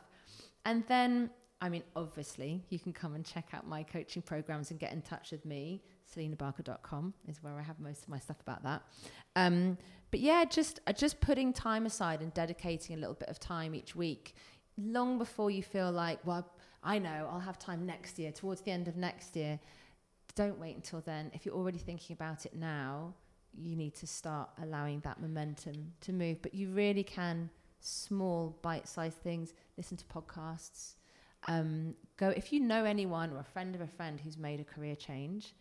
And 0.65 0.85
then, 0.87 1.29
I 1.59 1.69
mean, 1.69 1.83
obviously, 1.95 2.63
you 2.69 2.77
can 2.77 2.93
come 2.93 3.15
and 3.15 3.25
check 3.25 3.47
out 3.53 3.67
my 3.67 3.81
coaching 3.81 4.21
programs 4.21 4.69
and 4.69 4.79
get 4.79 4.93
in 4.93 5.01
touch 5.01 5.31
with 5.31 5.43
me. 5.43 5.81
SelinaBarker.com 6.15 7.13
is 7.27 7.41
where 7.41 7.57
I 7.57 7.63
have 7.63 7.79
most 7.79 8.03
of 8.03 8.09
my 8.09 8.19
stuff 8.19 8.39
about 8.41 8.63
that. 8.63 8.83
Um, 9.35 9.77
but 10.11 10.19
yeah, 10.19 10.45
just 10.45 10.79
uh, 10.87 10.93
just 10.93 11.19
putting 11.19 11.51
time 11.53 11.85
aside 11.85 12.21
and 12.21 12.33
dedicating 12.33 12.95
a 12.95 12.99
little 12.99 13.15
bit 13.15 13.29
of 13.29 13.39
time 13.39 13.73
each 13.73 13.95
week, 13.95 14.35
long 14.77 15.17
before 15.17 15.49
you 15.49 15.63
feel 15.63 15.91
like, 15.91 16.19
well, 16.25 16.47
I 16.83 16.99
know 16.99 17.27
I'll 17.31 17.39
have 17.39 17.57
time 17.57 17.85
next 17.85 18.19
year, 18.19 18.31
towards 18.31 18.61
the 18.61 18.71
end 18.71 18.87
of 18.87 18.95
next 18.95 19.35
year. 19.35 19.59
Don't 20.35 20.59
wait 20.59 20.75
until 20.75 21.01
then. 21.01 21.31
If 21.33 21.45
you're 21.45 21.55
already 21.55 21.79
thinking 21.79 22.13
about 22.13 22.45
it 22.45 22.55
now, 22.55 23.15
you 23.57 23.75
need 23.75 23.95
to 23.95 24.05
start 24.07 24.49
allowing 24.61 24.99
that 24.99 25.19
momentum 25.19 25.93
to 26.01 26.13
move. 26.13 26.41
But 26.43 26.53
you 26.53 26.69
really 26.69 27.03
can 27.03 27.49
small 27.79 28.57
bite-sized 28.61 29.17
things. 29.17 29.53
Listen 29.75 29.97
to 29.97 30.05
podcasts. 30.05 30.96
Um, 31.47 31.95
go 32.17 32.29
if 32.29 32.51
you 32.51 32.59
know 32.59 32.83
anyone 32.85 33.31
or 33.31 33.39
a 33.39 33.43
friend 33.43 33.75
of 33.75 33.81
a 33.81 33.87
friend 33.87 34.19
who's 34.19 34.37
made 34.37 34.59
a 34.59 34.63
career 34.63 34.95
change, 34.95 35.53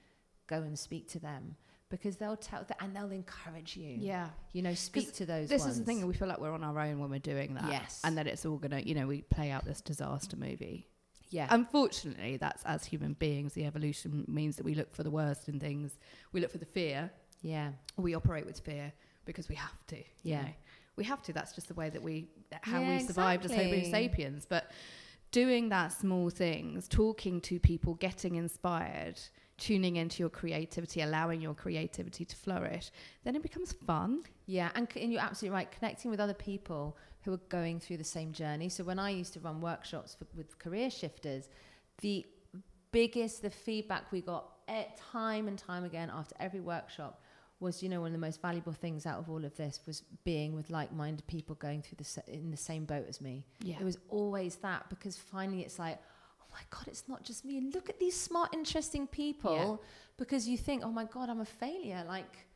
go 0.46 0.56
and 0.56 0.78
speak 0.78 1.08
to 1.10 1.18
them 1.18 1.56
because 1.88 2.16
they'll 2.16 2.36
tell 2.36 2.64
that 2.66 2.76
and 2.80 2.94
they'll 2.96 3.12
encourage 3.12 3.76
you. 3.76 3.96
Yeah. 3.98 4.28
You 4.52 4.62
know, 4.62 4.74
speak 4.74 5.12
to 5.14 5.26
those. 5.26 5.48
This 5.48 5.62
ones. 5.62 5.74
is 5.74 5.78
the 5.80 5.84
thing. 5.84 6.04
We 6.06 6.14
feel 6.14 6.28
like 6.28 6.40
we're 6.40 6.52
on 6.52 6.64
our 6.64 6.78
own 6.80 6.98
when 6.98 7.10
we're 7.10 7.18
doing 7.20 7.54
that. 7.54 7.70
Yes. 7.70 8.00
And 8.02 8.18
that 8.18 8.26
it's 8.26 8.44
all 8.44 8.58
to, 8.58 8.86
you 8.88 8.94
know, 8.94 9.06
we 9.06 9.22
play 9.22 9.50
out 9.50 9.64
this 9.64 9.80
disaster 9.80 10.36
movie. 10.36 10.88
Yeah. 11.30 11.46
Unfortunately, 11.50 12.36
that's 12.38 12.64
as 12.64 12.84
human 12.84 13.12
beings, 13.14 13.52
the 13.52 13.64
evolution 13.66 14.24
means 14.26 14.56
that 14.56 14.64
we 14.64 14.74
look 14.74 14.94
for 14.94 15.02
the 15.02 15.10
worst 15.10 15.48
in 15.48 15.60
things. 15.60 15.98
We 16.32 16.40
look 16.40 16.50
for 16.50 16.58
the 16.58 16.66
fear. 16.66 17.10
yeah. 17.42 17.70
We 17.96 18.14
operate 18.14 18.46
with 18.46 18.58
fear 18.60 18.92
because 19.24 19.48
we 19.48 19.54
have 19.56 19.86
to. 19.88 19.96
you 19.96 20.02
Yeah. 20.22 20.42
know. 20.42 20.48
We 20.96 21.04
have 21.04 21.22
to. 21.24 21.32
That's 21.32 21.52
just 21.52 21.68
the 21.68 21.74
way 21.74 21.90
that 21.90 22.02
we, 22.02 22.28
how 22.62 22.80
Yeah, 22.80 22.98
we 22.98 23.06
survived 23.06 23.44
as 23.44 23.52
Homo 23.54 23.82
sapiens. 23.82 24.46
But 24.48 24.70
doing 25.30 25.68
that 25.70 25.92
small 25.92 26.30
things, 26.30 26.88
talking 26.88 27.40
to 27.42 27.58
people, 27.58 27.94
getting 27.94 28.36
inspired, 28.36 29.20
tuning 29.58 29.96
into 29.96 30.22
your 30.22 30.30
creativity, 30.30 31.00
allowing 31.00 31.40
your 31.40 31.54
creativity 31.54 32.24
to 32.24 32.36
flourish, 32.36 32.90
then 33.24 33.34
it 33.36 33.42
becomes 33.42 33.72
fun. 33.72 34.22
Yeah, 34.46 34.70
and, 34.74 34.88
c- 34.92 35.02
and 35.02 35.12
you're 35.12 35.22
absolutely 35.22 35.56
right. 35.56 35.70
Connecting 35.70 36.10
with 36.10 36.20
other 36.20 36.34
people 36.34 36.96
who 37.22 37.32
are 37.32 37.40
going 37.48 37.80
through 37.80 37.96
the 37.96 38.04
same 38.04 38.32
journey. 38.32 38.68
So 38.68 38.84
when 38.84 38.98
I 38.98 39.10
used 39.10 39.32
to 39.34 39.40
run 39.40 39.60
workshops 39.60 40.14
for, 40.14 40.26
with 40.36 40.58
career 40.58 40.90
shifters, 40.90 41.48
the 42.00 42.24
biggest 42.92 43.42
the 43.42 43.50
feedback 43.50 44.10
we 44.12 44.20
got 44.20 44.52
at 44.68 44.96
time 44.96 45.48
and 45.48 45.58
time 45.58 45.84
again 45.84 46.10
after 46.14 46.34
every 46.40 46.60
workshop 46.60 47.20
was, 47.58 47.82
you 47.82 47.88
know, 47.88 48.00
one 48.00 48.08
of 48.08 48.12
the 48.12 48.18
most 48.18 48.42
valuable 48.42 48.72
things 48.72 49.06
out 49.06 49.18
of 49.18 49.30
all 49.30 49.44
of 49.44 49.56
this 49.56 49.80
was 49.86 50.02
being 50.24 50.54
with 50.54 50.68
like-minded 50.68 51.26
people 51.26 51.54
going 51.56 51.80
through 51.80 51.96
the 51.96 52.04
sa- 52.04 52.20
in 52.28 52.50
the 52.50 52.56
same 52.56 52.84
boat 52.84 53.06
as 53.08 53.20
me. 53.20 53.46
Yeah. 53.62 53.76
It 53.80 53.84
was 53.84 53.98
always 54.08 54.56
that 54.56 54.88
because 54.90 55.16
finally 55.16 55.62
it's 55.62 55.78
like, 55.78 55.98
oh 56.40 56.46
my 56.52 56.60
God, 56.70 56.86
it's 56.86 57.04
not 57.08 57.24
just 57.24 57.44
me. 57.44 57.56
And 57.58 57.74
look 57.74 57.88
at 57.88 57.98
these 57.98 58.18
smart, 58.18 58.52
interesting 58.52 59.06
people 59.06 59.80
yeah. 59.80 59.88
because 60.18 60.46
you 60.46 60.58
think, 60.58 60.84
oh 60.84 60.92
my 60.92 61.04
God, 61.04 61.30
I'm 61.30 61.40
a 61.40 61.46
failure. 61.46 62.04
Like, 62.06 62.46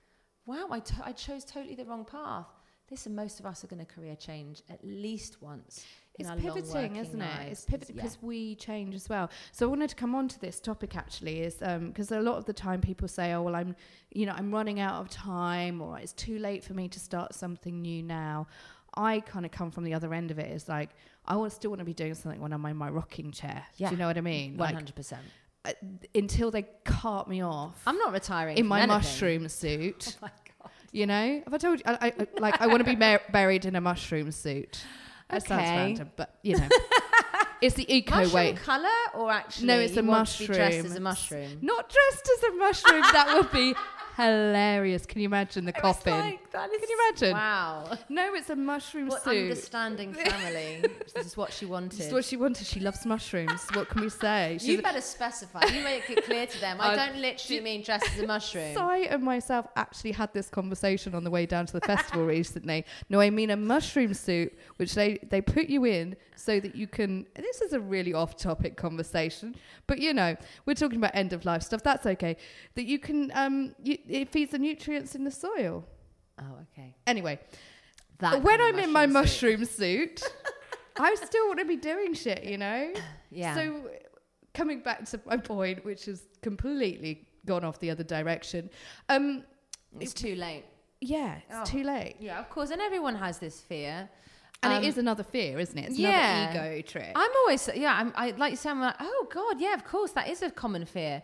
wow, 0.45 0.69
I, 0.71 1.13
chose 1.13 1.45
totally 1.45 1.75
the 1.75 1.85
wrong 1.85 2.05
path. 2.05 2.47
Listen, 2.91 3.15
most 3.15 3.41
of 3.41 3.47
us 3.47 3.63
are 3.65 3.69
going 3.69 3.85
to 3.85 3.91
career 3.91 4.17
change 4.17 4.63
at 4.69 4.81
least 4.83 5.41
once. 5.41 5.85
It's 6.27 6.43
pivoting, 6.43 6.97
isn't 6.97 7.21
it? 7.21 7.25
lives. 7.25 7.51
It's 7.53 7.65
pivoting 7.65 7.97
Yeah. 7.97 8.03
because 8.03 8.19
we 8.23 8.55
change 8.57 8.95
as 8.95 9.09
well. 9.09 9.31
So 9.53 9.67
I 9.67 9.69
wanted 9.71 9.91
to 9.91 9.97
come 9.97 10.15
on 10.15 10.29
to 10.29 10.41
this 10.41 10.61
topic 10.61 10.97
actually, 10.97 11.41
is 11.41 11.55
because 11.57 12.11
a 12.13 12.21
lot 12.21 12.37
of 12.39 12.45
the 12.45 12.53
time 12.53 12.81
people 12.81 13.09
say, 13.09 13.33
"Oh, 13.33 13.43
well, 13.43 13.55
I'm, 13.57 13.75
you 14.13 14.27
know, 14.27 14.33
I'm 14.37 14.51
running 14.53 14.81
out 14.81 15.01
of 15.01 15.09
time, 15.11 15.81
or 15.81 15.99
it's 15.99 16.13
too 16.13 16.39
late 16.39 16.63
for 16.65 16.75
me 16.75 16.89
to 16.89 17.01
start 17.01 17.35
something 17.35 17.81
new 17.83 18.03
now." 18.03 18.47
I 18.95 19.21
kind 19.21 19.45
of 19.47 19.53
come 19.53 19.71
from 19.71 19.85
the 19.85 19.95
other 19.95 20.13
end 20.13 20.31
of 20.33 20.39
it, 20.41 20.47
it. 20.51 20.55
Is 20.57 20.69
like 20.69 20.91
I 21.25 21.37
want 21.37 21.53
still 21.53 21.71
want 21.71 21.79
to 21.79 21.85
be 21.85 21.95
doing 21.95 22.15
something 22.15 22.41
when 22.41 22.53
I'm 22.53 22.65
in 22.67 22.77
my 22.77 22.89
rocking 22.91 23.31
chair. 23.31 23.65
Yeah. 23.77 23.89
Do 23.91 23.95
you 23.95 23.99
know 24.01 24.07
what 24.09 24.19
I 24.19 24.21
mean? 24.21 24.57
Like 24.57 24.75
hundred 24.75 24.97
percent. 24.97 25.23
uh, 25.65 25.73
until 26.15 26.51
they 26.51 26.63
cart 26.85 27.29
me 27.29 27.43
off 27.43 27.81
I'm 27.87 27.99
not 27.99 28.13
retiring 28.13 28.57
in 28.59 28.67
my 28.67 28.81
anything. 28.81 28.97
mushroom 28.97 29.49
suit. 29.63 30.17
Oh 30.17 30.23
my 30.23 30.31
God. 30.61 30.71
You 30.91 31.07
know, 31.07 31.41
have 31.45 31.55
I 31.55 31.59
told 31.59 31.79
you? 31.79 31.85
I, 31.87 31.93
I, 31.93 32.13
I- 32.19 32.41
like 32.41 32.61
I 32.61 32.67
want 32.67 32.79
to 32.81 32.85
be 32.85 32.97
mar- 32.97 33.21
buried 33.31 33.65
in 33.65 33.77
a 33.77 33.81
mushroom 33.81 34.33
suit. 34.33 34.85
That 35.31 35.47
sounds 35.47 35.63
Okay. 35.63 35.77
random, 35.77 36.11
but 36.17 36.35
you 36.43 36.57
know, 36.59 36.69
it's 37.61 37.75
the 37.77 37.93
eco 37.95 38.17
Mushroom 38.17 38.35
way. 38.35 38.53
color 38.55 38.89
or 39.15 39.31
actually? 39.31 39.67
No, 39.69 39.79
it's 39.79 39.95
you 39.95 40.01
a 40.01 40.03
be 40.03 40.09
dressed 40.57 40.85
as 40.87 40.97
a 40.97 41.01
mushroom. 41.01 41.59
Not 41.63 41.89
dressed 41.89 42.31
as 42.39 42.43
a 42.45 42.57
mushroom. 42.57 43.01
that 43.13 43.35
would 43.37 43.53
be 43.53 43.75
hilarious. 44.21 45.07
Can 45.07 45.21
you 45.21 45.27
imagine 45.27 45.65
the 45.65 45.77
I 45.77 45.81
coffin? 45.81 46.13
like, 46.19 46.51
that 46.53 46.71
is- 46.71 46.81
Can 46.81 46.89
you 46.89 46.99
imagine? 47.09 47.33
Wow. 47.33 47.99
No, 48.09 48.35
it's 48.35 48.51
a 48.51 48.57
mushroom 48.57 49.09
What 49.09 49.23
suit. 49.25 49.43
understanding 49.51 50.13
family. 50.15 50.83
this 51.15 51.27
is 51.27 51.37
what 51.37 51.53
she 51.53 51.67
wanted. 51.67 51.99
This 51.99 52.07
is 52.09 52.13
what 52.13 52.25
she 52.25 52.37
wanted. 52.37 52.67
She 52.67 52.81
loves 52.81 53.05
mushrooms. 53.07 53.61
what 53.75 53.89
can 53.89 54.01
we 54.03 54.09
say? 54.09 54.57
She's 54.61 54.69
you 54.69 54.83
better 54.83 55.01
specify. 55.01 55.65
You 55.67 55.83
make 55.83 56.09
it 56.11 56.25
clear 56.25 56.47
to 56.47 56.61
them. 56.61 56.79
I 56.81 56.95
Uh, 56.95 56.97
don't 57.07 57.17
literally 57.21 57.61
mean 57.61 57.83
dressed 57.83 58.07
as 58.15 58.21
a 58.21 58.27
mushroom. 58.27 58.75
So 58.75 58.83
I 58.83 58.99
and 59.11 59.23
myself 59.23 59.67
actually 59.77 60.13
had 60.13 60.33
this 60.33 60.49
conversation 60.49 61.15
on 61.15 61.25
the 61.25 61.31
way 61.31 61.47
down 61.47 61.67
to 61.67 61.73
the 61.73 61.81
festival 61.81 62.25
recently. 62.39 62.85
No, 63.09 63.21
I 63.21 63.31
mean 63.31 63.51
a 63.51 63.57
mushroom 63.57 64.15
suit, 64.15 64.53
which 64.77 64.95
they, 64.95 65.19
they 65.29 65.41
put 65.41 65.67
you 65.69 65.85
in 65.85 66.17
so 66.37 66.59
that 66.61 66.75
you 66.75 66.87
can. 66.87 67.27
This 67.37 67.61
is 67.61 67.73
a 67.73 67.81
really 67.81 68.13
off 68.15 68.37
topic 68.37 68.77
conversation, 68.77 69.55
but 69.87 69.99
you 69.99 70.13
know, 70.15 70.37
we're 70.67 70.75
talking 70.75 70.99
about 70.99 71.13
end 71.15 71.33
of 71.33 71.45
life 71.45 71.63
stuff. 71.63 71.83
That's 71.83 72.07
okay. 72.07 72.37
That 72.75 72.85
you 72.85 72.99
can, 72.99 73.31
um, 73.35 73.75
you, 73.83 73.99
it 74.11 74.29
feeds 74.31 74.53
the 74.53 74.59
nutrients 74.59 75.15
in 75.15 75.25
the 75.25 75.31
soil. 75.31 75.85
Oh, 76.41 76.59
okay. 76.73 76.95
Anyway, 77.07 77.39
That 78.19 78.43
when 78.43 78.61
I'm 78.61 78.79
in 78.79 78.93
my 78.93 79.07
suit. 79.07 79.13
mushroom 79.13 79.65
suit, 79.65 80.23
I 80.99 81.15
still 81.15 81.47
want 81.49 81.59
to 81.61 81.65
be 81.65 81.77
doing 81.77 82.15
shit, 82.15 82.45
you 82.45 82.59
know? 82.59 82.93
Yeah. 83.31 83.55
So, 83.55 83.91
coming 84.55 84.81
back 84.81 85.05
to 85.07 85.21
my 85.27 85.37
point, 85.37 85.85
which 85.85 86.07
has 86.07 86.23
completely 86.43 87.29
gone 87.47 87.65
off 87.65 87.79
the 87.79 87.91
other 87.91 88.05
direction. 88.05 88.69
Um, 89.09 89.45
it's 89.99 90.13
too 90.15 90.35
late. 90.35 90.65
yeah, 91.01 91.37
it's 91.49 91.59
Oh. 91.59 91.65
too 91.65 91.83
late. 91.85 92.17
Yeah, 92.21 92.39
of 92.41 92.51
course. 92.51 92.71
And 92.71 92.81
everyone 92.81 93.15
has 93.17 93.39
this 93.39 93.61
fear. 93.61 94.09
And 94.63 94.75
Um, 94.75 94.83
it 94.85 94.87
is 94.87 94.99
another 94.99 95.23
fear, 95.23 95.59
isn't 95.59 95.79
it? 95.79 95.89
It's 95.91 95.99
yeah. 95.99 96.51
another 96.51 96.73
ego 96.75 96.83
trip. 96.87 97.13
I'm 97.17 97.31
always, 97.41 97.67
yeah, 97.75 97.95
I'm, 97.99 98.13
I 98.15 98.33
like 98.33 98.53
to 98.53 98.57
say, 98.59 98.69
I'm 98.69 98.81
like, 98.81 98.97
oh 99.01 99.27
God, 99.33 99.59
yeah, 99.59 99.73
of 99.73 99.85
course, 99.85 100.11
that 100.13 100.29
is 100.29 100.43
a 100.43 100.51
common 100.51 100.85
fear. 100.85 101.23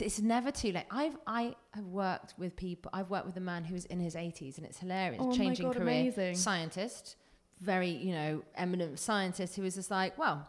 It's 0.00 0.20
never 0.20 0.50
too 0.50 0.72
late. 0.72 0.84
I've, 0.90 1.16
I 1.26 1.54
have 1.72 1.86
worked 1.86 2.34
with 2.38 2.56
people, 2.56 2.90
I've 2.92 3.10
worked 3.10 3.26
with 3.26 3.36
a 3.36 3.40
man 3.40 3.64
who's 3.64 3.84
in 3.86 4.00
his 4.00 4.14
80s 4.14 4.58
and 4.58 4.66
it's 4.66 4.78
hilarious, 4.78 5.20
Oh 5.22 5.28
my 5.28 5.36
changing 5.36 5.66
God, 5.66 5.76
career, 5.76 5.88
amazing. 5.88 6.34
scientist, 6.34 7.16
very, 7.60 7.88
you 7.90 8.12
know, 8.12 8.42
eminent 8.54 8.98
scientist 8.98 9.56
who 9.56 9.62
was 9.62 9.74
just 9.74 9.90
like, 9.90 10.18
well, 10.18 10.46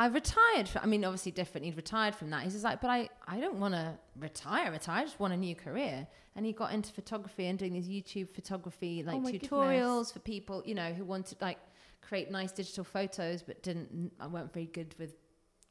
I've 0.00 0.14
retired. 0.14 0.68
From, 0.68 0.82
I 0.84 0.86
mean, 0.86 1.04
obviously 1.04 1.32
different. 1.32 1.64
He'd 1.64 1.76
retired 1.76 2.14
from 2.14 2.30
that. 2.30 2.44
He's 2.44 2.52
just 2.52 2.64
like, 2.64 2.80
but 2.80 2.90
I, 2.90 3.08
I 3.26 3.40
don't 3.40 3.58
want 3.58 3.74
to 3.74 3.98
retire, 4.18 4.70
retire. 4.70 5.00
I 5.00 5.04
just 5.04 5.18
want 5.18 5.32
a 5.32 5.36
new 5.36 5.56
career. 5.56 6.06
And 6.36 6.46
he 6.46 6.52
got 6.52 6.72
into 6.72 6.92
photography 6.92 7.46
and 7.46 7.58
doing 7.58 7.72
these 7.72 7.88
YouTube 7.88 8.32
photography 8.32 9.02
like 9.02 9.16
Oh 9.16 9.20
tutorials 9.20 10.12
for 10.12 10.20
people, 10.20 10.62
you 10.64 10.74
know, 10.74 10.92
who 10.92 11.04
wanted 11.04 11.40
like 11.40 11.58
create 12.00 12.30
nice 12.30 12.52
digital 12.52 12.84
photos, 12.84 13.42
but 13.42 13.62
didn't, 13.62 14.12
I 14.20 14.28
weren't 14.28 14.52
very 14.52 14.66
good 14.66 14.94
with, 15.00 15.14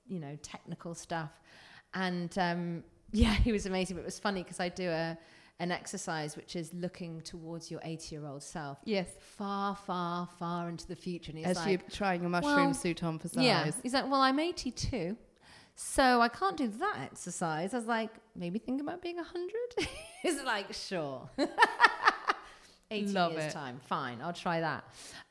you 0.07 0.19
know, 0.19 0.37
technical 0.41 0.93
stuff. 0.93 1.31
And 1.93 2.35
um, 2.37 2.83
yeah, 3.11 3.33
he 3.33 3.51
was 3.51 3.65
amazing. 3.65 3.95
But 3.95 4.01
it 4.01 4.05
was 4.05 4.19
funny 4.19 4.43
because 4.43 4.59
I 4.59 4.69
do 4.69 4.89
a 4.89 5.17
an 5.59 5.71
exercise 5.71 6.35
which 6.35 6.55
is 6.55 6.71
looking 6.73 7.19
towards 7.21 7.71
your 7.71 7.79
80 7.83 8.15
year 8.15 8.27
old 8.27 8.43
self, 8.43 8.77
yes, 8.85 9.07
far, 9.19 9.75
far, 9.75 10.29
far 10.37 10.69
into 10.69 10.87
the 10.87 10.95
future. 10.95 11.31
And 11.31 11.39
he's 11.39 11.47
as 11.47 11.57
like, 11.57 11.69
you're 11.69 11.89
trying 11.89 12.23
a 12.25 12.29
mushroom 12.29 12.55
well, 12.55 12.73
suit 12.73 13.03
on 13.03 13.17
for 13.17 13.27
size. 13.27 13.43
yeah. 13.43 13.71
He's 13.81 13.93
like, 13.93 14.09
well, 14.09 14.21
I'm 14.21 14.39
82, 14.39 15.17
so 15.75 16.21
I 16.21 16.27
can't 16.27 16.57
do 16.57 16.67
that 16.67 16.97
exercise. 17.03 17.73
I 17.73 17.77
was 17.77 17.87
like, 17.87 18.09
maybe 18.35 18.59
think 18.59 18.81
about 18.81 19.01
being 19.01 19.17
100. 19.17 19.51
He's 20.23 20.41
like, 20.43 20.73
sure. 20.73 21.29
80 22.91 23.11
Love 23.11 23.33
years 23.33 23.45
it. 23.45 23.51
time. 23.51 23.79
Fine, 23.85 24.21
I'll 24.21 24.33
try 24.33 24.59
that. 24.61 24.83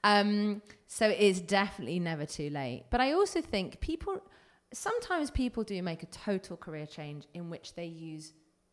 Um, 0.05 0.63
so 0.87 1.09
it 1.09 1.19
is 1.19 1.41
definitely 1.41 1.99
never 1.99 2.27
too 2.27 2.51
late. 2.51 2.85
But 2.91 3.01
I 3.01 3.13
also 3.13 3.41
think 3.41 3.81
people, 3.81 4.23
sometimes 4.73 5.31
people 5.31 5.63
do 5.63 5.83
make 5.83 6.03
a 6.03 6.07
total 6.07 6.57
career 6.57 6.87
change 6.87 7.27
in 7.35 7.51
which 7.51 7.75
they 7.75 7.87
use, 7.87 8.33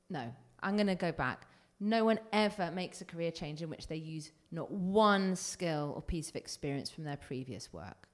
no, 0.10 0.34
I'm 0.62 0.76
going 0.76 0.88
to 0.88 0.96
go 0.96 1.12
back. 1.12 1.48
No 1.80 2.06
one 2.06 2.20
ever 2.32 2.72
makes 2.72 3.02
a 3.02 3.06
career 3.06 3.32
change 3.32 3.62
in 3.62 3.70
which 3.70 3.88
they 3.88 3.96
use 3.98 4.32
not 4.52 4.72
one 4.72 5.36
skill 5.36 5.94
or 5.96 6.02
piece 6.02 6.30
of 6.30 6.36
experience 6.36 6.90
from 6.90 7.04
their 7.04 7.18
previous 7.18 7.74
work. 7.74 8.08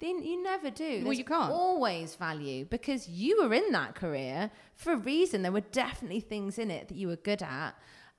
Then 0.00 0.22
you 0.22 0.42
never 0.42 0.70
do. 0.70 1.02
Well, 1.04 1.12
you 1.12 1.24
can't. 1.24 1.50
always 1.50 2.14
value 2.14 2.66
because 2.66 3.08
you 3.08 3.42
were 3.42 3.52
in 3.52 3.72
that 3.72 3.94
career 3.96 4.50
for 4.76 4.92
a 4.92 4.96
reason. 4.96 5.42
There 5.42 5.50
were 5.50 5.60
definitely 5.60 6.20
things 6.20 6.58
in 6.58 6.70
it 6.70 6.88
that 6.88 6.96
you 6.96 7.08
were 7.08 7.16
good 7.16 7.42
at. 7.42 7.72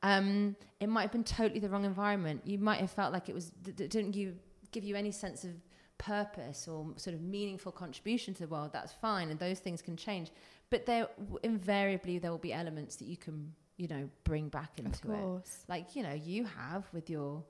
Um, 0.04 0.56
it 0.80 0.88
might 0.88 1.04
have 1.04 1.12
been 1.12 1.24
totally 1.24 1.60
the 1.60 1.70
wrong 1.70 1.86
environment. 1.86 2.42
You 2.46 2.58
might 2.58 2.80
have 2.80 2.92
felt 2.92 3.14
like 3.14 3.30
it 3.30 3.36
was 3.36 3.52
d- 3.52 3.72
didn't 3.72 4.16
you 4.16 4.36
give 4.72 4.84
you 4.84 4.96
any 4.96 5.12
sense 5.12 5.44
of 5.44 5.52
purpose 6.00 6.68
or 6.68 6.88
sort 6.96 7.14
of 7.16 7.22
meaningful 7.22 7.72
contribution 7.72 8.34
to 8.34 8.42
the 8.42 8.48
world. 8.48 8.72
That's 8.74 8.94
fine, 8.94 9.30
and 9.30 9.40
those 9.40 9.60
things 9.60 9.82
can 9.84 9.96
change. 9.96 10.32
But 10.72 10.86
there 10.88 11.08
w- 11.20 11.40
invariably 11.44 12.18
there 12.18 12.32
will 12.32 12.40
be 12.40 12.54
elements 12.54 12.96
that 12.98 13.06
you 13.06 13.18
can 13.18 13.54
you 13.78 13.88
know 13.88 14.10
bring 14.24 14.50
back 14.50 14.72
into 14.80 15.12
it. 15.12 15.20
course. 15.22 15.64
Like 15.68 15.96
you 15.96 16.02
know 16.04 16.14
you 16.14 16.46
have 16.46 16.88
with 16.94 17.10
your 17.10 17.44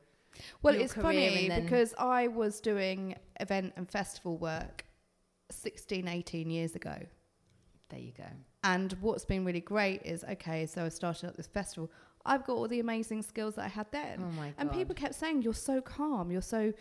Well, 0.62 0.74
your 0.74 0.84
it's 0.84 0.94
funny 0.94 1.50
because 1.50 1.94
I 1.98 2.28
was 2.28 2.60
doing 2.60 3.16
event 3.40 3.74
and 3.78 3.90
festival 3.90 4.38
work 4.38 4.86
16, 5.52 6.08
18 6.08 6.50
years 6.50 6.76
ago. 6.76 6.96
there 7.90 8.00
you 8.00 8.12
go. 8.16 8.26
And 8.64 8.94
what's 9.02 9.26
been 9.26 9.46
really 9.46 9.62
great 9.62 10.02
is 10.04 10.24
okay, 10.26 10.66
so 10.66 10.86
I 10.86 10.90
started 10.90 11.30
up 11.30 11.38
this 11.38 11.48
festival. 11.48 11.90
I've 12.26 12.46
got 12.46 12.54
all 12.58 12.68
the 12.68 12.80
amazing 12.82 13.22
skills 13.24 13.56
that 13.56 13.66
I 13.66 13.70
had 13.70 13.88
then. 13.92 14.20
Oh 14.22 14.32
my 14.32 14.48
god! 14.48 14.56
and 14.58 14.72
people 14.72 14.94
kept 14.94 15.16
saying, 15.16 15.42
You're 15.42 15.54
so 15.54 15.82
calm, 15.82 16.32
you're 16.32 16.42
so. 16.42 16.74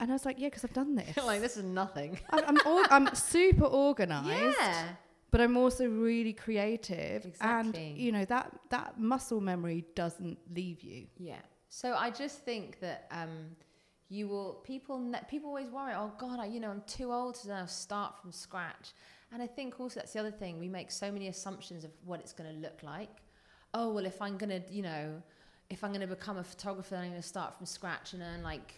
And 0.00 0.10
I 0.10 0.14
was 0.14 0.24
like, 0.24 0.38
Yeah, 0.38 0.48
because 0.48 0.64
I've 0.64 0.72
done 0.72 0.94
this. 1.00 1.16
like 1.16 1.40
this 1.40 1.56
is 1.56 1.64
nothing. 1.64 2.18
I'm, 2.30 2.58
I'm, 2.66 2.86
I'm 3.06 3.14
super 3.34 3.64
organized, 3.66 4.56
Yeah. 4.60 4.88
but 5.30 5.40
I'm 5.40 5.56
also 5.56 5.86
really 5.88 6.32
creative. 6.32 7.24
Exactly. 7.24 7.88
And, 7.90 7.98
you 7.98 8.12
know, 8.12 8.24
that, 8.26 8.52
that 8.70 8.98
muscle 9.00 9.40
memory 9.40 9.84
doesn't 9.94 10.38
leave 10.54 10.82
you. 10.82 11.06
Yeah. 11.18 11.40
So 11.68 11.94
I 11.94 12.10
just 12.10 12.40
think 12.44 12.80
that 12.80 13.06
um, 13.10 13.30
you 14.08 14.28
will 14.28 14.54
people 14.64 14.98
ne- 14.98 15.22
people 15.28 15.48
always 15.48 15.70
worry. 15.70 15.92
Oh 15.96 16.12
God, 16.18 16.38
I 16.38 16.46
you 16.46 16.60
know 16.60 16.70
I'm 16.70 16.82
too 16.86 17.12
old 17.12 17.34
to 17.36 17.48
now 17.48 17.66
start 17.66 18.16
from 18.20 18.30
scratch. 18.30 18.92
And 19.32 19.42
I 19.42 19.48
think 19.48 19.80
also 19.80 19.98
that's 19.98 20.12
the 20.12 20.20
other 20.20 20.30
thing. 20.30 20.60
We 20.60 20.68
make 20.68 20.92
so 20.92 21.10
many 21.10 21.26
assumptions 21.26 21.82
of 21.82 21.90
what 22.04 22.20
it's 22.20 22.32
going 22.32 22.48
to 22.48 22.56
look 22.60 22.84
like. 22.84 23.10
Oh 23.72 23.92
well, 23.92 24.06
if 24.06 24.22
I'm 24.22 24.36
going 24.36 24.50
to 24.50 24.62
you 24.72 24.82
know 24.82 25.20
if 25.68 25.82
I'm 25.82 25.90
going 25.90 26.02
to 26.02 26.06
become 26.06 26.36
a 26.36 26.44
photographer, 26.44 26.90
then 26.94 27.04
I'm 27.04 27.10
going 27.10 27.22
to 27.22 27.26
start 27.26 27.56
from 27.56 27.66
scratch 27.66 28.12
and 28.12 28.22
earn 28.22 28.42
like 28.44 28.74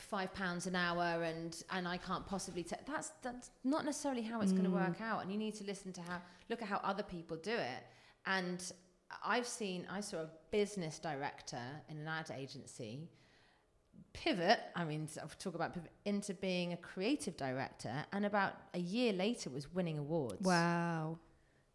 five 0.00 0.32
pounds 0.34 0.66
an 0.66 0.74
hour 0.74 1.22
and 1.22 1.62
and 1.70 1.86
I 1.86 1.96
can't 1.96 2.26
possibly 2.26 2.62
take 2.62 2.84
that's 2.86 3.12
that's 3.22 3.50
not 3.64 3.84
necessarily 3.84 4.22
how 4.22 4.40
it's 4.40 4.52
going 4.52 4.64
to 4.64 4.70
hmm. 4.70 4.76
work 4.76 5.00
out 5.00 5.22
and 5.22 5.32
you 5.32 5.38
need 5.38 5.54
to 5.56 5.64
listen 5.64 5.92
to 5.94 6.00
how 6.02 6.20
look 6.48 6.62
at 6.62 6.68
how 6.68 6.80
other 6.84 7.02
people 7.02 7.36
do 7.36 7.54
it. 7.54 7.84
And 8.26 8.72
I've 9.24 9.46
seen 9.46 9.86
I 9.90 10.00
saw 10.00 10.18
a 10.18 10.28
business 10.50 10.98
director 10.98 11.62
in 11.88 11.98
an 11.98 12.08
ad 12.08 12.30
agency 12.36 13.08
pivot 14.12 14.60
I 14.74 14.84
mean 14.84 15.08
I'll 15.20 15.28
talk 15.38 15.54
about 15.54 15.74
pivot 15.74 15.92
into 16.04 16.34
being 16.34 16.72
a 16.72 16.76
creative 16.76 17.36
director 17.36 18.04
and 18.12 18.24
about 18.24 18.54
a 18.74 18.80
year 18.80 19.12
later 19.12 19.50
was 19.50 19.72
winning 19.72 19.98
awards. 19.98 20.42
Wow. 20.42 21.18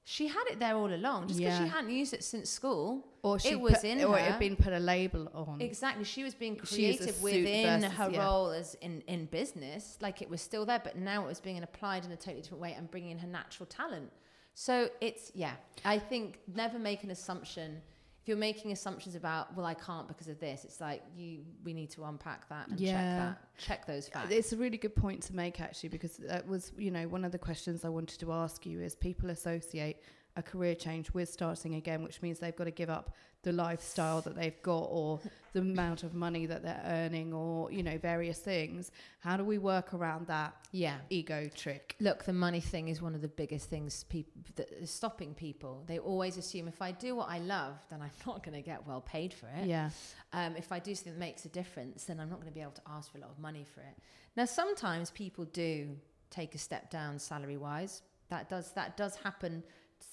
She 0.05 0.27
had 0.27 0.43
it 0.51 0.59
there 0.59 0.75
all 0.75 0.93
along 0.93 1.27
just 1.27 1.39
because 1.39 1.59
Yeah. 1.59 1.63
she 1.65 1.69
hadn't 1.71 1.91
used 1.91 2.13
it 2.13 2.23
since 2.23 2.49
school 2.49 3.05
Or 3.21 3.39
she 3.39 3.51
it 3.51 3.59
was 3.59 3.75
put- 3.75 3.83
in 3.85 4.03
or 4.03 4.13
her 4.13 4.17
it 4.17 4.31
had 4.31 4.39
been 4.39 4.55
put 4.57 4.73
a 4.73 4.79
label 4.79 5.29
on. 5.33 5.61
Exactly. 5.61 6.03
She 6.03 6.23
was 6.23 6.33
being 6.35 6.59
She 6.65 6.87
is 6.87 6.95
a 6.95 6.99
creative 6.99 7.21
within 7.23 7.81
versus- 7.81 7.97
her 7.97 8.09
yeah. 8.11 8.25
role 8.25 8.49
as 8.49 8.75
in, 8.81 9.01
in 9.07 9.25
business. 9.27 9.97
Like 10.01 10.21
it 10.21 10.29
was 10.29 10.41
still 10.41 10.65
there, 10.65 10.79
but 10.83 10.97
now 10.97 11.23
it 11.23 11.27
was 11.27 11.39
being 11.39 11.61
applied 11.63 12.03
in 12.05 12.11
a 12.11 12.17
totally 12.17 12.41
different 12.41 12.61
way 12.61 12.73
and 12.73 12.91
bringing 12.91 13.11
in 13.11 13.19
her 13.19 13.27
natural 13.27 13.65
talent. 13.65 14.11
So 14.55 14.89
it's, 15.01 15.31
yeah, 15.33 15.53
I 15.85 15.97
think 15.99 16.39
never 16.53 16.77
make 16.77 17.03
an 17.03 17.09
assumption. 17.11 17.81
If 18.23 18.29
you're 18.29 18.37
making 18.37 18.71
assumptions 18.71 19.15
about, 19.15 19.53
well, 19.53 19.65
I 19.65 19.73
can't 19.73 20.07
because 20.07 20.29
of 20.29 20.39
this, 20.39 20.63
it's 20.63 20.79
like 20.79 21.03
you, 21.13 21.39
we 21.65 21.73
need 21.73 21.89
to 21.91 22.05
unpack 22.05 22.47
that 22.47 22.69
and 22.69 22.79
check 22.79 22.89
that, 22.89 23.37
check 23.57 23.85
those 23.85 24.07
uh, 24.07 24.11
facts. 24.19 24.31
It's 24.31 24.53
a 24.53 24.55
really 24.55 24.77
good 24.77 24.95
point 24.95 25.21
to 25.23 25.35
make, 25.35 25.59
actually, 25.59 25.89
because 25.89 26.15
that 26.15 26.47
was, 26.47 26.71
you 26.77 26.89
know, 26.89 27.05
one 27.09 27.25
of 27.25 27.33
the 27.33 27.37
questions 27.37 27.83
I 27.83 27.89
wanted 27.89 28.21
to 28.21 28.31
ask 28.31 28.65
you 28.65 28.79
is 28.79 28.95
people 28.95 29.29
associate 29.29 29.97
a 30.35 30.43
career 30.43 30.75
change 30.75 31.13
with 31.13 31.29
starting 31.29 31.75
again, 31.75 32.03
which 32.03 32.21
means 32.21 32.39
they've 32.39 32.55
got 32.55 32.63
to 32.63 32.71
give 32.71 32.89
up 32.89 33.13
the 33.43 33.51
lifestyle 33.51 34.21
that 34.21 34.35
they've 34.35 34.61
got 34.63 34.85
or 34.89 35.19
the 35.51 35.59
amount 35.59 36.03
of 36.03 36.13
money 36.13 36.45
that 36.45 36.63
they're 36.63 36.81
earning 36.85 37.33
or, 37.33 37.69
you 37.71 37.83
know, 37.83 37.97
various 37.97 38.39
things. 38.39 38.89
How 39.19 39.35
do 39.35 39.43
we 39.43 39.57
work 39.57 39.93
around 39.93 40.27
that 40.27 40.55
yeah. 40.71 40.95
ego 41.09 41.49
trick? 41.53 41.95
Look, 41.99 42.23
the 42.23 42.33
money 42.33 42.61
thing 42.61 42.87
is 42.87 43.01
one 43.01 43.13
of 43.13 43.21
the 43.21 43.27
biggest 43.27 43.69
things 43.69 44.05
people 44.05 44.41
that 44.55 44.71
is 44.71 44.89
stopping 44.89 45.33
people. 45.33 45.83
They 45.87 45.99
always 45.99 46.37
assume 46.37 46.67
if 46.69 46.81
I 46.81 46.91
do 46.91 47.15
what 47.15 47.29
I 47.29 47.39
love, 47.39 47.75
then 47.89 48.01
I'm 48.01 48.11
not 48.25 48.43
going 48.43 48.55
to 48.55 48.61
get 48.61 48.87
well 48.87 49.01
paid 49.01 49.33
for 49.33 49.47
it. 49.47 49.67
Yeah. 49.67 49.89
um, 50.31 50.55
if 50.55 50.71
I 50.71 50.79
do 50.79 50.95
something 50.95 51.13
that 51.13 51.19
makes 51.19 51.43
a 51.45 51.49
difference, 51.49 52.05
then 52.05 52.19
I'm 52.21 52.29
not 52.29 52.37
going 52.37 52.51
to 52.51 52.55
be 52.55 52.61
able 52.61 52.71
to 52.71 52.81
ask 52.89 53.11
for 53.11 53.17
a 53.17 53.21
lot 53.21 53.29
of 53.29 53.39
money 53.39 53.65
for 53.65 53.81
it. 53.81 53.97
Now, 54.37 54.45
sometimes 54.45 55.11
people 55.11 55.45
do 55.45 55.97
take 56.29 56.55
a 56.55 56.57
step 56.57 56.89
down 56.89 57.19
salary 57.19 57.57
wise. 57.57 58.01
That 58.29 58.49
does 58.49 58.71
that 58.71 58.97
does 58.97 59.15
happen. 59.15 59.63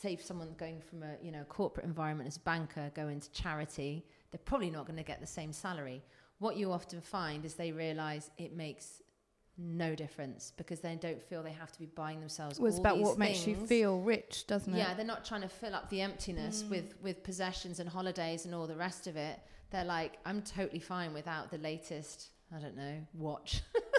Say 0.01 0.13
if 0.15 0.25
someone 0.25 0.55
going 0.59 0.81
from 0.81 1.03
a 1.03 1.17
you 1.23 1.33
know 1.33 1.45
corporate 1.49 1.87
environment 1.87 2.27
as 2.29 2.37
a 2.37 2.41
banker 2.41 2.91
going 2.95 3.21
to 3.21 3.31
charity, 3.33 4.05
they're 4.31 4.41
probably 4.45 4.71
not 4.71 4.87
going 4.87 4.97
to 4.99 5.03
get 5.05 5.21
the 5.21 5.27
same 5.27 5.53
salary. 5.53 6.03
What 6.39 6.57
you 6.57 6.73
often 6.73 7.01
find 7.01 7.45
is 7.45 7.55
they 7.55 7.73
realise 7.73 8.31
it 8.39 8.55
makes 8.57 9.03
no 9.59 9.95
difference 9.95 10.53
because 10.57 10.81
they 10.81 10.95
don't 10.97 11.23
feel 11.23 11.43
they 11.43 11.53
have 11.53 11.71
to 11.73 11.79
be 11.79 11.85
buying 11.85 12.19
themselves. 12.21 12.59
Well, 12.59 12.69
it's 12.69 12.77
all 12.77 12.81
about 12.81 12.99
what 12.99 13.19
makes 13.19 13.47
you 13.47 13.55
feel 13.55 14.01
rich, 14.01 14.47
doesn't 14.47 14.73
it? 14.75 14.79
Yeah, 14.79 14.95
they're 14.95 15.05
not 15.05 15.25
trying 15.25 15.43
to 15.43 15.49
fill 15.49 15.75
up 15.75 15.91
the 15.91 16.01
emptiness 16.01 16.63
Mm. 16.63 16.71
with 16.71 16.95
with 17.03 17.23
possessions 17.23 17.79
and 17.81 17.89
holidays 17.89 18.47
and 18.47 18.55
all 18.55 18.67
the 18.67 18.77
rest 18.77 19.07
of 19.07 19.17
it. 19.17 19.39
They're 19.71 19.85
like, 19.85 20.19
I'm 20.25 20.43
totally 20.43 20.81
fine 20.81 21.13
without 21.13 21.51
the 21.51 21.59
latest. 21.59 22.31
I 22.55 22.59
don't 22.59 22.77
know 22.77 23.07
watch. 23.15 23.61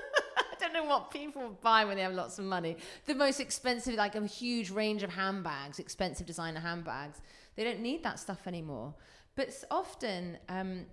Don't 0.71 0.83
know 0.83 0.89
what 0.89 1.11
people 1.11 1.57
buy 1.61 1.85
when 1.85 1.97
they 1.97 2.03
have 2.03 2.13
lots 2.13 2.39
of 2.39 2.45
money. 2.45 2.77
The 3.05 3.15
most 3.15 3.39
expensive, 3.39 3.95
like 3.95 4.15
a 4.15 4.25
huge 4.25 4.69
range 4.69 5.03
of 5.03 5.09
handbags, 5.09 5.79
expensive 5.79 6.27
designer 6.27 6.59
handbags. 6.59 7.21
They 7.55 7.63
don't 7.63 7.81
need 7.81 8.03
that 8.03 8.19
stuff 8.19 8.47
anymore. 8.47 8.93
But 9.35 9.63
often, 9.69 10.37
um, 10.49 10.85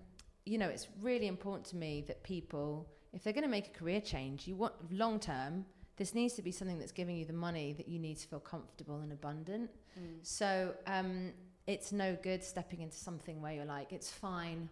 you 0.44 0.58
know, 0.58 0.68
it's 0.68 0.88
really 1.00 1.26
important 1.26 1.66
to 1.66 1.76
me 1.76 2.04
that 2.08 2.22
people, 2.22 2.88
if 3.12 3.22
they're 3.22 3.32
going 3.32 3.44
to 3.44 3.50
make 3.50 3.68
a 3.68 3.78
career 3.78 4.00
change, 4.00 4.48
you 4.48 4.56
want 4.56 4.74
long 4.90 5.20
term. 5.20 5.64
This 5.96 6.14
needs 6.14 6.34
to 6.34 6.42
be 6.42 6.52
something 6.52 6.78
that's 6.78 6.92
giving 6.92 7.16
you 7.16 7.24
the 7.24 7.32
money 7.32 7.72
that 7.74 7.88
you 7.88 7.98
need 7.98 8.18
to 8.18 8.28
feel 8.28 8.40
comfortable 8.40 9.00
and 9.00 9.12
abundant. 9.12 9.70
Mm. 9.98 10.18
So 10.22 10.74
um, 10.86 11.32
it's 11.66 11.92
no 11.92 12.16
good 12.22 12.42
stepping 12.42 12.80
into 12.80 12.96
something 12.96 13.42
where 13.42 13.52
you're 13.52 13.64
like, 13.64 13.92
it's 13.92 14.10
fine. 14.10 14.68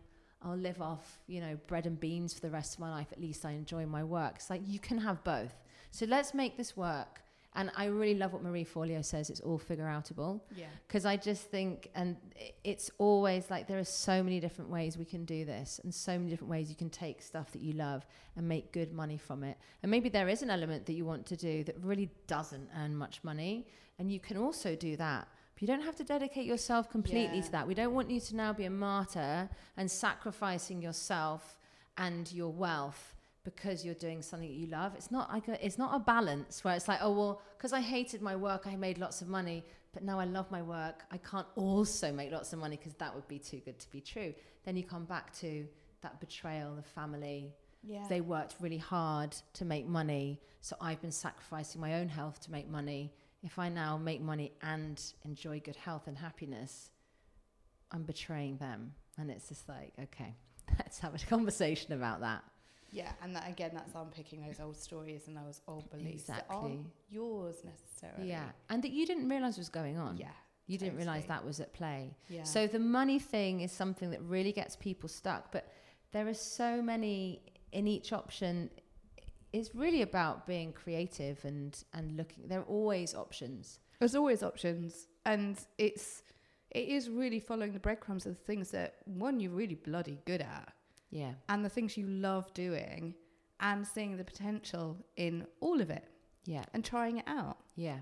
I'll 0.47 0.57
live 0.57 0.81
off, 0.81 1.19
you 1.27 1.41
know, 1.41 1.59
bread 1.67 1.87
and 1.87 1.99
beans 1.99 2.33
for 2.33 2.41
the 2.41 2.51
rest 2.51 2.75
of 2.75 2.81
my 2.81 2.91
life. 2.91 3.09
At 3.11 3.21
least 3.21 3.45
I 3.45 3.51
enjoy 3.51 3.85
my 3.87 4.05
work. 4.05 4.35
It's 4.37 4.49
like 4.49 4.63
you 4.65 4.79
can 4.79 4.99
have 4.99 5.25
both. 5.25 5.55
So 5.91 6.07
let's 6.07 6.35
make 6.35 6.57
this 6.57 6.77
work. 6.77 7.23
And 7.57 7.71
I 7.75 7.87
really 7.87 8.15
love 8.15 8.35
what 8.35 8.43
Marie 8.43 8.67
Forleo 8.67 9.03
says. 9.03 9.31
It's 9.31 9.41
all 9.41 9.59
figure 9.59 9.87
outable 9.87 10.43
Yeah. 10.55 10.67
because 10.87 11.07
I 11.07 11.17
just 11.17 11.45
think, 11.51 11.91
and 11.95 12.17
it's 12.65 12.91
always 12.99 13.51
like 13.51 13.67
there 13.67 13.79
are 13.79 13.85
so 14.09 14.23
many 14.23 14.41
different 14.41 14.71
ways 14.71 14.99
we 14.99 15.07
can 15.07 15.25
do 15.25 15.47
this, 15.47 15.81
and 15.83 15.93
so 15.93 16.19
many 16.19 16.29
different 16.31 16.51
ways 16.51 16.69
you 16.69 16.77
can 16.77 16.91
take 16.91 17.23
stuff 17.23 17.51
that 17.53 17.63
you 17.63 17.73
love 17.73 18.07
and 18.37 18.47
make 18.47 18.73
good 18.73 18.93
money 18.93 19.17
from 19.17 19.43
it. 19.43 19.57
And 19.83 19.91
maybe 19.91 20.11
there 20.11 20.29
is 20.29 20.43
an 20.43 20.51
element 20.51 20.85
that 20.87 20.93
you 20.93 21.07
want 21.07 21.25
to 21.27 21.37
do 21.37 21.65
that 21.65 21.77
really 21.83 22.11
doesn't 22.27 22.69
earn 22.79 22.95
much 22.95 23.25
money, 23.25 23.67
and 23.99 24.13
you 24.13 24.21
can 24.21 24.37
also 24.37 24.77
do 24.77 24.95
that. 24.99 25.27
But 25.57 25.63
you 25.63 25.69
don't 25.69 25.81
have 25.83 25.97
to 25.97 26.05
dedicate 26.05 26.45
yourself 26.45 26.91
completely 26.91 27.39
Yeah. 27.39 27.45
to 27.45 27.53
that. 27.53 27.67
We 27.67 27.73
don't 27.73 27.95
want 27.95 28.11
you 28.11 28.21
to 28.21 28.37
now 28.37 28.53
be 28.53 28.67
a 28.67 28.71
martyr 28.71 29.49
and 29.79 29.91
sacrificing 29.91 30.83
yourself 30.83 31.59
and 31.97 32.31
your 32.31 32.51
wealth 32.51 33.15
because 33.43 33.83
you're 33.83 33.95
doing 33.95 34.21
something 34.21 34.49
that 34.51 34.55
you 34.55 34.67
love. 34.67 34.95
It's 34.95 35.11
not 35.11 35.33
like 35.33 35.49
a, 35.49 35.65
it's 35.65 35.79
not 35.79 35.95
a 35.95 35.99
balance 35.99 36.63
where 36.63 36.77
it's 36.77 36.89
like, 36.89 36.99
oh 37.01 37.11
well, 37.11 37.41
because 37.57 37.73
I 37.73 37.81
hated 37.81 38.21
my 38.21 38.37
work, 38.37 38.67
I 38.67 38.77
made 38.77 38.99
lots 38.99 39.23
of 39.23 39.29
money, 39.29 39.65
but 39.95 40.03
now 40.05 40.21
I 40.21 40.27
love 40.27 40.51
my 40.51 40.61
work. 40.61 41.05
I 41.11 41.17
can't 41.17 41.47
also 41.57 42.13
make 42.13 42.31
lots 42.31 42.53
of 42.53 42.59
money 42.59 42.77
because 42.77 42.93
that 42.95 43.15
would 43.15 43.27
be 43.27 43.39
too 43.39 43.61
good 43.65 43.79
to 43.79 43.91
be 43.91 44.03
true. 44.03 44.35
Then 44.67 44.77
you 44.77 44.85
come 44.85 45.07
back 45.07 45.33
to 45.39 45.67
that 46.03 46.21
betrayal, 46.21 46.77
of 46.77 46.85
family. 46.85 47.55
Yeah. 47.83 48.05
They 48.11 48.21
worked 48.21 48.57
really 48.61 48.77
hard 48.77 49.35
to 49.55 49.65
make 49.65 49.87
money, 49.87 50.39
so 50.61 50.77
I've 50.83 51.01
been 51.01 51.13
sacrificing 51.13 51.81
my 51.81 51.95
own 51.95 52.09
health 52.09 52.41
to 52.43 52.53
make 52.53 52.69
money. 52.69 53.15
If 53.43 53.59
I 53.59 53.69
now 53.69 53.97
make 53.97 54.21
money 54.21 54.53
and 54.63 55.01
enjoy 55.25 55.61
good 55.61 55.77
health 55.77 56.07
and 56.07 56.17
happiness, 56.19 56.91
I'm 57.93 58.03
betraying 58.03 58.57
them. 58.59 58.93
And 59.19 59.31
it's 59.31 59.49
just 59.49 59.69
like, 59.69 59.93
okay, 60.03 60.35
let's 60.79 60.99
have 61.01 61.15
a 61.15 61.19
conversation 61.19 61.93
about 61.93 62.21
that. 62.21 62.43
Yeah, 62.93 63.13
and 63.23 63.35
that 63.37 63.49
again, 63.49 63.73
that's 63.75 63.95
unpicking 63.95 64.43
those 64.47 64.59
old 64.61 64.77
stories 64.77 65.27
and 65.27 65.37
those 65.37 65.61
old 65.69 65.91
beliefs 65.91 66.25
that 66.25 66.47
aren't 66.49 66.67
Exactly. 66.73 66.93
yours 67.11 67.57
necessarily. 67.65 68.29
Yeah. 68.29 68.45
And 68.71 68.83
that 68.83 68.93
you 68.93 69.07
didn't 69.07 69.29
realize 69.29 69.59
was 69.59 69.69
going 69.69 69.99
on. 69.99 70.17
yeah, 70.17 70.29
You 70.67 70.79
didn't 70.79 70.97
realize 70.97 71.27
that 71.27 71.45
was 71.45 71.61
at 71.61 71.73
play. 71.75 72.17
yeah. 72.29 72.45
So 72.45 72.67
the 72.67 72.79
money 72.79 73.19
thing 73.19 73.61
is 73.61 73.73
something 73.73 74.11
that 74.13 74.23
really 74.23 74.53
gets 74.53 74.77
people 74.77 75.09
stuck. 75.09 75.53
But 75.53 75.71
there 76.13 76.27
are 76.29 76.35
so 76.35 76.81
many 76.81 77.43
in 77.73 77.87
each 77.87 78.13
option. 78.13 78.71
It's 79.59 79.75
really 79.75 80.03
about 80.03 80.47
being 80.47 80.73
creative 80.73 81.45
and 81.45 81.73
and 81.97 82.17
looking. 82.17 82.49
There 82.49 82.61
are 82.61 82.71
always 82.79 83.15
options. 83.15 83.81
There's 83.99 84.15
always 84.15 84.43
options, 84.43 85.09
and 85.25 85.59
it's 85.79 86.23
it 86.71 86.89
is 86.97 87.09
really 87.09 87.41
following 87.41 87.73
the 87.73 87.81
breadcrumbs 87.81 88.27
of 88.27 88.33
the 88.39 88.45
things 88.45 88.71
that 88.73 88.97
one 89.07 89.41
you're 89.41 89.53
really 89.63 89.77
bloody 89.77 90.19
good 90.27 90.43
at, 90.43 90.73
Yeah. 91.11 91.35
and 91.49 91.65
the 91.65 91.71
things 91.71 91.97
you 91.97 92.07
love 92.07 92.53
doing, 92.55 93.15
and 93.61 93.87
seeing 93.87 94.17
the 94.17 94.25
potential 94.25 94.87
in 95.17 95.47
all 95.61 95.81
of 95.81 95.89
it 95.91 96.05
Yeah. 96.45 96.65
and 96.75 96.85
trying 96.85 97.17
it 97.19 97.25
out. 97.27 97.59
Yeah. 97.77 98.01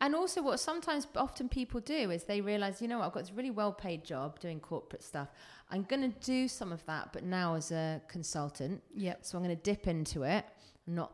And 0.00 0.14
also, 0.14 0.40
what 0.40 0.58
sometimes 0.60 1.06
often 1.16 1.48
people 1.50 1.80
do 1.80 2.10
is 2.10 2.24
they 2.24 2.40
realize, 2.40 2.80
you 2.80 2.88
know 2.88 2.98
what, 3.00 3.06
I've 3.08 3.12
got 3.12 3.24
this 3.24 3.32
really 3.32 3.50
well 3.50 3.72
paid 3.72 4.04
job 4.04 4.40
doing 4.40 4.58
corporate 4.60 5.02
stuff. 5.02 5.28
I'm 5.70 5.82
going 5.82 6.10
to 6.10 6.18
do 6.20 6.48
some 6.48 6.72
of 6.72 6.82
that, 6.86 7.12
but 7.12 7.22
now 7.24 7.56
as 7.56 7.70
a 7.72 8.00
consultant. 8.08 8.82
Yep. 8.94 9.24
So 9.26 9.36
I'm 9.36 9.44
going 9.44 9.54
to 9.56 9.62
dip 9.62 9.86
into 9.86 10.22
it. 10.22 10.46
I'm 10.86 10.94
not 10.94 11.12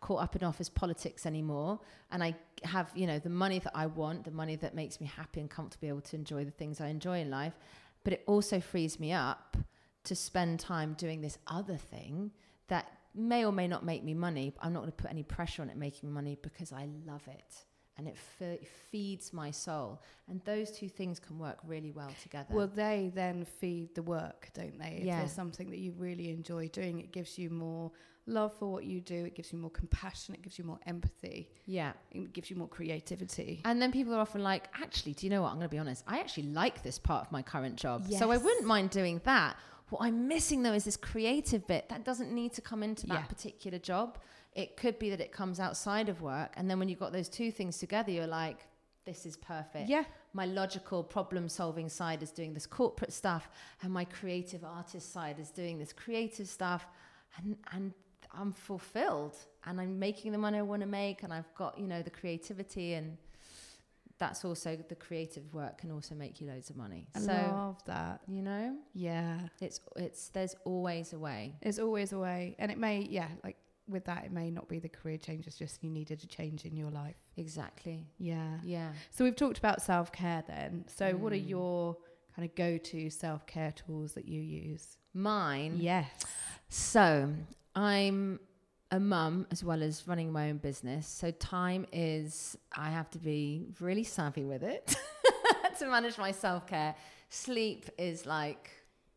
caught 0.00 0.22
up 0.22 0.36
in 0.36 0.44
office 0.44 0.68
politics 0.68 1.26
anymore. 1.26 1.80
And 2.10 2.22
I 2.22 2.34
have, 2.64 2.90
you 2.94 3.06
know, 3.06 3.18
the 3.18 3.30
money 3.30 3.58
that 3.60 3.72
I 3.74 3.86
want, 3.86 4.24
the 4.24 4.30
money 4.30 4.56
that 4.56 4.74
makes 4.74 5.00
me 5.00 5.06
happy 5.06 5.40
and 5.40 5.50
comfortable, 5.50 5.88
able 5.88 6.00
to 6.02 6.16
enjoy 6.16 6.44
the 6.44 6.50
things 6.50 6.80
I 6.80 6.88
enjoy 6.88 7.20
in 7.20 7.30
life. 7.30 7.54
But 8.04 8.12
it 8.12 8.22
also 8.26 8.60
frees 8.60 9.00
me 9.00 9.12
up 9.12 9.56
to 10.04 10.14
spend 10.14 10.60
time 10.60 10.94
doing 10.94 11.20
this 11.20 11.38
other 11.46 11.76
thing 11.76 12.30
that 12.68 12.86
may 13.14 13.44
or 13.44 13.52
may 13.52 13.66
not 13.66 13.84
make 13.84 14.04
me 14.04 14.14
money. 14.14 14.52
But 14.54 14.64
I'm 14.66 14.72
not 14.72 14.80
going 14.80 14.92
to 14.92 14.96
put 14.96 15.10
any 15.10 15.22
pressure 15.22 15.62
on 15.62 15.70
it 15.70 15.76
making 15.76 16.12
money 16.12 16.38
because 16.40 16.72
I 16.72 16.88
love 17.06 17.26
it. 17.26 17.64
And 17.98 18.06
it 18.06 18.16
fe- 18.18 18.60
feeds 18.90 19.32
my 19.32 19.50
soul. 19.50 20.02
And 20.28 20.42
those 20.44 20.70
two 20.70 20.88
things 20.88 21.18
can 21.18 21.38
work 21.38 21.56
really 21.66 21.90
well 21.92 22.12
together. 22.22 22.54
Well, 22.54 22.68
they 22.68 23.10
then 23.14 23.46
feed 23.46 23.94
the 23.94 24.02
work, 24.02 24.50
don't 24.52 24.78
they? 24.78 24.98
If 24.98 25.04
Yeah. 25.06 25.18
there's 25.20 25.32
something 25.32 25.70
that 25.70 25.78
you 25.78 25.92
really 25.96 26.28
enjoy 26.30 26.68
doing, 26.68 27.00
it 27.00 27.10
gives 27.10 27.38
you 27.38 27.48
more 27.48 27.90
love 28.26 28.52
for 28.58 28.66
what 28.70 28.84
you 28.84 29.00
do. 29.00 29.24
It 29.24 29.34
gives 29.34 29.52
you 29.52 29.58
more 29.58 29.70
compassion. 29.70 30.34
It 30.34 30.42
gives 30.42 30.58
you 30.58 30.64
more 30.64 30.78
empathy. 30.86 31.48
yeah. 31.66 31.92
It 32.10 32.32
gives 32.32 32.50
you 32.50 32.56
more 32.56 32.68
creativity. 32.68 33.60
And 33.64 33.80
then 33.80 33.92
people 33.92 34.14
are 34.14 34.20
often 34.20 34.42
like, 34.42 34.68
actually, 34.80 35.12
do 35.14 35.26
you 35.26 35.30
know 35.30 35.42
what? 35.42 35.48
I'm 35.48 35.56
going 35.56 35.68
to 35.68 35.74
be 35.74 35.78
honest. 35.78 36.04
I 36.06 36.18
actually 36.20 36.44
like 36.48 36.82
this 36.82 36.98
part 36.98 37.24
of 37.26 37.32
my 37.32 37.42
current 37.42 37.76
job. 37.76 38.06
So 38.12 38.30
I 38.30 38.36
wouldn't 38.36 38.66
mind 38.66 38.90
doing 38.90 39.20
that. 39.24 39.56
What 39.90 40.02
I'm 40.02 40.26
missing 40.26 40.62
though 40.64 40.72
is 40.72 40.84
this 40.84 40.96
creative 40.96 41.66
bit 41.66 41.88
that 41.90 42.04
doesn't 42.04 42.32
need 42.32 42.52
to 42.54 42.60
come 42.60 42.82
into 42.82 43.06
that 43.06 43.14
Yeah. 43.14 43.26
particular 43.26 43.78
job. 43.78 44.18
It 44.52 44.76
could 44.76 44.98
be 44.98 45.10
that 45.10 45.20
it 45.20 45.30
comes 45.32 45.60
outside 45.60 46.08
of 46.08 46.22
work. 46.22 46.52
And 46.56 46.68
then 46.68 46.78
when 46.80 46.88
you've 46.88 46.98
got 46.98 47.12
those 47.12 47.28
two 47.28 47.52
things 47.52 47.78
together, 47.78 48.10
you're 48.10 48.26
like, 48.26 48.66
this 49.04 49.24
is 49.24 49.36
perfect. 49.36 49.88
Yeah. 49.88 50.02
My 50.32 50.46
logical 50.46 51.04
problem 51.04 51.48
solving 51.48 51.88
side 51.88 52.22
is 52.24 52.32
doing 52.32 52.52
this 52.54 52.66
corporate 52.66 53.12
stuff, 53.12 53.48
and 53.82 53.92
my 53.92 54.04
creative 54.04 54.64
artist 54.64 55.12
side 55.12 55.38
is 55.38 55.50
doing 55.50 55.78
this 55.78 55.92
creative 55.92 56.48
stuff. 56.48 56.86
And, 57.36 57.56
and 57.72 57.92
I'm 58.36 58.52
fulfilled 58.52 59.36
and 59.64 59.80
I'm 59.80 59.98
making 59.98 60.32
the 60.32 60.38
money 60.38 60.58
I 60.58 60.62
want 60.62 60.82
to 60.82 60.86
make, 60.88 61.22
and 61.22 61.32
I've 61.32 61.52
got, 61.54 61.78
you 61.78 61.86
know, 61.88 62.02
the 62.02 62.10
creativity 62.10 62.94
and 62.94 63.16
that's 64.18 64.44
also 64.46 64.76
the 64.88 64.94
creative 64.94 65.52
work 65.52 65.78
can 65.78 65.90
also 65.90 66.14
make 66.14 66.40
you 66.40 66.46
loads 66.46 66.70
of 66.70 66.76
money. 66.76 67.06
I 67.14 67.18
so 67.18 67.32
love 67.32 67.84
that. 67.84 68.20
you 68.26 68.40
know, 68.42 68.76
Yeah. 68.94 69.40
it's 69.60 69.78
it's 69.96 70.28
there's 70.28 70.54
always 70.64 71.12
a 71.12 71.18
way. 71.18 71.54
There's 71.62 71.78
always 71.78 72.12
a 72.12 72.18
way. 72.18 72.56
And 72.58 72.70
it 72.72 72.78
may, 72.78 73.00
yeah, 73.10 73.28
like 73.44 73.56
with 73.88 74.04
that, 74.06 74.24
it 74.24 74.32
may 74.32 74.50
not 74.50 74.68
be 74.68 74.78
the 74.78 74.88
career 74.88 75.18
change. 75.18 75.46
It's 75.46 75.58
just 75.58 75.84
you 75.84 75.90
needed 75.90 76.22
a 76.24 76.26
change 76.26 76.64
in 76.64 76.76
your 76.76 76.90
life. 76.90 77.16
Exactly. 77.36 78.06
Yeah. 78.18 78.58
Yeah. 78.64 78.92
So 79.10 79.22
we've 79.24 79.36
talked 79.36 79.58
about 79.58 79.82
self 79.82 80.10
care 80.12 80.42
then. 80.46 80.84
So 80.88 81.12
what 81.16 81.32
are 81.34 81.36
Mm. 81.36 81.48
your 81.50 81.96
kind 82.34 82.48
of 82.48 82.54
go 82.54 82.78
to 82.78 83.10
self 83.10 83.46
care 83.46 83.72
tools 83.72 84.14
that 84.14 84.26
you 84.26 84.40
use? 84.40 84.96
Mine. 85.12 85.76
Yes. 85.78 86.24
So 86.70 87.34
I'm 87.76 88.40
a 88.90 88.98
mum 88.98 89.46
as 89.50 89.62
well 89.62 89.82
as 89.82 90.08
running 90.08 90.32
my 90.32 90.48
own 90.48 90.56
business. 90.56 91.06
So 91.06 91.30
time 91.30 91.86
is 91.92 92.56
I 92.74 92.90
have 92.90 93.10
to 93.10 93.18
be 93.18 93.66
really 93.80 94.04
savvy 94.04 94.44
with 94.44 94.62
it 94.62 94.96
to 95.78 95.86
manage 95.86 96.16
my 96.16 96.32
self 96.32 96.66
care. 96.66 96.94
Sleep 97.28 97.90
is 97.98 98.24
like 98.24 98.70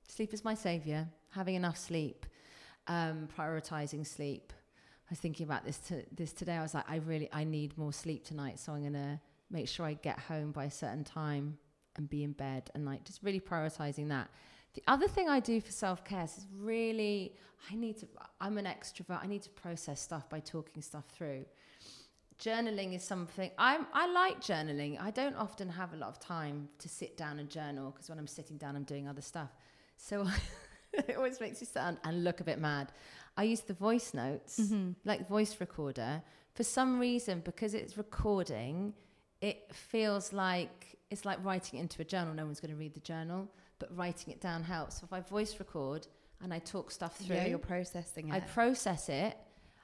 sleep 0.07 0.33
is 0.33 0.43
my 0.43 0.53
savior. 0.53 1.07
Having 1.31 1.55
enough 1.55 1.77
sleep, 1.77 2.25
um, 2.87 3.29
prioritizing 3.37 4.05
sleep. 4.05 4.51
I 5.07 5.11
was 5.11 5.19
thinking 5.19 5.45
about 5.45 5.63
this 5.63 5.77
to, 5.87 6.03
this 6.11 6.33
today. 6.33 6.55
I 6.55 6.61
was 6.61 6.73
like, 6.73 6.89
I 6.89 6.97
really 6.97 7.29
I 7.31 7.45
need 7.45 7.77
more 7.77 7.93
sleep 7.93 8.25
tonight, 8.25 8.59
so 8.59 8.73
I'm 8.73 8.83
gonna 8.83 9.21
make 9.49 9.67
sure 9.67 9.85
I 9.85 9.93
get 9.93 10.19
home 10.19 10.51
by 10.51 10.65
a 10.65 10.71
certain 10.71 11.03
time 11.03 11.57
and 11.95 12.09
be 12.09 12.23
in 12.23 12.33
bed 12.33 12.69
and 12.75 12.85
like 12.85 13.03
just 13.05 13.23
really 13.23 13.39
prioritizing 13.39 14.09
that. 14.09 14.29
The 14.75 14.83
other 14.87 15.07
thing 15.07 15.27
I 15.29 15.39
do 15.39 15.59
for 15.61 15.71
self 15.71 16.03
care 16.05 16.23
is 16.23 16.45
really, 16.57 17.33
I 17.71 17.75
need 17.75 17.97
to, 17.99 18.07
I'm 18.39 18.57
an 18.57 18.65
extrovert. 18.65 19.23
I 19.23 19.27
need 19.27 19.41
to 19.43 19.49
process 19.49 19.99
stuff 20.01 20.29
by 20.29 20.39
talking 20.39 20.81
stuff 20.81 21.05
through. 21.15 21.45
Journaling 22.39 22.95
is 22.95 23.03
something, 23.03 23.51
I'm, 23.57 23.85
I 23.93 24.07
like 24.07 24.39
journaling. 24.39 24.99
I 25.01 25.11
don't 25.11 25.35
often 25.35 25.67
have 25.67 25.91
a 25.93 25.97
lot 25.97 26.07
of 26.09 26.19
time 26.19 26.69
to 26.77 26.87
sit 26.87 27.17
down 27.17 27.37
and 27.39 27.49
journal 27.49 27.91
because 27.91 28.09
when 28.09 28.17
I'm 28.17 28.27
sitting 28.27 28.55
down, 28.57 28.77
I'm 28.77 28.83
doing 28.83 29.09
other 29.09 29.21
stuff. 29.21 29.49
So 29.97 30.25
it 30.93 31.17
always 31.17 31.41
makes 31.41 31.59
you 31.59 31.67
sound 31.67 31.97
and 32.05 32.23
look 32.23 32.39
a 32.39 32.45
bit 32.45 32.57
mad. 32.57 32.93
I 33.35 33.43
use 33.43 33.59
the 33.61 33.73
voice 33.73 34.13
notes, 34.13 34.57
Mm-hmm. 34.59 34.91
like 35.03 35.27
voice 35.27 35.59
recorder. 35.59 36.21
For 36.53 36.63
some 36.63 36.97
reason, 36.99 37.41
because 37.43 37.73
it's 37.73 37.97
recording, 37.97 38.93
it 39.41 39.73
feels 39.73 40.31
like 40.31 40.97
it's 41.11 41.25
like 41.25 41.43
writing 41.43 41.79
into 41.79 42.01
a 42.01 42.05
journal. 42.05 42.33
No 42.33 42.45
one's 42.45 42.59
going 42.61 42.71
to 42.71 42.77
read 42.77 42.93
the 42.93 42.99
journal, 43.01 43.49
but 43.79 43.95
writing 43.95 44.33
it 44.33 44.41
down 44.41 44.63
helps. 44.63 44.99
So 44.99 45.05
if 45.05 45.13
I 45.13 45.21
voice 45.21 45.57
record 45.59 46.07
and 46.41 46.53
I 46.53 46.59
talk 46.59 46.91
stuff 46.91 47.17
through, 47.17 47.35
Yeah, 47.37 47.47
you're 47.47 47.57
processing 47.57 48.29
it. 48.29 48.33
I 48.33 48.39
process 48.41 49.09
it. 49.09 49.37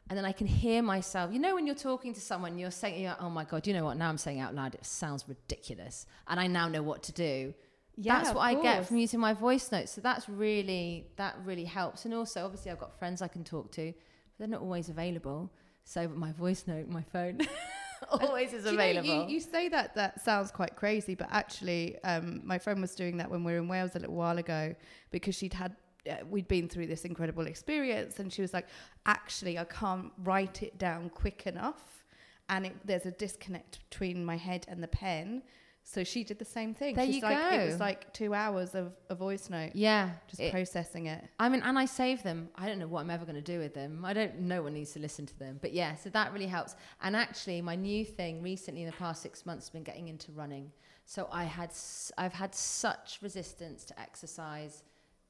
And 0.08 0.16
then 0.16 0.26
I 0.26 0.34
can 0.34 0.46
hear 0.46 0.84
myself. 0.84 1.34
You 1.34 1.40
know, 1.40 1.56
when 1.56 1.66
you're 1.66 1.76
talking 1.76 2.14
to 2.14 2.22
someone, 2.22 2.60
you're 2.60 2.70
saying, 2.70 3.02
you're, 3.02 3.16
"Oh 3.20 3.30
my 3.30 3.44
god, 3.44 3.66
you 3.66 3.74
know 3.74 3.84
what? 3.84 3.98
Now 3.98 4.08
I'm 4.08 4.20
saying 4.20 4.40
out 4.40 4.54
loud, 4.54 4.76
it 4.76 4.86
sounds 4.86 5.28
ridiculous, 5.28 6.06
and 6.28 6.40
I 6.40 6.46
now 6.46 6.68
know 6.68 6.84
what 6.84 7.02
to 7.04 7.12
do." 7.12 7.56
Yeah, 7.98 8.20
that's 8.22 8.36
what 8.36 8.42
I 8.42 8.54
get 8.62 8.86
from 8.86 8.98
using 8.98 9.20
my 9.20 9.34
voice 9.34 9.72
notes. 9.72 9.94
So 9.94 10.02
that's 10.02 10.30
really 10.30 11.08
that 11.16 11.38
really 11.44 11.64
helps. 11.64 12.06
And 12.06 12.14
also, 12.14 12.46
obviously, 12.46 12.70
I've 12.72 12.80
got 12.80 13.00
friends 13.00 13.24
I 13.24 13.28
can 13.30 13.44
talk 13.44 13.72
to, 13.72 13.94
but 13.94 14.38
they're 14.38 14.48
not 14.48 14.62
always 14.62 14.90
available. 14.90 15.52
So 15.86 16.08
my 16.08 16.32
voice 16.34 16.66
note, 16.68 16.88
my 16.88 17.02
phone, 17.04 17.40
always 18.12 18.54
is 18.54 18.64
Do 18.64 18.72
you 18.72 18.78
know, 18.78 18.84
you- 18.86 19.00
available. 19.00 19.30
you, 19.30 19.40
say 19.40 19.70
that 19.70 19.96
that 19.96 20.24
sounds 20.24 20.52
quite 20.52 20.76
crazy, 20.76 21.16
but 21.16 21.28
actually, 21.32 21.98
um, 22.04 22.42
my 22.44 22.58
friend 22.58 22.82
was 22.82 22.96
doing 22.96 23.18
that 23.18 23.30
when 23.30 23.44
we 23.44 23.52
were 23.54 23.60
in 23.60 23.68
Wales 23.68 23.96
a 23.96 24.00
little 24.00 24.16
while 24.16 24.38
ago 24.38 24.76
because 25.12 25.36
she'd 25.36 25.54
had. 25.54 25.76
Uh, 26.08 26.18
we'd 26.30 26.48
been 26.48 26.70
through 26.70 26.86
this 26.86 27.04
incredible 27.04 27.48
experience, 27.48 28.20
and 28.20 28.32
she 28.32 28.42
was 28.44 28.54
like, 28.54 28.68
"Actually, 29.08 29.58
I 29.58 29.64
can't 29.64 30.12
write 30.24 30.62
it 30.62 30.78
down 30.78 31.10
quick 31.10 31.48
enough, 31.48 32.04
and 32.48 32.68
it, 32.68 32.76
there's 32.86 33.08
a 33.08 33.12
disconnect 33.12 33.80
between 33.90 34.24
my 34.24 34.38
head 34.38 34.66
and 34.68 34.84
the 34.84 34.88
pen." 34.88 35.42
So 35.88 36.04
she 36.04 36.24
did 36.24 36.40
the 36.40 36.46
same 36.46 36.74
thing. 36.74 36.96
There 36.96 37.06
She's 37.06 37.18
you 37.18 37.22
like, 37.22 37.54
It 37.54 37.66
was 37.68 37.80
like 37.80 38.12
two 38.12 38.34
hours 38.34 38.74
of 38.74 38.92
a 39.08 39.14
voice 39.14 39.52
note, 39.52 39.72
yeah, 39.76 40.14
just 40.28 40.42
it- 40.42 40.52
processing 40.52 41.06
it. 41.06 41.24
I 41.40 41.48
mean, 41.48 41.62
and 41.62 41.78
I 41.78 41.86
save 41.86 42.24
them. 42.24 42.50
I 42.56 42.66
don't 42.66 42.80
know 42.80 42.88
what 42.88 43.02
I'm 43.02 43.12
ever 43.12 43.24
going 43.24 43.36
to 43.36 43.42
do 43.42 43.60
with 43.60 43.76
them. 43.76 44.04
I 44.04 44.14
don't. 44.14 44.40
No 44.40 44.64
one 44.64 44.74
needs 44.74 44.94
to 44.94 45.00
listen 45.00 45.28
to 45.28 45.40
them. 45.40 45.60
But 45.62 45.74
yeah, 45.74 45.94
so 45.96 46.10
that 46.10 46.34
really 46.34 46.48
helps. 46.48 46.76
And 47.04 47.16
actually, 47.16 47.62
my 47.62 47.76
new 47.76 48.04
thing 48.04 48.42
recently 48.42 48.82
in 48.82 48.88
the 48.88 48.96
past 48.98 49.22
six 49.22 49.46
months 49.46 49.68
has 49.68 49.70
been 49.70 49.84
getting 49.84 50.08
into 50.08 50.32
running. 50.32 50.72
So 51.06 51.30
I 51.32 51.44
had, 51.44 51.72
I've 52.18 52.34
had 52.34 52.56
such 52.56 53.20
resistance 53.22 53.86
to 53.86 54.00
exercise, 54.00 54.82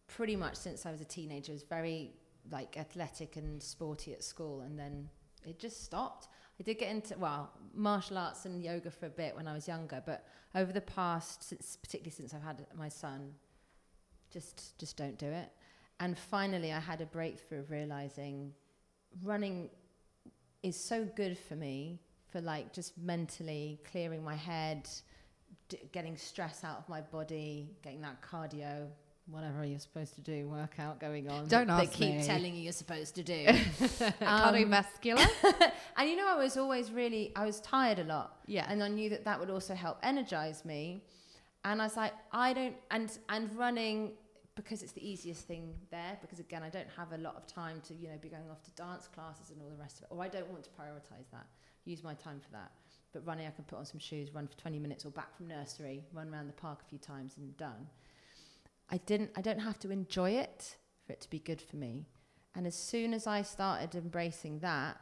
pretty 0.08 0.38
much 0.38 0.56
since 0.56 0.86
I 0.86 0.92
was 0.92 1.02
a 1.02 1.06
teenager. 1.06 1.52
I 1.52 1.56
was 1.56 1.64
very 1.64 2.14
like 2.50 2.78
athletic 2.78 3.36
and 3.36 3.62
sporty 3.62 4.14
at 4.14 4.24
school, 4.24 4.62
and 4.62 4.80
then 4.80 5.10
it 5.46 5.60
just 5.60 5.84
stopped. 5.84 6.30
I 6.60 6.64
did 6.64 6.80
get 6.80 6.90
into 6.90 7.18
well 7.18 7.52
martial 7.74 8.18
arts 8.18 8.46
and 8.46 8.64
yoga 8.64 8.90
for 8.90 9.08
a 9.08 9.10
bit 9.10 9.36
when 9.36 9.48
I 9.48 9.54
was 9.54 9.68
younger, 9.68 10.02
but 10.06 10.26
over 10.54 10.72
the 10.72 10.82
past, 10.82 11.44
since, 11.44 11.78
particularly 11.82 12.12
since 12.12 12.34
I've 12.34 12.44
had 12.44 12.66
my 12.78 12.90
son, 12.90 13.34
just 14.32 14.78
just 14.78 14.98
don't 14.98 15.18
do 15.18 15.28
it. 15.28 15.50
And 16.00 16.18
finally, 16.18 16.74
I 16.74 16.80
had 16.80 17.02
a 17.02 17.06
breakthrough 17.06 17.60
of 17.60 17.72
realizing 17.72 18.54
running 19.24 19.70
is 20.64 20.76
so 20.82 21.06
good 21.16 21.38
for 21.38 21.56
me 21.56 22.00
for 22.32 22.42
like 22.42 22.74
just 22.74 22.98
mentally 22.98 23.80
clearing 23.90 24.24
my 24.24 24.36
head, 24.36 24.90
d- 25.70 25.80
getting 25.92 26.18
stress 26.18 26.64
out 26.64 26.78
of 26.78 26.90
my 26.90 27.02
body, 27.02 27.70
getting 27.84 28.02
that 28.02 28.22
cardio, 28.22 28.88
whatever 29.28 29.66
you're 29.66 29.80
supposed 29.80 30.14
to 30.16 30.22
do, 30.22 30.48
workout 30.48 31.00
going 31.00 31.30
on. 31.30 31.48
Don't 31.48 31.70
ask 31.70 31.92
They 31.92 31.98
keep 31.98 32.16
me. 32.18 32.24
telling 32.24 32.56
you 32.56 32.62
you're 32.62 32.74
supposed 32.74 33.16
to 33.16 33.24
do. 33.24 33.46
Cardiovascular. 34.22 35.28
and 35.98 36.10
you 36.10 36.16
know, 36.16 36.28
I 36.28 36.36
was 36.38 36.58
always 36.58 36.92
really, 36.92 37.32
I 37.36 37.46
was 37.46 37.60
tired 37.62 38.00
a 38.00 38.04
lot. 38.04 38.38
Yeah. 38.46 38.66
And 38.70 38.84
I 38.84 38.88
knew 38.88 39.10
that 39.10 39.26
that 39.26 39.40
would 39.40 39.50
also 39.50 39.74
help 39.74 39.98
energize 40.04 40.64
me. 40.64 41.04
And 41.64 41.82
I 41.82 41.86
was 41.86 41.98
like, 41.98 42.14
I 42.32 42.54
don't, 42.54 42.76
and, 42.92 43.18
and 43.30 43.56
running, 43.58 44.12
because 44.56 44.84
it's 44.84 44.92
the 44.92 45.08
easiest 45.08 45.48
thing 45.48 45.74
there, 45.90 46.18
because 46.22 46.40
again, 46.40 46.62
I 46.62 46.70
don't 46.70 46.88
have 46.96 47.12
a 47.12 47.18
lot 47.18 47.36
of 47.36 47.48
time 47.48 47.82
to, 47.88 47.96
you 47.96 48.08
know, 48.08 48.18
be 48.22 48.30
going 48.30 48.50
off 48.52 48.62
to 48.64 48.72
dance 48.72 49.08
classes 49.08 49.50
and 49.50 49.60
all 49.62 49.70
the 49.70 49.82
rest 49.82 49.98
of 49.98 50.04
it, 50.04 50.08
or 50.12 50.24
I 50.24 50.28
don't 50.28 50.48
want 50.50 50.64
to 50.64 50.70
prioritize 50.70 51.30
that, 51.32 51.48
use 51.86 52.04
my 52.04 52.14
time 52.14 52.40
for 52.40 52.52
that. 52.52 52.72
But 53.12 53.26
running, 53.26 53.48
I 53.48 53.50
can 53.50 53.64
put 53.64 53.80
on 53.80 53.86
some 53.86 54.00
shoes, 54.00 54.36
run 54.36 54.48
for 54.48 54.58
20 54.58 54.78
minutes 54.78 55.06
or 55.06 55.10
back 55.10 55.36
from 55.36 55.48
nursery, 55.48 56.04
run 56.14 56.30
around 56.32 56.48
the 56.48 56.54
park 56.54 56.82
a 56.86 56.90
few 56.90 57.00
times 57.00 57.34
and 57.38 57.56
done. 57.58 57.88
I 58.90 58.98
didn't, 58.98 59.32
I 59.36 59.42
don't 59.42 59.60
have 59.60 59.80
to 59.80 59.92
enjoy 59.92 60.32
it 60.32 60.78
for 61.06 61.14
it 61.14 61.22
to 61.22 61.30
be 61.30 61.40
good 61.40 61.62
for 61.62 61.76
me. 61.76 62.08
And 62.56 62.66
as 62.66 62.76
soon 62.76 63.14
as 63.14 63.28
I 63.28 63.42
started 63.42 63.96
embracing 63.96 64.60
that, 64.60 64.98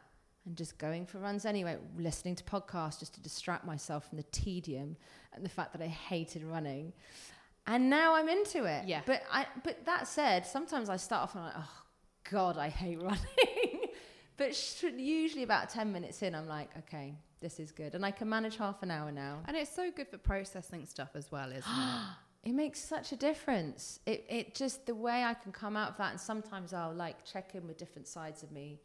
and 0.46 0.56
just 0.56 0.78
going 0.78 1.06
for 1.06 1.18
runs 1.18 1.46
anyway, 1.46 1.78
listening 1.96 2.36
to 2.36 2.44
podcasts 2.44 2.98
just 2.98 3.14
to 3.14 3.20
distract 3.20 3.64
myself 3.64 4.08
from 4.08 4.18
the 4.18 4.24
tedium 4.24 4.96
and 5.32 5.44
the 5.44 5.48
fact 5.48 5.72
that 5.72 5.82
I 5.82 5.86
hated 5.86 6.44
running. 6.44 6.92
And 7.66 7.88
now 7.88 8.14
I'm 8.14 8.28
into 8.28 8.64
it. 8.64 8.86
Yeah. 8.86 9.00
But 9.06 9.22
I 9.32 9.46
but 9.62 9.86
that 9.86 10.06
said, 10.06 10.44
sometimes 10.44 10.90
I 10.90 10.96
start 10.96 11.22
off 11.22 11.34
and 11.34 11.44
I'm 11.44 11.50
like, 11.50 11.56
oh 11.58 11.82
God, 12.30 12.58
I 12.58 12.68
hate 12.68 13.00
running. 13.02 13.88
but 14.36 14.54
sh- 14.54 14.84
usually 14.96 15.44
about 15.44 15.70
10 15.70 15.90
minutes 15.92 16.22
in, 16.22 16.34
I'm 16.34 16.46
like, 16.46 16.68
okay, 16.78 17.14
this 17.40 17.58
is 17.58 17.72
good. 17.72 17.94
And 17.94 18.04
I 18.04 18.10
can 18.10 18.28
manage 18.28 18.58
half 18.58 18.82
an 18.82 18.90
hour 18.90 19.10
now. 19.10 19.38
and 19.46 19.56
it's 19.56 19.74
so 19.74 19.90
good 19.90 20.08
for 20.08 20.18
processing 20.18 20.84
stuff 20.84 21.10
as 21.14 21.32
well, 21.32 21.48
isn't 21.48 21.62
it? 21.62 21.64
It 22.44 22.52
makes 22.52 22.78
such 22.78 23.12
a 23.12 23.16
difference. 23.16 24.00
It 24.04 24.26
it 24.28 24.54
just 24.54 24.84
the 24.84 24.94
way 24.94 25.24
I 25.24 25.34
can 25.34 25.50
come 25.50 25.76
out 25.76 25.90
of 25.90 25.96
that, 25.96 26.10
and 26.12 26.20
sometimes 26.20 26.72
I'll 26.74 26.92
like 26.94 27.24
check 27.24 27.54
in 27.54 27.66
with 27.66 27.78
different 27.78 28.06
sides 28.06 28.42
of 28.42 28.52
me, 28.52 28.80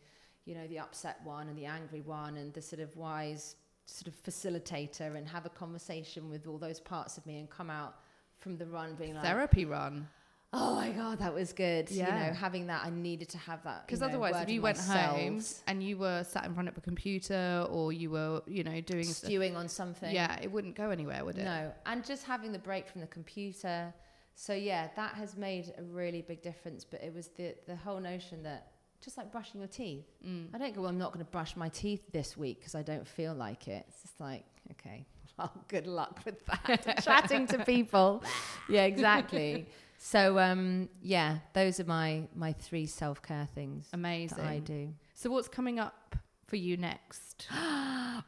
you 0.45 0.55
know, 0.55 0.65
the 0.67 0.79
upset 0.79 1.19
one 1.25 1.49
and 1.49 1.57
the 1.57 1.65
angry 1.65 2.01
one, 2.01 2.37
and 2.37 2.53
the 2.53 2.61
sort 2.61 2.81
of 2.81 2.95
wise 2.95 3.57
sort 3.85 4.07
of 4.07 4.23
facilitator, 4.23 5.15
and 5.17 5.27
have 5.27 5.45
a 5.45 5.49
conversation 5.49 6.29
with 6.29 6.47
all 6.47 6.57
those 6.57 6.79
parts 6.79 7.17
of 7.17 7.25
me, 7.25 7.39
and 7.39 7.49
come 7.49 7.69
out 7.69 7.95
from 8.37 8.57
the 8.57 8.65
run 8.65 8.95
being 8.95 9.13
like, 9.15 9.23
Therapy 9.23 9.65
run. 9.65 10.07
Oh 10.53 10.75
my 10.75 10.89
god, 10.89 11.19
that 11.19 11.33
was 11.33 11.53
good. 11.53 11.91
You 11.91 12.03
know, 12.03 12.33
having 12.33 12.67
that, 12.67 12.83
I 12.85 12.89
needed 12.89 13.29
to 13.29 13.37
have 13.37 13.63
that 13.63 13.85
Because 13.85 14.01
know, 14.01 14.07
otherwise, 14.07 14.35
if 14.41 14.49
you 14.49 14.61
went 14.61 14.77
home 14.77 15.41
and 15.67 15.83
you 15.83 15.97
were 15.97 16.23
sat 16.23 16.45
in 16.45 16.53
front 16.53 16.69
of 16.69 16.77
a 16.77 16.81
computer 16.81 17.65
or 17.69 17.93
you 17.93 18.09
were, 18.09 18.41
you 18.47 18.63
know, 18.63 18.81
doing 18.81 19.03
stuff, 19.03 19.29
stewing 19.29 19.55
on 19.55 19.67
something, 19.67 20.13
yeah, 20.13 20.39
it 20.41 20.51
wouldn't 20.51 20.75
go 20.75 20.89
anywhere, 20.89 21.23
would 21.23 21.37
it? 21.37 21.45
No, 21.45 21.71
and 21.85 22.05
just 22.05 22.25
having 22.25 22.51
the 22.51 22.59
break 22.59 22.87
from 22.87 23.01
the 23.01 23.07
computer. 23.07 23.93
So 24.35 24.53
yeah, 24.53 24.87
that 24.95 25.15
has 25.15 25.35
made 25.35 25.73
a 25.77 25.83
really 25.83 26.21
big 26.21 26.41
difference. 26.41 26.85
But 26.85 27.03
it 27.03 27.13
was 27.13 27.27
the 27.35 27.55
the 27.67 27.75
whole 27.75 27.99
notion 27.99 28.43
that 28.43 28.71
just 29.03 29.17
like 29.17 29.31
brushing 29.31 29.61
your 29.61 29.67
teeth. 29.67 30.05
Mm. 30.25 30.47
I 30.53 30.57
don't 30.57 30.75
go. 30.75 30.81
Well, 30.81 30.89
I'm 30.89 30.97
not 30.97 31.13
going 31.13 31.23
to 31.25 31.31
brush 31.31 31.55
my 31.55 31.69
teeth 31.69 32.01
this 32.11 32.35
week 32.35 32.59
because 32.59 32.75
I 32.75 32.81
don't 32.81 33.07
feel 33.07 33.33
like 33.33 33.67
it. 33.67 33.85
It's 33.87 34.01
just 34.01 34.19
like 34.19 34.45
okay, 34.71 35.05
well, 35.37 35.51
good 35.67 35.87
luck 35.87 36.21
with 36.25 36.45
that. 36.45 37.01
Chatting 37.03 37.47
to 37.47 37.63
people. 37.65 38.23
Yeah, 38.67 38.85
exactly. 38.85 39.67
So 40.01 40.39
um, 40.39 40.87
yeah, 41.01 41.39
those 41.53 41.79
are 41.81 41.83
my 41.83 42.23
my 42.33 42.53
three 42.53 42.85
self 42.85 43.21
care 43.21 43.47
things 43.53 43.89
Amazing. 43.91 44.37
that 44.37 44.47
I 44.47 44.59
do. 44.59 44.93
So, 45.13 45.29
what's 45.29 45.49
coming 45.49 45.77
up 45.77 46.15
for 46.47 46.55
you 46.55 46.77
next? 46.77 47.47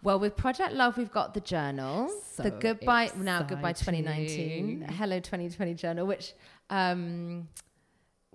Well, 0.03 0.19
with 0.19 0.38
Project 0.38 0.74
Love, 0.74 0.97
we've 0.97 1.11
got 1.11 1.34
the 1.34 1.41
journal, 1.41 2.09
So 2.34 2.43
the 2.43 2.51
goodbye 2.51 3.11
now 3.17 3.43
goodbye 3.43 3.74
2019, 3.74 4.88
hello 4.89 5.19
2020 5.19 5.74
journal, 5.74 6.07
which 6.07 6.34
um, 6.69 7.49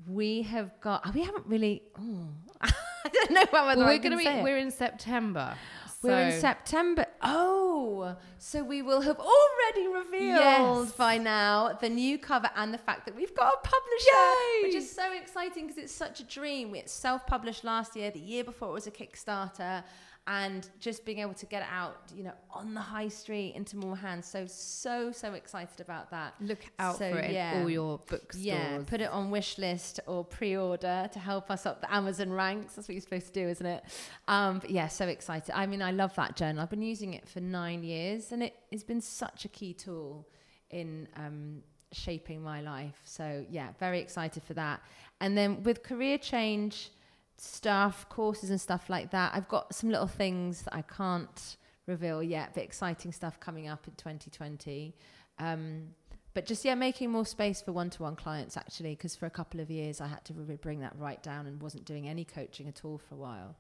we 0.07 0.43
have 0.43 0.79
got. 0.83 1.15
We 1.15 1.23
haven't 1.23 1.47
really. 1.47 1.83
Oh, 1.99 2.29
I 2.61 2.71
don't 3.11 3.31
know 3.31 3.47
what 3.51 3.79
well, 3.79 3.87
we're 3.87 3.99
going 3.99 4.13
to 4.13 4.19
be. 4.19 4.43
We're 4.43 4.59
in 4.59 4.71
September. 4.71 5.57
We're 6.03 6.29
in 6.29 6.41
September. 6.41 7.06
Oh, 7.29 8.17
so 8.39 8.63
we 8.63 8.83
will 8.83 9.01
have 9.01 9.19
already 9.19 9.89
revealed 9.89 10.87
Yes. 10.87 10.93
by 10.93 11.19
now 11.19 11.77
the 11.81 11.89
new 11.89 12.19
cover 12.19 12.49
and 12.55 12.73
the 12.73 12.79
fact 12.79 13.05
that 13.07 13.17
we've 13.17 13.35
got 13.35 13.53
a 13.53 13.59
publisher, 13.59 14.23
Yay! 14.61 14.63
which 14.63 14.75
is 14.77 14.91
so 14.91 15.13
exciting 15.13 15.67
because 15.67 15.83
it's 15.83 15.93
such 15.93 16.21
a 16.21 16.25
dream. 16.25 16.75
It's 16.75 16.93
self-published 16.93 17.65
last 17.65 17.97
year. 17.97 18.11
The 18.11 18.21
year 18.21 18.45
before 18.45 18.69
it 18.69 18.73
was 18.73 18.87
a 18.87 18.91
Kickstarter, 18.93 19.83
and 20.29 20.69
just 20.81 21.05
being 21.05 21.21
able 21.21 21.35
to 21.35 21.47
get 21.47 21.63
it 21.63 21.69
out, 21.71 21.97
you 22.15 22.25
know, 22.25 22.33
on 22.51 22.75
the 22.75 22.81
high 22.81 23.07
street 23.07 23.55
into 23.55 23.77
more 23.77 23.97
hands. 23.97 24.27
So 24.27 24.47
so 24.47 25.13
so 25.13 25.35
excited 25.35 25.81
about 25.81 26.11
that. 26.11 26.35
Look 26.41 26.67
out 26.79 26.99
So, 26.99 27.13
for 27.13 27.19
it 27.19 27.31
yeah. 27.31 27.55
in 27.55 27.63
all 27.63 27.71
your 27.71 27.99
bookstores. 27.99 28.45
Yeah, 28.45 28.79
put 28.87 29.01
it 29.01 29.11
on 29.11 29.31
wish 29.31 29.57
list 29.57 30.01
or 30.07 30.25
pre-order 30.25 31.09
to 31.13 31.19
help 31.19 31.51
us 31.51 31.65
up 31.65 31.81
the 31.81 31.93
Amazon 31.95 32.33
ranks. 32.33 32.75
That's 32.75 32.89
what 32.89 32.95
you're 32.95 33.03
supposed 33.03 33.29
to 33.29 33.33
do, 33.33 33.49
isn't 33.49 33.67
it? 33.67 33.85
Um, 34.27 34.59
but 34.59 34.71
yeah, 34.71 34.89
so 34.89 35.07
excited. 35.07 35.55
I 35.55 35.67
mean, 35.67 35.81
I 35.81 35.93
love 35.93 36.15
that 36.17 36.35
journal. 36.35 36.61
I've 36.61 36.71
been 36.71 36.83
using 36.83 37.15
it 37.15 37.29
for 37.29 37.41
nine 37.41 37.85
years, 37.85 38.33
and 38.33 38.43
it 38.43 38.55
has 38.73 38.83
been 38.83 39.01
such 39.01 39.45
a 39.45 39.49
key 39.49 39.75
tool 39.75 40.29
in 40.71 41.07
um, 41.17 41.63
shaping 41.93 42.43
my 42.43 42.61
life. 42.61 43.01
So 43.05 43.47
yeah, 43.49 43.69
very 43.79 44.01
excited 44.01 44.43
for 44.43 44.55
that. 44.55 44.83
And 45.21 45.39
then 45.39 45.63
with 45.63 45.85
career 45.85 46.19
change 46.19 46.91
stuff, 47.39 48.09
courses 48.09 48.51
and 48.51 48.61
stuff 48.61 48.89
like 48.89 49.11
that, 49.11 49.33
I've 49.35 49.49
got 49.49 49.75
some 49.75 49.91
little 49.91 50.07
things 50.07 50.63
that 50.63 50.75
I 50.75 50.83
can't 50.83 51.57
reveal 51.87 52.23
yet, 52.23 52.51
but 52.55 52.63
exciting 52.63 53.13
stuff 53.13 53.39
coming 53.41 53.69
up 53.69 53.87
in 53.87 53.95
2020. 53.95 54.95
Um, 55.39 55.89
but 56.35 56.45
just 56.45 56.65
yeah, 56.65 56.75
making 56.75 57.11
more 57.11 57.25
space 57.25 57.63
for 57.63 57.73
one-to-one 57.73 58.17
clients 58.17 58.57
actually, 58.57 58.91
because 58.91 59.17
for 59.17 59.27
a 59.27 59.31
couple 59.31 59.61
of 59.61 59.71
years 59.71 60.01
I 60.01 60.07
had 60.07 60.25
to 60.27 60.35
really 60.35 60.57
bring 60.57 60.81
that 60.81 60.93
right 60.99 61.23
down 61.23 61.47
and 61.47 61.63
wasn't 61.63 61.85
doing 61.85 62.09
any 62.09 62.25
coaching 62.25 62.69
at 62.69 62.85
all 62.85 62.99
for 62.99 63.15
a 63.15 63.19
while. 63.19 63.57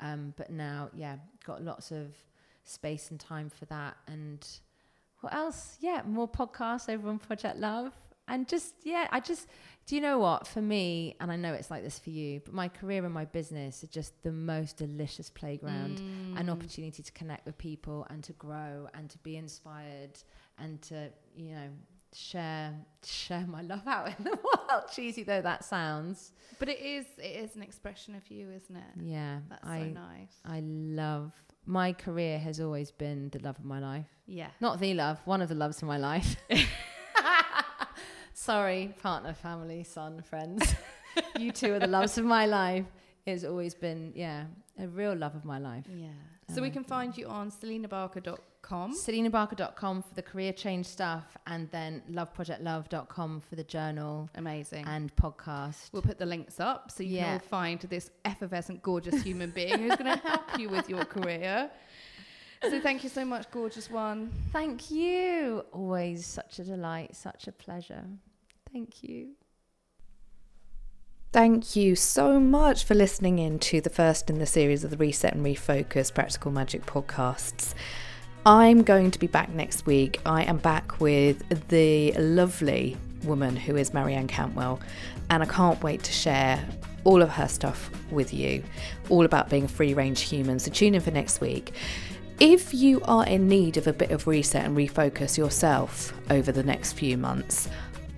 Um, 0.00 0.34
but 0.36 0.50
now, 0.50 0.90
yeah, 0.94 1.16
got 1.44 1.62
lots 1.62 1.90
of 1.90 2.14
space 2.64 3.10
and 3.10 3.18
time 3.18 3.50
for 3.50 3.64
that. 3.66 3.96
And 4.06 4.46
what 5.20 5.34
else? 5.34 5.76
Yeah, 5.80 6.02
more 6.06 6.28
podcasts 6.28 6.88
over 6.92 7.08
on 7.08 7.18
Project 7.18 7.58
Love. 7.58 7.92
And 8.30 8.48
just, 8.48 8.74
yeah, 8.84 9.08
I 9.10 9.20
just, 9.20 9.46
do 9.86 9.94
you 9.96 10.00
know 10.00 10.18
what? 10.18 10.46
For 10.46 10.62
me, 10.62 11.16
and 11.20 11.30
I 11.32 11.36
know 11.36 11.52
it's 11.52 11.70
like 11.70 11.82
this 11.82 11.98
for 11.98 12.10
you, 12.10 12.40
but 12.44 12.54
my 12.54 12.68
career 12.68 13.04
and 13.04 13.12
my 13.12 13.24
business 13.24 13.82
are 13.84 13.88
just 13.88 14.22
the 14.22 14.32
most 14.32 14.76
delicious 14.76 15.28
playground 15.30 15.98
Mm. 16.00 16.38
an 16.40 16.48
opportunity 16.48 17.02
to 17.02 17.12
connect 17.12 17.44
with 17.44 17.58
people 17.58 18.06
and 18.10 18.22
to 18.24 18.32
grow 18.34 18.88
and 18.94 19.10
to 19.10 19.18
be 19.18 19.36
inspired 19.36 20.14
and 20.58 20.80
to, 20.82 21.10
you 21.34 21.50
know, 21.54 21.68
share 22.12 22.74
share 23.04 23.46
my 23.46 23.62
love 23.62 23.86
out 23.86 24.08
in 24.18 24.24
the 24.24 24.30
world. 24.44 24.84
Cheesy 24.92 25.22
though 25.22 25.40
that 25.42 25.64
sounds. 25.64 26.32
But 26.58 26.68
it 26.68 26.80
is 26.80 27.06
it 27.18 27.44
is 27.44 27.54
an 27.56 27.62
expression 27.62 28.14
of 28.16 28.28
you, 28.30 28.50
isn't 28.50 28.76
it? 28.76 29.02
Yeah. 29.16 29.38
That's 29.48 29.64
I 29.66 29.78
so 29.80 29.84
nice. 29.86 30.34
I 30.44 30.60
love 30.60 31.32
my 31.66 31.92
career 31.92 32.38
has 32.40 32.60
always 32.60 32.90
been 32.90 33.28
the 33.30 33.38
love 33.40 33.58
of 33.58 33.64
my 33.64 33.78
life. 33.78 34.08
Yeah. 34.26 34.48
Not 34.60 34.80
the 34.80 34.92
love, 34.94 35.20
one 35.24 35.40
of 35.42 35.48
the 35.48 35.54
loves 35.54 35.82
of 35.82 35.88
my 35.88 35.98
life. 35.98 36.36
Sorry, 38.40 38.94
partner, 39.02 39.34
family, 39.34 39.84
son, 39.84 40.22
friends. 40.22 40.74
you 41.38 41.52
two 41.52 41.74
are 41.74 41.78
the 41.78 41.86
loves 41.86 42.16
of 42.16 42.24
my 42.24 42.46
life. 42.46 42.86
It's 43.26 43.44
always 43.44 43.74
been, 43.74 44.12
yeah, 44.16 44.44
a 44.78 44.88
real 44.88 45.14
love 45.14 45.34
of 45.34 45.44
my 45.44 45.58
life. 45.58 45.84
Yeah. 45.94 46.08
So 46.48 46.62
we 46.62 46.70
can 46.70 46.82
find 46.82 47.14
you 47.18 47.26
on 47.26 47.50
selinabarker.com. 47.50 48.96
SelinaBarker.com 48.96 50.02
for 50.02 50.14
the 50.14 50.22
career 50.22 50.54
change 50.54 50.86
stuff, 50.86 51.36
and 51.46 51.70
then 51.70 52.02
loveprojectlove.com 52.10 53.42
for 53.46 53.56
the 53.56 53.64
journal 53.64 54.30
Amazing. 54.36 54.86
and 54.86 55.14
podcast. 55.16 55.92
We'll 55.92 56.00
put 56.00 56.16
the 56.16 56.24
links 56.24 56.60
up 56.60 56.90
so 56.90 57.02
you 57.02 57.16
Yeah. 57.16 57.24
can 57.24 57.32
all 57.34 57.38
find 57.40 57.80
this 57.90 58.10
effervescent, 58.24 58.82
gorgeous 58.82 59.22
human 59.22 59.50
being 59.50 59.80
who's 59.80 59.96
going 59.96 60.16
to 60.18 60.26
help 60.26 60.58
you 60.58 60.70
with 60.70 60.88
your 60.88 61.04
career. 61.04 61.70
So 62.62 62.80
thank 62.80 63.04
you 63.04 63.10
so 63.10 63.22
much, 63.22 63.50
gorgeous 63.50 63.90
one. 63.90 64.30
Thank 64.50 64.90
you. 64.90 65.62
Always 65.72 66.24
such 66.24 66.58
a 66.58 66.64
delight, 66.64 67.14
such 67.14 67.46
a 67.46 67.52
pleasure. 67.52 68.04
Thank 68.72 69.02
you. 69.02 69.30
Thank 71.32 71.76
you 71.76 71.94
so 71.94 72.40
much 72.40 72.84
for 72.84 72.94
listening 72.94 73.38
in 73.38 73.58
to 73.60 73.80
the 73.80 73.90
first 73.90 74.30
in 74.30 74.38
the 74.38 74.46
series 74.46 74.82
of 74.82 74.90
the 74.90 74.96
Reset 74.96 75.34
and 75.34 75.46
Refocus 75.46 76.12
Practical 76.12 76.50
Magic 76.50 76.86
podcasts. 76.86 77.74
I'm 78.44 78.82
going 78.82 79.10
to 79.10 79.18
be 79.18 79.26
back 79.26 79.50
next 79.50 79.86
week. 79.86 80.20
I 80.24 80.42
am 80.44 80.58
back 80.58 81.00
with 81.00 81.68
the 81.68 82.12
lovely 82.12 82.96
woman 83.24 83.54
who 83.54 83.76
is 83.76 83.92
Marianne 83.92 84.26
Cantwell, 84.26 84.80
and 85.30 85.42
I 85.42 85.46
can't 85.46 85.80
wait 85.82 86.02
to 86.04 86.12
share 86.12 86.64
all 87.04 87.22
of 87.22 87.28
her 87.30 87.48
stuff 87.48 87.90
with 88.10 88.32
you, 88.34 88.62
all 89.08 89.24
about 89.24 89.50
being 89.50 89.64
a 89.64 89.68
free 89.68 89.94
range 89.94 90.22
human. 90.22 90.58
So 90.58 90.70
tune 90.70 90.94
in 90.94 91.00
for 91.00 91.10
next 91.10 91.40
week. 91.40 91.72
If 92.40 92.72
you 92.72 93.02
are 93.02 93.26
in 93.26 93.46
need 93.46 93.76
of 93.76 93.86
a 93.86 93.92
bit 93.92 94.10
of 94.10 94.26
reset 94.26 94.64
and 94.64 94.76
refocus 94.76 95.36
yourself 95.36 96.12
over 96.30 96.50
the 96.50 96.62
next 96.62 96.94
few 96.94 97.18
months, 97.18 97.68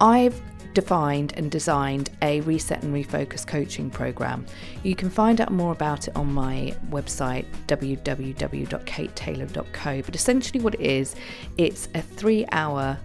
I've 0.03 0.38
defined 0.74 1.32
and 1.36 1.50
designed 1.50 2.11
a 2.22 2.40
reset 2.40 2.82
and 2.82 2.92
refocus 2.92 3.46
coaching 3.46 3.88
program. 3.88 4.44
You 4.82 4.96
can 4.96 5.09
find 5.09 5.40
out 5.40 5.53
more 5.53 5.70
about 5.72 6.09
it 6.09 6.16
on 6.16 6.32
my 6.32 6.74
website 6.90 7.46
www.katetaylor.co. 7.68 10.03
But 10.03 10.16
essentially, 10.16 10.61
what 10.61 10.74
it 10.74 10.80
is, 10.80 11.14
it's 11.57 11.88
a 11.94 12.03
three 12.03 12.44
hour 12.50 12.98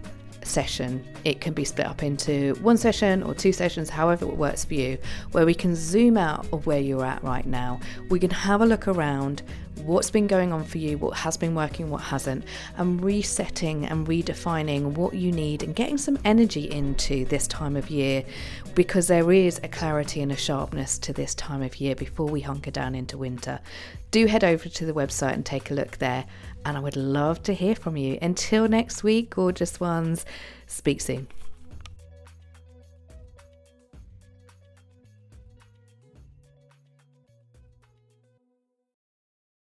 session. 0.43 1.05
It 1.23 1.39
can 1.39 1.53
be 1.53 1.65
split 1.65 1.85
up 1.85 2.01
into 2.01 2.55
one 2.61 2.77
session 2.77 3.21
or 3.21 3.35
two 3.35 3.53
sessions, 3.53 3.91
however 3.91 4.25
it 4.25 4.35
works 4.35 4.65
for 4.65 4.73
you, 4.73 4.97
where 5.33 5.45
we 5.45 5.53
can 5.53 5.75
zoom 5.75 6.17
out 6.17 6.47
of 6.51 6.65
where 6.65 6.79
you're 6.79 7.05
at 7.05 7.23
right 7.23 7.45
now. 7.45 7.79
We 8.09 8.19
can 8.19 8.31
have 8.31 8.61
a 8.61 8.65
look 8.65 8.87
around 8.87 9.43
what's 9.83 10.09
been 10.09 10.27
going 10.27 10.51
on 10.51 10.63
for 10.63 10.77
you, 10.77 10.97
what 10.97 11.17
has 11.17 11.37
been 11.37 11.55
working, 11.55 11.89
what 11.89 12.01
hasn't, 12.01 12.43
and 12.77 13.03
resetting 13.03 13.85
and 13.85 14.07
redefining 14.07 14.93
what 14.93 15.13
you 15.13 15.31
need 15.31 15.63
and 15.63 15.75
getting 15.75 15.97
some 15.97 16.19
energy 16.25 16.69
into 16.71 17.25
this 17.25 17.47
time 17.47 17.75
of 17.75 17.89
year 17.89 18.23
because 18.75 19.07
there 19.07 19.31
is 19.31 19.59
a 19.63 19.67
clarity 19.67 20.21
and 20.21 20.31
a 20.31 20.35
sharpness 20.35 20.97
to 20.99 21.13
this 21.13 21.33
time 21.35 21.61
of 21.61 21.79
year 21.79 21.95
before 21.95 22.27
we 22.27 22.41
hunker 22.41 22.71
down 22.71 22.95
into 22.95 23.17
winter. 23.17 23.59
Do 24.11 24.25
head 24.25 24.43
over 24.43 24.69
to 24.69 24.85
the 24.85 24.93
website 24.93 25.33
and 25.33 25.45
take 25.45 25.71
a 25.71 25.73
look 25.73 25.97
there 25.97 26.25
and 26.65 26.77
I 26.77 26.79
would 26.79 26.95
love 26.95 27.43
to 27.43 27.53
hear 27.53 27.75
from 27.75 27.97
you. 27.97 28.17
Until 28.21 28.67
next 28.67 29.03
week, 29.03 29.29
gorgeous 29.29 29.79
ones, 29.79 30.25
speak 30.67 31.01
soon. 31.01 31.27